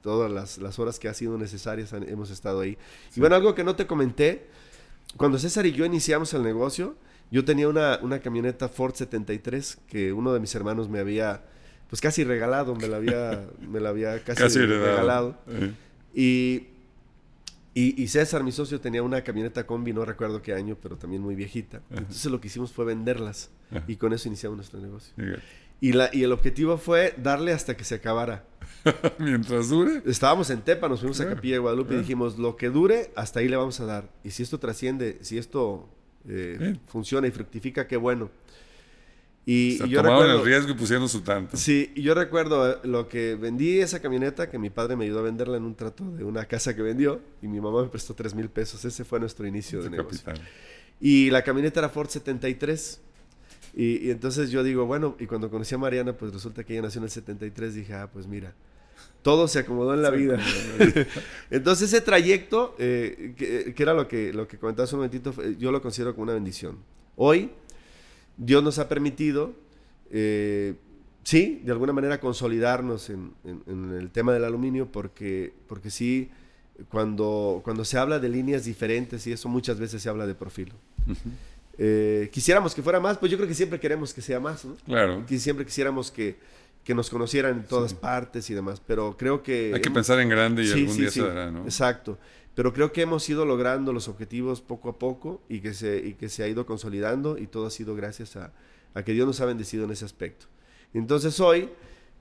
todas 0.02 0.32
las, 0.32 0.58
las 0.58 0.80
horas 0.80 1.00
que 1.00 1.08
ha 1.08 1.14
sido 1.14 1.38
necesarias 1.38 1.94
han- 1.94 2.08
hemos 2.10 2.30
estado 2.32 2.62
ahí. 2.62 2.78
Sí. 3.10 3.18
Y 3.18 3.20
bueno, 3.22 3.36
algo 3.36 3.54
que 3.56 3.64
no 3.64 3.76
te 3.76 3.86
comenté, 3.88 4.48
cuando 5.18 5.38
César 5.40 5.66
y 5.66 5.72
yo 5.72 5.86
iniciamos 5.86 6.34
el 6.34 6.44
negocio, 6.44 6.96
yo 7.32 7.46
tenía 7.46 7.68
una, 7.68 8.00
una 8.02 8.20
camioneta 8.20 8.70
Ford 8.70 8.94
73 8.96 9.78
que 9.88 10.12
uno 10.14 10.34
de 10.34 10.40
mis 10.40 10.54
hermanos 10.56 10.90
me 10.90 11.00
había, 11.00 11.44
pues 11.90 12.02
casi 12.02 12.24
regalado, 12.24 12.76
me 12.76 12.88
la 12.88 12.98
había, 12.98 13.48
me 13.62 13.80
la 13.80 13.90
había 13.90 14.24
casi, 14.24 14.60
regalado. 14.66 15.38
Y, 16.14 16.68
y, 17.76 18.02
y 18.02 18.08
César, 18.08 18.44
mi 18.44 18.52
socio, 18.52 18.82
tenía 18.82 19.04
una 19.04 19.24
camioneta 19.24 19.66
combi, 19.68 19.94
no 19.94 20.04
recuerdo 20.06 20.42
qué 20.42 20.54
año, 20.56 20.76
pero 20.82 20.98
también 20.98 21.22
muy 21.22 21.36
viejita. 21.36 21.82
Entonces 21.92 22.26
lo 22.32 22.42
que 22.42 22.48
hicimos 22.48 22.72
fue 22.72 22.84
venderlas 22.86 23.52
Ajá. 23.72 23.84
y 23.88 23.96
con 23.96 24.12
eso 24.12 24.28
iniciamos 24.28 24.58
nuestro 24.58 24.80
negocio. 24.80 25.14
Y, 25.82 25.94
la, 25.94 26.10
y 26.14 26.24
el 26.24 26.32
objetivo 26.32 26.78
fue 26.78 27.14
darle 27.18 27.54
hasta 27.54 27.76
que 27.78 27.84
se 27.84 27.96
acabara. 27.96 28.46
Mientras 29.20 29.70
dure. 29.70 30.02
Estábamos 30.06 30.50
en 30.50 30.62
Tepa, 30.62 30.88
nos 30.90 31.00
fuimos 31.00 31.18
Claro, 31.18 31.32
a 31.32 31.36
Capilla 31.36 31.56
de 31.56 31.60
Guadalupe 31.60 31.88
claro. 31.90 32.00
y 32.02 32.04
dijimos, 32.04 32.38
lo 32.38 32.56
que 32.56 32.70
dure, 32.70 33.12
hasta 33.16 33.40
ahí 33.40 33.48
le 33.48 33.56
vamos 33.58 33.80
a 33.80 33.86
dar. 33.86 34.10
Y 34.24 34.32
si 34.32 34.44
esto 34.44 34.60
trasciende, 34.60 35.18
si 35.22 35.38
esto 35.38 35.90
eh, 36.28 36.78
funciona 36.88 37.28
y 37.28 37.32
fructifica, 37.32 37.88
qué 37.88 37.98
bueno. 37.98 38.30
Y, 39.46 39.78
Se 39.78 39.88
y 39.88 39.90
yo 39.90 39.98
tomaron 40.02 40.20
recuerdo... 40.28 40.40
el 40.42 40.46
riesgo 40.46 40.72
y 40.72 40.76
pusieron 40.76 41.10
su 41.10 41.22
tanto. 41.22 41.58
Sí, 41.58 41.92
y 41.96 42.02
yo 42.04 42.14
recuerdo 42.14 42.72
eh, 42.72 42.76
lo 42.84 43.08
que 43.08 43.36
vendí 43.36 43.80
esa 43.80 44.02
camioneta, 44.02 44.50
que 44.50 44.60
mi 44.60 44.70
padre 44.70 44.96
me 44.96 45.06
ayudó 45.06 45.20
a 45.20 45.24
venderla 45.24 45.58
en 45.58 45.64
un 45.64 45.76
trato 45.76 46.04
de 46.12 46.24
una 46.24 46.46
casa 46.46 46.76
que 46.76 46.82
vendió, 46.82 47.20
y 47.42 47.48
mi 47.48 47.60
mamá 47.60 47.82
me 47.82 47.88
prestó 47.90 48.14
3 48.14 48.36
mil 48.36 48.50
pesos. 48.50 48.84
Ese 48.86 49.04
fue 49.06 49.20
nuestro 49.20 49.48
inicio 49.48 49.82
de 49.82 49.90
negocio. 49.90 50.24
capital. 50.24 50.48
Y 51.02 51.30
la 51.32 51.42
camioneta 51.44 51.80
era 51.80 51.90
Ford 51.90 52.10
73. 52.10 53.02
Y, 53.76 54.08
y 54.08 54.12
entonces 54.12 54.50
yo 54.52 54.64
digo, 54.64 54.86
bueno, 54.86 55.16
y 55.20 55.26
cuando 55.28 55.50
conocí 55.50 55.76
a 55.76 55.78
Mariana, 55.78 56.14
pues 56.14 56.34
resulta 56.34 56.64
que 56.64 56.74
ella 56.74 56.84
nació 56.84 57.00
en 57.00 57.06
el 57.06 57.10
73, 57.12 57.74
dije, 57.76 57.94
ah, 57.94 58.10
pues 58.12 58.28
mira, 58.28 58.54
todo 59.22 59.48
se 59.48 59.60
acomodó 59.60 59.94
en 59.94 60.02
la 60.02 60.10
vida. 60.10 60.40
Entonces 61.52 61.92
ese 61.94 62.02
trayecto, 62.02 62.76
eh, 62.80 63.34
que, 63.38 63.74
que 63.74 63.84
era 63.84 63.94
lo 63.94 64.08
que, 64.08 64.34
lo 64.34 64.48
que 64.48 64.58
comentabas 64.58 64.92
un 64.94 65.00
momentito, 65.00 65.34
fue- 65.34 65.56
yo 65.58 65.72
lo 65.72 65.82
considero 65.82 66.14
como 66.14 66.24
una 66.24 66.34
bendición. 66.34 66.78
Hoy, 67.16 67.52
Dios 68.38 68.64
nos 68.64 68.80
ha 68.80 68.88
permitido, 68.90 69.54
eh, 70.12 70.76
sí, 71.24 71.62
de 71.64 71.72
alguna 71.72 71.94
manera 71.94 72.20
consolidarnos 72.20 73.10
en, 73.10 73.34
en- 73.44 73.64
en 73.68 73.92
el 73.94 74.10
tema 74.12 74.34
del 74.34 74.46
aluminio, 74.46 74.88
porque, 74.92 75.54
porque 75.68 75.90
sí, 75.92 76.30
cuando, 76.90 77.62
cuando 77.64 77.84
se 77.84 77.98
habla 77.98 78.20
de 78.20 78.30
líneas 78.30 78.64
diferentes 78.64 79.28
y 79.28 79.34
eso 79.34 79.50
muchas 79.50 79.80
veces 79.80 80.02
se 80.02 80.08
habla 80.10 80.26
de 80.26 80.34
profilo. 80.36 80.74
Eh, 81.82 82.30
quisiéramos 82.34 82.76
que 82.76 82.82
fuera 82.84 83.00
más, 83.00 83.18
pues 83.18 83.32
yo 83.32 83.38
creo 83.38 83.48
que 83.48 83.56
siempre 83.56 83.80
queremos 83.80 84.14
que 84.14 84.22
sea 84.22 84.40
más, 84.42 84.66
¿no? 84.66 84.76
Claro. 84.86 85.26
Que 85.26 85.40
siempre 85.40 85.66
quisiéramos 85.66 86.12
que, 86.12 86.36
que 86.84 86.94
nos 86.94 87.10
conocieran 87.10 87.60
en 87.60 87.64
todas 87.66 87.94
partes 87.94 88.50
y 88.50 88.54
demás, 88.54 88.82
pero 88.86 89.16
creo 89.18 89.42
que... 89.42 89.72
Hay 89.74 89.80
que 89.82 89.88
hemos- 89.88 89.96
pensar 90.00 90.20
en 90.20 90.28
grande 90.28 90.64
y 90.64 90.68
Sí, 90.68 90.74
algún 90.82 90.94
sí, 90.96 91.02
día 91.02 91.10
sí, 91.12 91.20
se 91.22 91.26
dará, 91.28 91.50
¿no? 91.52 91.64
Exacto. 91.64 92.18
Pero 92.54 92.74
creo 92.74 92.92
que 92.92 93.02
hemos 93.04 93.30
ido 93.30 93.46
logrando 93.46 93.94
los 93.94 94.10
objetivos 94.10 94.60
poco 94.60 94.90
a 94.90 95.00
poco 95.00 95.42
y 95.48 95.62
que 95.62 95.74
se, 95.74 95.98
y 96.06 96.14
que 96.16 96.28
se 96.28 96.44
ha 96.44 96.48
ido 96.50 96.66
consolidando 96.66 97.38
y 97.38 97.48
todo 97.48 97.68
ha 97.68 97.72
sido 97.72 97.96
gracias 97.96 98.36
a, 98.36 98.52
a 98.94 99.04
que 99.04 99.14
Dios 99.14 99.26
nos 99.26 99.40
ha 99.40 99.46
bendecido 99.46 99.86
en 99.86 99.92
ese 99.92 100.04
aspecto. 100.04 100.48
Entonces 100.94 101.40
hoy, 101.40 101.70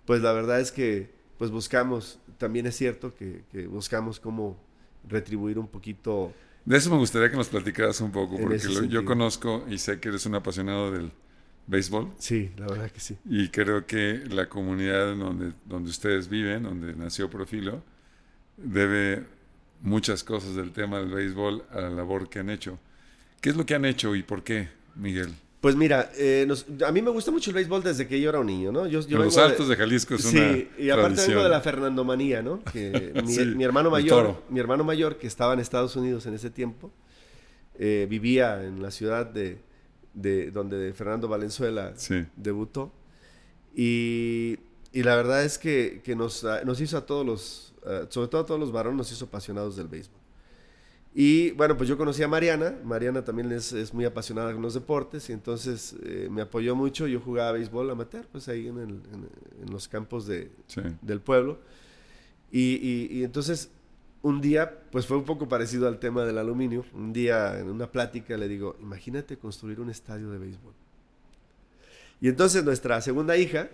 pues 0.04 0.22
la 0.22 0.32
verdad 0.32 0.60
es 0.60 0.70
que 0.70 1.10
pues 1.36 1.50
buscamos, 1.50 2.20
también 2.36 2.66
es 2.66 2.76
cierto 2.76 3.14
que, 3.16 3.42
que 3.50 3.66
buscamos 3.66 4.20
cómo 4.20 4.56
retribuir 5.08 5.58
un 5.58 5.66
poquito... 5.66 6.32
De 6.68 6.76
eso 6.76 6.90
me 6.90 6.96
gustaría 6.98 7.30
que 7.30 7.36
nos 7.36 7.48
platicaras 7.48 7.98
un 8.02 8.12
poco, 8.12 8.36
porque 8.38 8.58
lo- 8.68 8.84
yo 8.84 9.04
conozco 9.06 9.64
y 9.70 9.78
sé 9.78 10.00
que 10.00 10.10
eres 10.10 10.26
un 10.26 10.34
apasionado 10.34 10.92
del 10.92 11.10
béisbol 11.66 12.12
Sí, 12.18 12.50
la 12.58 12.66
verdad 12.66 12.90
que 12.90 13.00
sí. 13.00 13.16
y 13.24 13.48
creo 13.48 13.86
que 13.86 14.22
la 14.28 14.48
comunidad 14.50 15.12
en 15.12 15.18
donde, 15.20 15.52
donde 15.64 15.88
ustedes 15.90 16.28
viven, 16.28 16.64
donde 16.64 16.94
nació 16.94 17.30
Profilo, 17.30 17.82
debe 18.58 19.24
muchas 19.80 20.24
cosas 20.24 20.54
del 20.56 20.72
tema 20.72 20.98
del 20.98 21.08
béisbol 21.10 21.64
a 21.70 21.80
la 21.80 21.90
labor 21.90 22.28
que 22.28 22.40
han 22.40 22.50
hecho. 22.50 22.78
¿Qué 23.40 23.48
es 23.50 23.56
lo 23.56 23.64
que 23.64 23.74
han 23.74 23.84
hecho 23.84 24.14
y 24.14 24.22
por 24.22 24.42
qué, 24.42 24.68
Miguel? 24.96 25.34
Pues 25.60 25.74
mira, 25.74 26.12
eh, 26.16 26.44
nos- 26.46 26.66
a 26.86 26.92
mí 26.92 27.02
me 27.02 27.10
gusta 27.10 27.32
mucho 27.32 27.50
el 27.50 27.54
béisbol 27.54 27.82
desde 27.82 28.06
que 28.06 28.20
yo 28.20 28.28
era 28.28 28.38
un 28.38 28.46
niño, 28.46 28.70
¿no? 28.70 28.86
Yo, 28.86 29.00
yo 29.00 29.16
En 29.18 29.24
los 29.24 29.34
de- 29.34 29.42
Altos 29.42 29.68
de 29.68 29.74
Jalisco 29.74 30.14
es 30.14 30.22
sí, 30.22 30.36
una 30.38 30.56
y 30.78 30.90
aparte 30.90 31.14
tradición. 31.14 31.28
vengo 31.30 31.42
de 31.42 31.48
la 31.48 31.60
Fernandomanía, 31.60 32.42
¿no? 32.42 32.62
Que 32.64 33.12
mi, 33.24 33.32
Sí, 33.32 33.44
mi 33.44 33.64
hermano 33.64 33.90
mayor, 33.90 34.40
mi 34.50 34.60
hermano 34.60 34.84
mayor 34.84 35.16
que 35.18 35.26
estaba 35.26 35.54
en 35.54 35.58
Estados 35.60 35.96
Unidos 35.96 36.26
en 36.26 36.34
ese 36.34 36.50
tiempo, 36.50 36.92
eh, 37.76 38.06
vivía 38.08 38.64
en 38.64 38.80
la 38.82 38.92
ciudad 38.92 39.26
de, 39.26 39.58
de 40.14 40.52
donde 40.52 40.92
Fernando 40.92 41.26
Valenzuela 41.26 41.92
Sí. 41.96 42.24
debutó 42.36 42.92
y, 43.74 44.58
y 44.92 45.02
la 45.02 45.16
verdad 45.16 45.44
es 45.44 45.58
que, 45.58 46.00
que 46.04 46.14
nos, 46.16 46.44
ah, 46.44 46.60
nos 46.64 46.80
hizo 46.80 46.96
a 46.98 47.04
todos 47.06 47.26
los, 47.26 47.74
ah, 47.84 48.06
sobre 48.08 48.28
todo 48.28 48.40
a 48.42 48.46
todos 48.46 48.60
los 48.60 48.72
varones, 48.72 48.96
nos 48.96 49.12
hizo 49.12 49.24
apasionados 49.26 49.76
del 49.76 49.88
béisbol. 49.88 50.17
Y 51.14 51.50
bueno, 51.52 51.76
pues 51.76 51.88
yo 51.88 51.96
conocí 51.96 52.22
a 52.22 52.28
Mariana. 52.28 52.76
Mariana 52.84 53.24
también 53.24 53.50
es, 53.50 53.72
es 53.72 53.92
muy 53.92 54.04
apasionada 54.04 54.52
con 54.52 54.62
los 54.62 54.74
deportes 54.74 55.28
y 55.30 55.32
entonces 55.32 55.96
eh, 56.04 56.28
me 56.30 56.42
apoyó 56.42 56.76
mucho. 56.76 57.06
Yo 57.06 57.20
jugaba 57.20 57.52
béisbol 57.52 57.90
amateur, 57.90 58.26
pues 58.30 58.48
ahí 58.48 58.68
en, 58.68 58.78
el- 58.78 59.02
en- 59.12 59.28
en 59.66 59.72
los 59.72 59.88
campos 59.88 60.26
de, 60.26 60.50
Sí. 60.66 60.80
del 61.02 61.20
pueblo. 61.20 61.58
Y, 62.52 62.74
y- 62.76 63.08
y 63.18 63.24
entonces 63.24 63.70
un 64.22 64.40
día, 64.40 64.80
pues 64.92 65.06
fue 65.06 65.16
un 65.16 65.24
poco 65.24 65.48
parecido 65.48 65.88
al 65.88 65.98
tema 65.98 66.24
del 66.24 66.38
aluminio. 66.38 66.84
Un 66.94 67.12
día 67.12 67.58
en 67.58 67.68
una 67.68 67.90
plática 67.90 68.36
le 68.36 68.46
digo, 68.46 68.76
imagínate 68.80 69.36
construir 69.38 69.80
un 69.80 69.90
estadio 69.90 70.30
de 70.30 70.38
béisbol. 70.38 70.72
Y 72.20 72.28
entonces 72.28 72.64
nuestra 72.64 73.00
segunda 73.00 73.36
hija, 73.36 73.68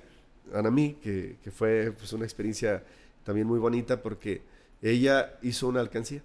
Anamí, 0.54 0.94
que, 1.02 1.36
que 1.42 1.50
fue 1.50 1.92
pues, 1.98 2.12
una 2.12 2.24
experiencia 2.24 2.84
también 3.24 3.46
muy 3.46 3.58
bonita 3.58 4.02
porque 4.02 4.42
ella 4.82 5.38
hizo 5.42 5.66
una 5.68 5.80
alcancía 5.80 6.22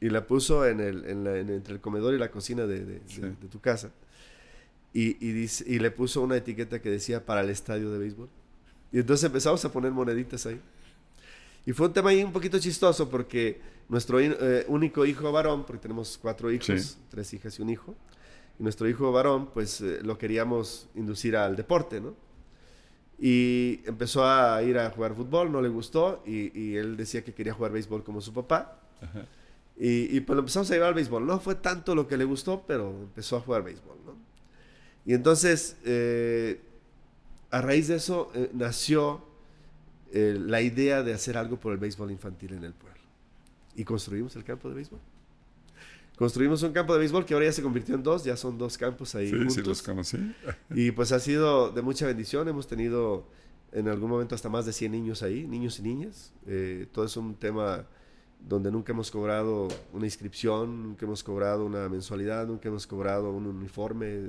y 0.00 0.08
la 0.10 0.26
puso 0.26 0.66
en 0.66 0.80
el, 0.80 1.04
en 1.06 1.24
la- 1.24 1.38
en- 1.38 1.50
entre 1.50 1.74
el 1.74 1.80
comedor 1.80 2.14
y 2.14 2.18
la 2.18 2.30
cocina 2.30 2.66
de, 2.66 2.84
de- 2.84 3.00
de- 3.00 3.08
Sí. 3.08 3.20
de 3.20 3.48
tu 3.48 3.60
casa. 3.60 3.90
Y, 4.92 5.16
y, 5.26 5.32
dice- 5.32 5.64
y 5.66 5.78
le 5.78 5.90
puso 5.90 6.22
una 6.22 6.36
etiqueta 6.36 6.80
que 6.80 6.90
decía 6.90 7.24
para 7.26 7.40
el 7.42 7.50
estadio 7.50 7.90
de 7.90 7.98
béisbol. 7.98 8.28
Y 8.92 8.98
entonces 9.00 9.24
empezamos 9.24 9.64
a 9.64 9.70
poner 9.72 9.90
moneditas 9.92 10.46
ahí. 10.46 10.60
Y 11.66 11.72
fue 11.72 11.88
un 11.88 11.92
tema 11.92 12.10
ahí 12.10 12.22
un 12.24 12.32
poquito 12.32 12.58
chistoso 12.58 13.08
porque 13.10 13.60
nuestro 13.88 14.18
eh, 14.20 14.64
único 14.68 15.04
hijo 15.04 15.30
varón, 15.32 15.64
porque 15.66 15.82
tenemos 15.82 16.18
cuatro 16.20 16.50
hijos, 16.50 16.66
Sí. 16.82 16.96
tres 17.10 17.34
hijas 17.34 17.58
y 17.58 17.62
un 17.62 17.68
hijo, 17.70 17.94
y 18.58 18.62
nuestro 18.62 18.88
hijo 18.88 19.12
varón, 19.12 19.50
pues 19.52 19.80
eh, 19.82 19.98
lo 20.02 20.16
queríamos 20.16 20.88
inducir 20.94 21.36
al 21.36 21.54
deporte, 21.56 22.00
¿no? 22.00 22.14
Y 23.20 23.80
empezó 23.84 24.24
a 24.24 24.62
ir 24.62 24.78
a 24.78 24.90
jugar 24.90 25.14
fútbol, 25.14 25.50
no 25.50 25.60
le 25.60 25.68
gustó, 25.68 26.22
y, 26.24 26.56
y 26.58 26.76
él 26.76 26.96
decía 26.96 27.22
que 27.24 27.34
quería 27.34 27.52
jugar 27.52 27.72
béisbol 27.72 28.04
como 28.04 28.20
su 28.20 28.32
papá. 28.32 28.80
Y, 29.80 30.16
y 30.16 30.20
pues 30.20 30.34
lo 30.34 30.40
empezamos 30.40 30.70
a 30.70 30.74
llevar 30.74 30.88
al 30.88 30.94
béisbol. 30.94 31.24
No 31.26 31.38
fue 31.40 31.54
tanto 31.54 31.94
lo 31.94 32.08
que 32.08 32.16
le 32.16 32.24
gustó, 32.24 32.64
pero 32.66 32.90
empezó 32.90 33.36
a 33.36 33.40
jugar 33.40 33.62
béisbol, 33.62 33.96
¿no? 34.04 34.16
Y 35.06 35.14
entonces, 35.14 35.76
eh, 35.84 36.60
a 37.50 37.60
raíz 37.62 37.88
de 37.88 37.96
eso, 37.96 38.30
eh, 38.34 38.50
nació 38.52 39.22
eh, 40.12 40.36
la 40.38 40.60
idea 40.62 41.02
de 41.02 41.14
hacer 41.14 41.36
algo 41.38 41.58
por 41.60 41.72
el 41.72 41.78
béisbol 41.78 42.10
infantil 42.10 42.54
en 42.54 42.64
el 42.64 42.72
pueblo. 42.72 43.00
Y 43.76 43.84
construimos 43.84 44.34
el 44.36 44.44
campo 44.44 44.68
de 44.68 44.74
béisbol. 44.74 44.98
Construimos 46.16 46.62
un 46.64 46.72
campo 46.72 46.92
de 46.94 46.98
béisbol 46.98 47.24
que 47.24 47.34
ahora 47.34 47.46
ya 47.46 47.52
se 47.52 47.62
convirtió 47.62 47.94
en 47.94 48.02
dos, 48.02 48.24
ya 48.24 48.36
son 48.36 48.58
dos 48.58 48.76
campos 48.76 49.14
ahí 49.14 49.28
Sí, 49.30 49.36
juntos. 49.36 49.54
sí, 49.54 49.62
los 49.62 49.82
conocí. 49.82 50.18
Y 50.74 50.90
pues 50.90 51.12
ha 51.12 51.20
sido 51.20 51.70
de 51.70 51.80
mucha 51.82 52.06
bendición. 52.06 52.48
Hemos 52.48 52.66
tenido 52.66 53.28
en 53.70 53.86
algún 53.86 54.10
momento 54.10 54.34
hasta 54.34 54.48
más 54.48 54.66
de 54.66 54.72
100 54.72 54.90
niños 54.90 55.22
ahí, 55.22 55.46
niños 55.46 55.78
y 55.78 55.82
niñas. 55.82 56.32
Eh, 56.48 56.88
todo 56.90 57.04
es 57.04 57.16
un 57.16 57.36
tema 57.36 57.86
donde 58.40 58.70
nunca 58.70 58.92
hemos 58.92 59.10
cobrado 59.10 59.68
una 59.92 60.06
inscripción, 60.06 60.82
nunca 60.82 61.04
hemos 61.06 61.22
cobrado 61.22 61.64
una 61.66 61.88
mensualidad, 61.88 62.46
nunca 62.46 62.68
hemos 62.68 62.86
cobrado 62.86 63.30
un 63.32 63.46
uniforme. 63.46 64.20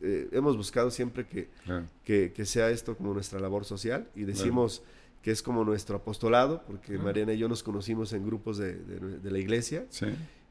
Eh, 0.00 0.28
hemos 0.32 0.56
buscado 0.56 0.90
siempre 0.90 1.26
que, 1.26 1.48
Claro. 1.64 1.86
que, 2.04 2.32
que 2.34 2.44
sea 2.44 2.70
esto 2.70 2.96
como 2.96 3.12
nuestra 3.14 3.38
labor 3.38 3.64
social 3.64 4.08
y 4.16 4.24
decimos 4.24 4.82
que 5.22 5.30
es 5.32 5.42
como 5.42 5.64
nuestro 5.64 5.96
apostolado, 5.96 6.62
porque 6.66 6.88
Claro. 6.94 7.02
Mariana 7.04 7.32
y 7.34 7.38
yo 7.38 7.48
nos 7.48 7.62
conocimos 7.62 8.12
en 8.12 8.24
grupos 8.24 8.58
de, 8.58 8.74
de- 8.76 9.18
de 9.18 9.30
la 9.30 9.38
iglesia 9.38 9.84
Sí. 9.90 10.06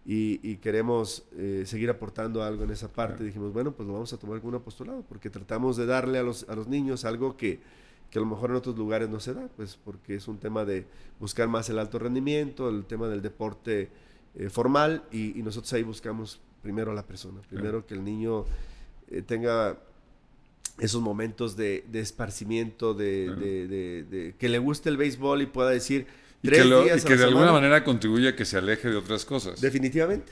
y, 0.05 0.39
y 0.43 0.57
queremos 0.57 1.23
eh, 1.37 1.63
seguir 1.65 1.89
aportando 1.89 2.43
algo 2.43 2.63
en 2.65 2.71
esa 2.71 2.87
parte. 2.87 3.15
Claro. 3.15 3.25
Dijimos, 3.25 3.51
bueno, 3.53 3.71
pues 3.73 3.87
lo 3.87 3.93
vamos 3.93 4.13
a 4.13 4.17
tomar 4.17 4.39
como 4.39 4.49
un 4.49 4.55
apostolado, 4.61 5.03
porque 5.07 5.29
tratamos 5.29 5.75
de 5.77 5.85
darle 5.85 6.19
a 6.19 6.23
los, 6.23 6.47
a 6.49 6.55
los 6.55 6.67
niños 6.67 7.03
algo 7.05 7.35
que, 7.37 7.59
que 8.11 8.19
a 8.19 8.21
lo 8.21 8.27
mejor 8.27 8.49
en 8.51 8.55
otros 8.57 8.77
lugares 8.77 9.09
no 9.09 9.19
se 9.19 9.33
da, 9.33 9.47
pues 9.55 9.77
porque 9.83 10.15
es 10.15 10.27
un 10.27 10.37
tema 10.37 10.63
de 10.65 10.85
buscar 11.19 11.47
más 11.47 11.69
el 11.69 11.77
alto 11.79 11.99
rendimiento, 11.99 12.69
el 12.69 12.85
tema 12.85 13.07
del 13.07 13.21
deporte 13.21 13.89
eh, 14.35 14.49
formal, 14.49 15.03
y, 15.11 15.37
y 15.39 15.43
nosotros 15.43 15.71
ahí 15.73 15.83
buscamos 15.83 16.39
primero 16.61 16.91
a 16.91 16.93
la 16.93 17.05
persona, 17.05 17.41
primero 17.49 17.85
que 17.85 17.93
el 17.95 18.03
niño 18.03 18.45
eh, 19.09 19.21
tenga 19.21 19.77
esos 20.79 21.01
momentos 21.01 21.57
de, 21.57 21.83
de 21.91 21.99
esparcimiento, 22.01 22.93
de, 22.93 23.23
Claro. 23.25 23.39
de- 23.41 23.67
de- 23.67 24.03
de- 24.03 24.35
que 24.37 24.47
le 24.49 24.59
guste 24.59 24.89
el 24.89 24.97
béisbol 24.97 25.41
y 25.41 25.45
pueda 25.47 25.71
decir 25.71 26.05
Y 26.43 26.49
tres 26.49 26.61
que, 26.63 26.67
lo- 26.67 26.83
días 26.83 27.03
que 27.03 27.15
de 27.15 27.23
alguna 27.23 27.47
semana". 27.47 27.51
manera 27.61 27.83
contribuye 27.83 28.29
a 28.29 28.35
que 28.35 28.45
se 28.45 28.57
aleje 28.57 28.89
de 28.89 28.95
otras 28.95 29.25
cosas. 29.25 29.59
Definitivamente. 29.59 30.31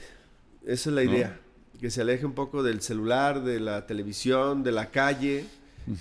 Esa 0.64 0.90
es 0.90 0.94
la 0.96 1.02
¿No? 1.04 1.10
idea. 1.12 1.40
Que 1.80 1.90
se 1.90 2.00
aleje 2.00 2.24
un 2.24 2.32
poco 2.32 2.62
del 2.62 2.80
celular, 2.80 3.42
de 3.42 3.58
la 3.60 3.86
televisión, 3.86 4.62
de 4.62 4.72
la 4.72 4.90
calle. 4.90 5.44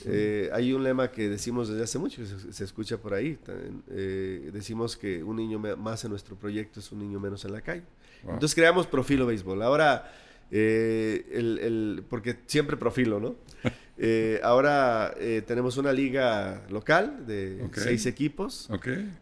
Eh, 0.05 0.49
hay 0.53 0.73
un 0.73 0.83
lema 0.83 1.11
que 1.11 1.29
decimos 1.29 1.67
desde 1.69 1.83
hace 1.83 1.99
mucho, 1.99 2.21
que 2.21 2.27
se, 2.27 2.53
se 2.53 2.63
escucha 2.63 2.97
por 2.97 3.13
ahí. 3.13 3.35
también, 3.35 3.83
eh, 3.89 4.49
decimos 4.53 4.97
que 4.97 5.23
un 5.23 5.35
niño 5.35 5.59
más 5.59 6.03
en 6.03 6.11
nuestro 6.11 6.35
proyecto 6.35 6.79
es 6.79 6.91
un 6.91 6.99
niño 6.99 7.19
menos 7.19 7.45
en 7.45 7.51
la 7.53 7.61
calle. 7.61 7.83
Wow. 8.23 8.33
Entonces 8.33 8.55
creamos 8.55 8.87
Profilo 8.87 9.25
Béisbol. 9.27 9.61
Ahora, 9.61 10.11
eh, 10.51 11.25
el, 11.31 11.59
el- 11.59 12.03
porque 12.09 12.37
siempre 12.47 12.77
profilo, 12.77 13.19
¿no? 13.19 13.35
Eh, 13.97 14.41
ahora 14.43 15.13
eh, 15.17 15.41
tenemos 15.47 15.77
una 15.77 15.93
liga 15.93 16.65
local 16.69 17.25
de 17.25 17.61
seis 17.81 18.05
equipos 18.05 18.67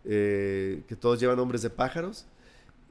eh, 0.04 0.82
que 0.88 0.96
todos 0.96 1.20
llevan 1.20 1.38
nombres 1.38 1.62
de 1.62 1.70
pájaros. 1.70 2.26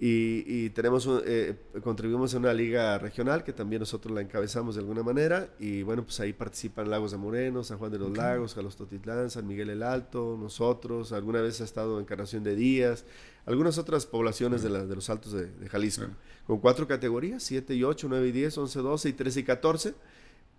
Y, 0.04 0.42
y 0.48 0.70
tenemos 0.70 1.06
un- 1.06 1.22
eh, 1.24 1.54
contribuimos 1.80 2.34
a 2.34 2.38
una 2.38 2.52
liga 2.52 2.98
regional 2.98 3.44
que 3.44 3.52
también 3.52 3.78
nosotros 3.78 4.12
la 4.12 4.20
encabezamos 4.20 4.74
de 4.74 4.80
alguna 4.80 5.04
manera. 5.04 5.50
Y 5.60 5.84
bueno, 5.84 6.02
pues 6.02 6.18
ahí 6.18 6.32
participan 6.32 6.90
Lagos 6.90 7.12
de 7.12 7.18
Moreno, 7.18 7.62
San 7.62 7.78
Juan 7.78 7.92
de 7.92 8.00
los. 8.00 8.08
Lagos, 8.16 8.54
Jalostotitlán, 8.54 9.30
San 9.30 9.46
Miguel 9.46 9.70
el 9.70 9.84
Alto, 9.84 10.36
nosotros. 10.40 11.12
Alguna 11.12 11.40
vez 11.40 11.60
ha 11.60 11.64
estado 11.64 12.00
Encarnación 12.00 12.42
de 12.42 12.56
Díaz, 12.56 13.04
algunas 13.46 13.78
otras 13.78 14.04
poblaciones 14.06 14.64
de, 14.64 14.70
la- 14.70 14.84
de 14.86 14.94
los 14.96 15.08
Altos 15.08 15.34
de, 15.34 15.46
de 15.46 15.68
Jalisco. 15.68 16.06
Con 16.48 16.58
cuatro 16.58 16.88
categorías, 16.88 17.40
7 17.44 17.72
y 17.76 17.84
8, 17.84 18.08
9 18.10 18.26
y 18.26 18.32
10, 18.32 18.58
11, 18.58 18.80
12 18.80 19.08
y 19.08 19.12
13 19.12 19.38
y 19.38 19.44
14. 19.44 19.94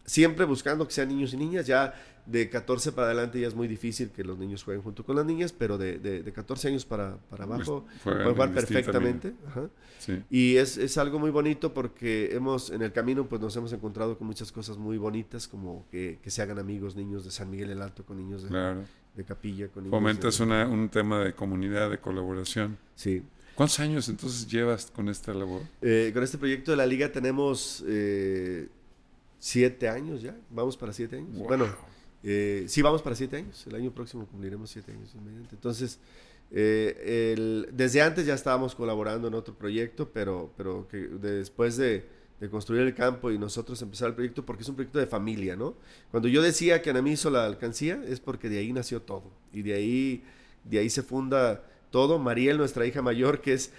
Siempre 0.06 0.46
buscando 0.46 0.88
que 0.88 0.94
sean 0.94 1.10
niños 1.10 1.34
y 1.34 1.38
niñas. 1.38 1.66
Ya 1.68 1.94
de 2.26 2.50
14 2.50 2.94
para 2.94 3.08
adelante 3.08 3.40
ya 3.40 3.48
es 3.48 3.56
muy 3.56 3.68
difícil 3.68 4.10
que 4.12 4.24
los 4.24 4.38
niños 4.38 4.64
jueguen 4.64 4.82
junto 4.82 5.04
con 5.04 5.16
las 5.16 5.26
niñas, 5.26 5.52
pero 5.52 5.78
de, 5.78 6.00
de, 6.00 6.32
14 6.32 6.70
años 6.70 6.86
para, 6.86 7.18
para 7.30 7.44
abajo 7.44 7.86
pueden 8.04 8.32
jugar 8.32 8.54
perfectamente. 8.54 9.34
Y 10.30 10.56
es, 10.58 10.78
es, 10.78 10.98
algo 10.98 11.20
muy 11.20 11.32
bonito 11.32 11.74
porque 11.74 12.34
hemos, 12.34 12.70
en 12.70 12.82
el 12.82 12.92
camino 12.92 13.28
pues 13.28 13.42
nos 13.42 13.56
hemos 13.56 13.74
encontrado 13.74 14.18
con 14.18 14.28
muchas 14.28 14.52
cosas 14.52 14.78
muy 14.78 14.98
bonitas, 14.98 15.48
como 15.48 15.86
que, 15.92 16.20
que 16.22 16.32
se 16.32 16.42
hagan 16.42 16.60
amigos 16.60 16.96
niños 16.96 17.26
de 17.26 17.32
San 17.32 17.50
Miguel 17.50 17.72
el 17.72 17.82
Alto 17.82 18.06
con 18.06 18.18
niños 18.18 18.44
de, 18.44 18.76
de 19.16 19.24
Capilla. 19.24 19.68
Con 19.68 19.84
niños 19.84 19.98
Fomentas 19.98 20.40
una, 20.40 20.68
un 20.68 20.90
tema 20.90 21.24
de 21.24 21.34
comunidad, 21.34 21.90
de 21.90 22.00
colaboración. 22.00 22.78
Sí. 22.96 23.22
¿Cuántos 23.56 23.80
años 23.80 24.10
entonces 24.10 24.48
llevas 24.48 24.88
con 24.88 25.10
esta 25.10 25.34
labor? 25.34 25.62
Eh, 25.82 26.12
con 26.14 26.24
este 26.24 26.38
proyecto 26.38 26.72
de 26.72 26.78
la 26.78 26.88
liga 26.88 27.12
tenemos 27.12 27.84
eh, 27.88 28.68
siete 29.44 29.90
años 29.90 30.22
ya, 30.22 30.38
vamos 30.50 30.78
para 30.78 30.94
siete 30.94 31.18
años. 31.18 31.38
Bueno, 31.38 31.68
eh, 32.24 32.64
sí, 32.70 32.82
vamos 32.82 33.02
para 33.02 33.14
siete 33.14 33.36
años. 33.36 33.68
El 33.68 33.76
año 33.76 33.92
próximo 33.92 34.26
cumpliremos 34.26 34.70
siete 34.70 34.94
años. 34.94 35.14
Entonces, 35.52 36.00
eh, 36.50 37.66
desde 37.74 38.02
antes 38.02 38.26
ya 38.26 38.36
estábamos 38.36 38.74
colaborando 38.74 39.28
en 39.28 39.34
otro 39.34 39.54
proyecto, 39.54 40.10
pero, 40.14 40.54
pero 40.56 40.88
que 40.88 40.98
después 40.98 41.76
de, 41.76 42.24
construir 42.50 42.84
el 42.84 42.94
campo 42.94 43.32
y 43.32 43.38
nosotros 43.38 43.82
empezar 43.82 44.10
el 44.10 44.16
proyecto, 44.16 44.46
porque 44.46 44.64
es 44.64 44.70
un 44.70 44.76
proyecto 44.76 45.00
de 45.00 45.08
familia, 45.08 45.58
¿no? 45.58 45.76
Cuando 46.10 46.30
yo 46.30 46.42
decía 46.42 46.82
que 46.82 46.90
Anamí 46.90 47.12
hizo 47.12 47.30
la 47.30 47.46
alcancía, 47.46 48.02
es 48.08 48.22
porque 48.22 48.48
de 48.48 48.60
ahí 48.60 48.72
nació 48.72 49.02
todo. 49.02 49.30
Y 49.52 49.62
de 49.62 49.74
ahí, 49.74 50.24
de 50.64 50.80
ahí 50.80 50.90
se 50.90 51.04
funda 51.04 51.66
todo. 51.92 52.18
Mariel, 52.18 52.58
nuestra 52.58 52.86
hija 52.86 53.02
mayor, 53.02 53.42
que 53.42 53.54
es 53.54 53.74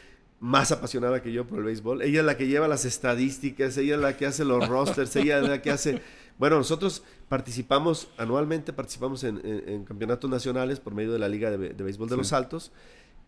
más 0.45 0.73
apasionada 0.73 1.23
que 1.23 1.33
yo 1.33 1.47
por 1.47 1.59
el 1.59 1.65
béisbol. 1.65 2.03
Ella 2.03 2.21
es 2.21 2.27
la 2.27 2.37
que 2.37 2.47
lleva 2.47 2.69
las 2.69 2.85
estadísticas, 2.85 3.79
ella 3.79 3.95
es 3.95 4.01
la 4.01 4.17
que 4.17 4.27
hace 4.27 4.45
los 4.45 4.69
rosters, 4.69 5.17
ella 5.17 5.39
es 5.39 5.49
la 5.49 5.63
que 5.63 5.71
hace 5.71 6.03
bueno, 6.39 6.57
nosotros 6.57 7.03
participamos, 7.29 8.09
anualmente 8.19 8.73
participamos 8.73 9.23
en, 9.25 9.85
campeonatos 9.85 10.29
nacionales 10.29 10.81
por 10.81 10.95
medio 10.95 11.13
de 11.13 11.19
la 11.19 11.29
Liga 11.29 11.51
de, 11.51 11.73
Béisbol 11.73 12.09
de 12.09 12.17
los 12.17 12.33
Altos. 12.33 12.73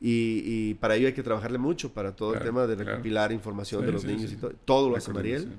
Y, 0.00 0.74
para 0.74 0.96
ello 0.96 1.06
hay 1.06 1.14
que 1.14 1.22
trabajarle 1.22 1.58
mucho 1.58 1.92
para 1.92 2.14
todo 2.14 2.34
el 2.34 2.40
tema 2.40 2.66
de 2.66 2.74
recopilar 2.74 3.32
información 3.32 3.86
de 3.86 3.92
los 3.92 4.04
niños 4.04 4.32
y 4.32 4.36
todo. 4.36 4.52
Todo 4.64 4.90
lo 4.90 4.96
hace 4.96 5.12
Mariel. 5.12 5.52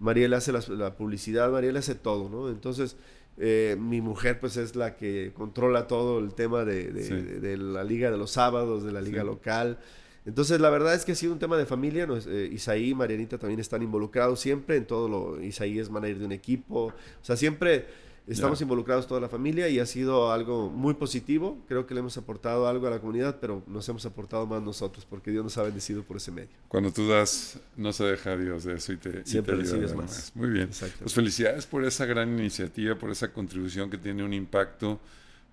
Mariel 0.00 0.34
hace 0.34 0.52
la, 0.52 0.96
publicidad, 0.96 1.50
Mariel 1.50 1.76
hace 1.76 1.94
todo, 1.94 2.28
¿no? 2.28 2.50
Entonces, 2.50 2.96
eh, 3.38 3.76
mi 3.78 4.00
mujer 4.00 4.40
pues 4.40 4.56
es 4.56 4.74
la 4.74 4.96
que 4.96 5.32
controla 5.34 5.86
todo 5.86 6.18
el 6.18 6.34
tema 6.34 6.64
de, 6.64 6.90
de 6.92 7.56
la 7.56 7.84
liga 7.84 8.10
de 8.10 8.18
los 8.18 8.32
sábados, 8.32 8.82
de 8.82 8.92
la 8.92 9.00
liga 9.00 9.22
local. 9.24 9.78
Entonces, 10.26 10.60
la 10.60 10.70
verdad 10.70 10.94
es 10.94 11.04
que 11.04 11.12
ha 11.12 11.14
sido 11.14 11.32
un 11.32 11.38
tema 11.38 11.56
de 11.56 11.66
familia. 11.66 12.06
Eh, 12.26 12.50
Isaí 12.52 12.90
y 12.90 12.94
Marianita 12.94 13.38
también 13.38 13.60
están 13.60 13.82
involucrados 13.82 14.40
siempre 14.40 14.76
en 14.76 14.86
todo 14.86 15.08
lo. 15.08 15.42
Isaí 15.42 15.78
es 15.78 15.90
manager 15.90 16.18
de 16.18 16.24
un 16.26 16.32
equipo. 16.32 16.86
O 16.86 17.24
sea, 17.24 17.36
siempre 17.36 17.86
estamos 18.28 18.60
involucrados 18.60 19.06
toda 19.06 19.20
la 19.20 19.28
familia 19.28 19.68
y 19.68 19.78
ha 19.78 19.86
sido 19.86 20.30
algo 20.30 20.68
muy 20.68 20.94
positivo. 20.94 21.58
Creo 21.66 21.86
que 21.86 21.94
le 21.94 22.00
hemos 22.00 22.16
aportado 22.18 22.68
algo 22.68 22.86
a 22.86 22.90
la 22.90 23.00
comunidad, 23.00 23.38
pero 23.40 23.62
nos 23.66 23.88
hemos 23.88 24.04
aportado 24.04 24.46
más 24.46 24.62
nosotros 24.62 25.06
porque 25.08 25.30
Dios 25.30 25.44
nos 25.44 25.56
ha 25.56 25.62
bendecido 25.62 26.02
por 26.02 26.18
ese 26.18 26.30
medio. 26.30 26.50
Cuando 26.68 26.92
tú 26.92 27.08
das, 27.08 27.58
no 27.76 27.92
se 27.92 28.04
deja 28.04 28.36
Dios 28.36 28.64
de 28.64 28.74
eso 28.74 28.92
y 28.92 28.96
te, 28.98 29.24
siempre 29.24 29.56
recibes 29.56 29.94
más. 29.94 30.32
Muy 30.34 30.50
bien. 30.50 30.68
Pues 31.00 31.14
felicidades 31.14 31.66
por 31.66 31.84
esa 31.84 32.04
gran 32.04 32.28
iniciativa, 32.38 32.96
por 32.96 33.10
esa 33.10 33.32
contribución 33.32 33.88
que 33.88 33.98
tiene 33.98 34.22
un 34.22 34.34
impacto 34.34 35.00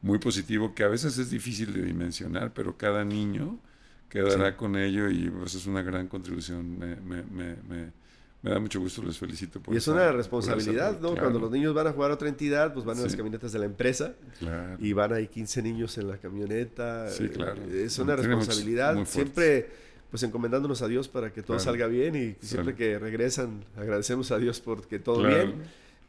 muy 0.01 0.20
positivo 0.20 0.76
que 0.76 0.84
a 0.84 0.88
veces 0.88 1.18
es 1.18 1.30
difícil 1.30 1.74
de 1.74 1.82
dimensionar, 1.82 2.53
pero 2.53 2.78
cada 2.78 3.03
niño 3.05 3.57
quedará 4.24 4.55
con 4.55 4.76
ello 4.76 5.09
y 5.09 5.30
pues 5.30 5.55
es 5.55 5.66
una 5.66 5.82
gran 5.82 6.07
contribución. 6.07 6.78
Me, 6.78 6.95
me, 6.95 7.24
me, 7.24 7.55
me, 7.68 8.51
da 8.51 8.59
mucho 8.59 8.80
gusto, 8.80 9.01
les 9.03 9.18
felicito 9.18 9.59
por 9.59 9.74
Y 9.74 9.78
es 9.78 9.88
una 9.88 10.11
responsabilidad, 10.11 10.99
¿no? 10.99 11.16
Cuando 11.16 11.39
los 11.39 11.51
niños 11.51 11.74
van 11.74 11.88
a 11.88 11.91
jugar 11.91 12.11
a 12.11 12.13
otra 12.13 12.30
entidad, 12.30 12.74
pues 12.74 12.86
van 12.86 12.97
a 12.99 13.01
las 13.01 13.16
camionetas 13.16 13.51
de 13.51 13.59
la 13.59 13.66
empresa 13.66 14.13
y 14.80 14.93
van 14.93 15.13
ahí 15.13 15.28
15 15.28 15.61
niños 15.61 15.97
en 15.97 16.07
la 16.07 16.18
camioneta. 16.18 17.09
Sí, 17.09 17.30
claro. 17.30 17.61
Es 17.72 17.97
una 17.99 18.16
responsabilidad. 18.16 19.03
Siempre 19.05 19.86
pues 20.11 20.24
encomendándonos 20.24 20.82
a 20.82 20.88
Dios 20.88 21.09
para 21.09 21.34
que 21.34 21.41
todo 21.41 21.59
salga 21.59 21.88
bien 21.88 22.16
y 22.16 22.45
siempre 22.45 22.74
que 22.76 22.97
regresan 22.99 23.66
agradecemos 23.76 24.32
a 24.32 24.38
Dios 24.38 24.61
porque 24.61 24.97
todo 24.99 25.28
bien. 25.28 25.55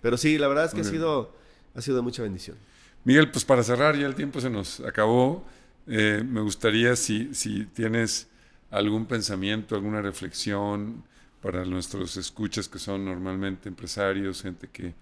Pero 0.01 0.17
sí, 0.17 0.39
la 0.39 0.47
verdad 0.47 0.67
es 0.67 0.75
que 0.75 0.83
ha 0.83 0.85
sido, 0.85 1.35
ha 1.75 1.81
sido 1.81 1.97
de 1.97 2.03
mucha 2.03 2.23
bendición. 2.23 2.57
Miguel, 3.03 3.31
pues 3.31 3.45
para 3.45 3.63
cerrar, 3.63 3.97
ya 3.97 4.07
el 4.07 4.15
tiempo 4.15 4.41
se 4.41 4.51
nos 4.51 4.81
acabó. 4.81 5.45
Eh, 5.87 6.25
me 6.29 6.41
gustaría 6.41 6.97
si, 6.97 7.33
si 7.35 7.65
tienes 7.67 8.27
algún 8.71 9.07
pensamiento, 9.07 9.77
alguna 9.77 10.03
reflexión 10.03 11.05
para 11.41 11.65
nuestros 11.65 12.17
escuchas 12.17 12.69
que 12.69 12.79
son 12.79 13.05
normalmente 13.05 13.69
empresarios, 13.69 14.43
gente 14.43 14.69
que 14.69 14.95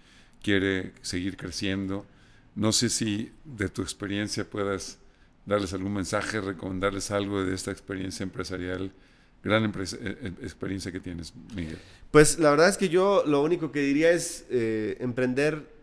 quiere 0.43 0.93
seguir 1.01 1.37
creciendo. 1.37 2.05
No 2.53 2.71
sé 2.71 2.89
si 2.89 3.31
de 3.43 3.67
tu 3.69 3.81
experiencia 3.81 4.47
puedas 4.47 4.99
darles 5.45 5.73
algún 5.73 5.93
mensaje, 5.93 6.39
recomendarles 6.39 7.11
algo 7.11 7.43
de 7.43 7.55
esta 7.55 7.71
experiencia 7.71 8.23
empresarial, 8.23 8.91
gran 9.43 9.65
eh, 9.65 9.71
eh, 10.01 10.33
experiencia 10.41 10.91
que 10.91 10.99
tienes, 10.99 11.33
Miguel. 11.55 11.79
Pues 12.11 12.37
la 12.37 12.51
verdad 12.51 12.69
es 12.69 12.77
que 12.77 12.89
yo 12.89 13.23
lo 13.25 13.43
único 13.43 13.71
que 13.71 13.79
diría 13.79 14.11
es 14.11 14.45
emprender. 14.99 15.73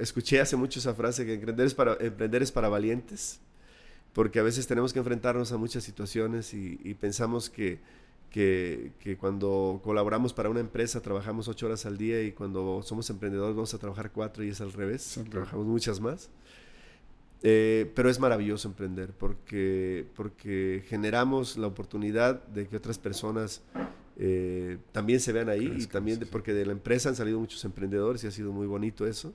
escuché 0.00 0.40
hace 0.40 0.56
mucho 0.56 0.78
esa 0.78 0.94
frase 0.94 1.26
que 1.26 1.34
emprender 1.34 1.66
es 1.66 1.74
para, 1.74 1.96
emprender 2.00 2.42
es 2.42 2.52
para 2.52 2.68
valientes 2.68 3.41
porque 4.12 4.38
a 4.38 4.42
veces 4.42 4.66
tenemos 4.66 4.92
que 4.92 4.98
enfrentarnos 4.98 5.52
a 5.52 5.56
muchas 5.56 5.84
situaciones 5.84 6.52
y, 6.54 6.94
pensamos 7.00 7.48
que, 7.48 7.80
que, 8.30 9.16
cuando 9.18 9.80
colaboramos 9.82 10.32
para 10.32 10.50
una 10.50 10.60
empresa 10.60 11.00
trabajamos 11.00 11.48
ocho 11.48 11.66
horas 11.66 11.86
al 11.86 11.96
día 11.96 12.22
y 12.22 12.32
cuando 12.32 12.82
somos 12.82 13.08
emprendedores 13.10 13.54
vamos 13.54 13.72
a 13.74 13.78
trabajar 13.78 14.12
cuatro 14.12 14.44
y 14.44 14.50
es 14.50 14.60
al 14.60 14.72
revés, 14.72 15.20
trabajamos 15.30 15.66
muchas 15.66 16.00
más. 16.00 16.30
Eh, 17.44 17.90
pero 17.96 18.08
es 18.08 18.20
maravilloso 18.20 18.68
emprender 18.68 19.10
porque, 19.18 20.06
porque 20.14 20.84
generamos 20.86 21.58
la 21.58 21.66
oportunidad 21.66 22.40
de 22.46 22.68
que 22.68 22.76
otras 22.76 22.98
personas 22.98 23.62
eh, 24.16 24.78
también 24.92 25.18
se 25.18 25.32
vean 25.32 25.48
ahí 25.48 25.74
y 25.76 25.86
también 25.86 26.20
porque 26.30 26.52
de 26.52 26.64
la 26.64 26.70
empresa 26.70 27.08
han 27.08 27.16
salido 27.16 27.40
muchos 27.40 27.64
emprendedores 27.64 28.22
y 28.22 28.28
ha 28.28 28.30
sido 28.30 28.52
muy 28.52 28.68
bonito 28.68 29.08
eso 29.08 29.34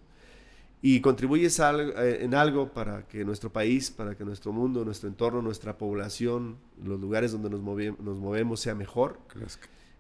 y 0.82 1.02
contribuyes 1.02 1.60
eh, 1.60 2.20
en 2.22 2.36
algo 2.36 2.72
para 2.72 3.08
que 3.08 3.26
nuestro 3.26 3.52
país, 3.52 3.90
para 3.90 4.16
que 4.16 4.24
nuestro 4.24 4.52
mundo, 4.52 4.86
nuestro 4.86 5.10
entorno, 5.10 5.42
nuestra 5.42 5.78
población, 5.78 6.58
los 6.84 7.00
lugares 7.00 7.32
donde 7.32 7.50
nos, 7.50 7.62
nos 7.62 8.20
movemos 8.20 8.60
sea 8.60 8.76
mejor. 8.76 9.20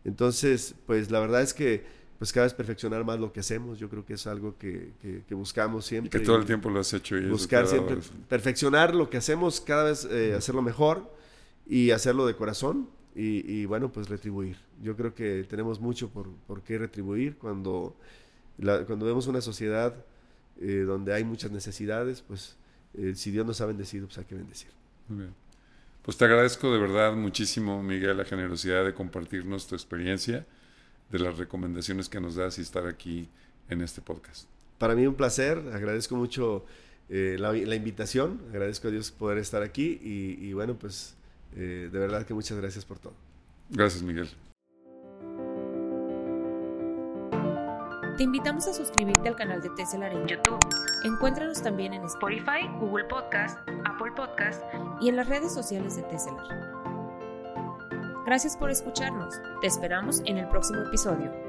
Entonces, 0.06 0.76
pues 0.86 1.10
la 1.10 1.20
verdad 1.20 1.42
es 1.42 1.54
que 1.54 1.98
pues 2.18 2.34
cada 2.34 2.46
vez 2.46 2.54
perfeccionar 2.54 3.04
más 3.04 3.20
lo 3.20 3.32
que 3.32 3.42
hacemos, 3.42 3.78
yo 3.78 3.90
creo 3.90 4.04
que 4.04 4.14
es 4.14 4.26
algo 4.26 4.58
que, 4.58 4.92
que, 5.28 5.36
buscamos 5.36 5.86
siempre. 5.86 6.08
Y 6.08 6.20
que 6.20 6.26
todo 6.26 6.38
el 6.38 6.46
tiempo 6.46 6.70
lo 6.70 6.80
has 6.80 6.92
hecho. 6.94 7.16
Y 7.16 7.28
buscar 7.28 7.68
siempre, 7.68 7.98
perfeccionar 8.28 8.96
lo 8.96 9.10
que 9.10 9.18
hacemos, 9.18 9.62
cada 9.62 9.84
vez 9.84 10.06
eh, 10.06 10.34
hacerlo 10.34 10.64
mejor 10.64 11.14
y 11.68 11.92
hacerlo 11.92 12.26
de 12.26 12.36
corazón 12.36 12.90
y, 13.16 13.52
y, 13.52 13.66
bueno, 13.66 13.92
pues 13.92 14.10
retribuir. 14.10 14.58
Yo 14.82 14.96
creo 14.96 15.14
que 15.14 15.46
tenemos 15.48 15.80
mucho 15.80 16.10
por, 16.10 16.28
por 16.48 16.64
qué 16.64 16.80
retribuir 16.80 17.38
cuando, 17.38 17.96
cuando 18.58 19.06
vemos 19.06 19.28
una 19.28 19.42
sociedad 19.42 19.94
eh, 20.62 20.84
donde 20.86 21.14
hay 21.14 21.24
muchas 21.24 21.52
necesidades, 21.52 22.22
pues 22.22 22.56
eh, 22.94 23.14
si 23.16 23.32
Dios 23.32 23.46
nos 23.46 23.62
ha 23.62 23.66
bendecido, 23.66 24.08
pues 24.08 24.18
hay 24.18 24.26
que 24.26 24.36
bendecir. 24.36 24.70
Muy 25.08 25.20
bien. 25.20 25.34
Pues 26.02 26.18
te 26.18 26.26
agradezco 26.26 26.72
de 26.72 26.80
verdad 26.80 27.14
muchísimo, 27.14 27.84
Miguel, 27.84 28.18
la 28.18 28.26
generosidad 28.26 28.86
de 28.86 28.94
compartirnos 28.94 29.68
tu 29.68 29.76
experiencia, 29.76 30.46
de 31.12 31.20
las 31.20 31.38
recomendaciones 31.38 32.10
que 32.10 32.20
nos 32.20 32.36
das 32.36 32.58
y 32.60 32.62
estar 32.62 32.88
aquí 32.88 33.30
en 33.70 33.82
este 33.82 34.02
podcast. 34.02 34.48
Para 34.78 34.96
mí 34.96 35.06
un 35.06 35.16
placer, 35.16 35.58
agradezco 35.74 36.16
mucho 36.16 36.66
eh, 37.10 37.36
la, 37.40 37.56
invitación, 37.76 38.42
agradezco 38.50 38.88
a 38.88 38.92
Dios 38.92 39.12
poder 39.12 39.38
estar 39.38 39.64
aquí 39.64 40.00
y, 40.02 40.48
y 40.48 40.54
bueno, 40.54 40.78
pues 40.78 41.16
de 41.56 41.90
verdad 41.90 42.24
que 42.26 42.36
muchas 42.36 42.58
gracias 42.58 42.86
por 42.86 43.00
todo. 43.00 43.14
Gracias, 43.70 44.04
Miguel. 44.04 44.30
Te 48.18 48.24
invitamos 48.24 48.68
a 48.68 48.74
suscribirte 48.74 49.30
al 49.30 49.36
canal 49.36 49.62
de 49.62 49.70
Tesselar 49.70 50.12
en 50.12 50.26
YouTube. 50.26 50.58
Encuéntranos 51.04 51.62
también 51.62 51.94
en 51.94 52.04
Spotify, 52.06 52.68
Google 52.80 53.04
Podcast, 53.06 53.60
Apple 53.86 54.12
Podcast 54.16 54.64
y 55.00 55.10
en 55.10 55.18
las 55.18 55.30
redes 55.30 55.54
sociales 55.54 55.98
de 55.98 56.02
Tesselar. 56.02 56.48
Gracias 58.26 58.58
por 58.58 58.72
escucharnos. 58.72 59.40
Te 59.62 59.68
esperamos 59.68 60.22
en 60.26 60.38
el 60.38 60.48
próximo 60.48 60.82
episodio. 60.82 61.47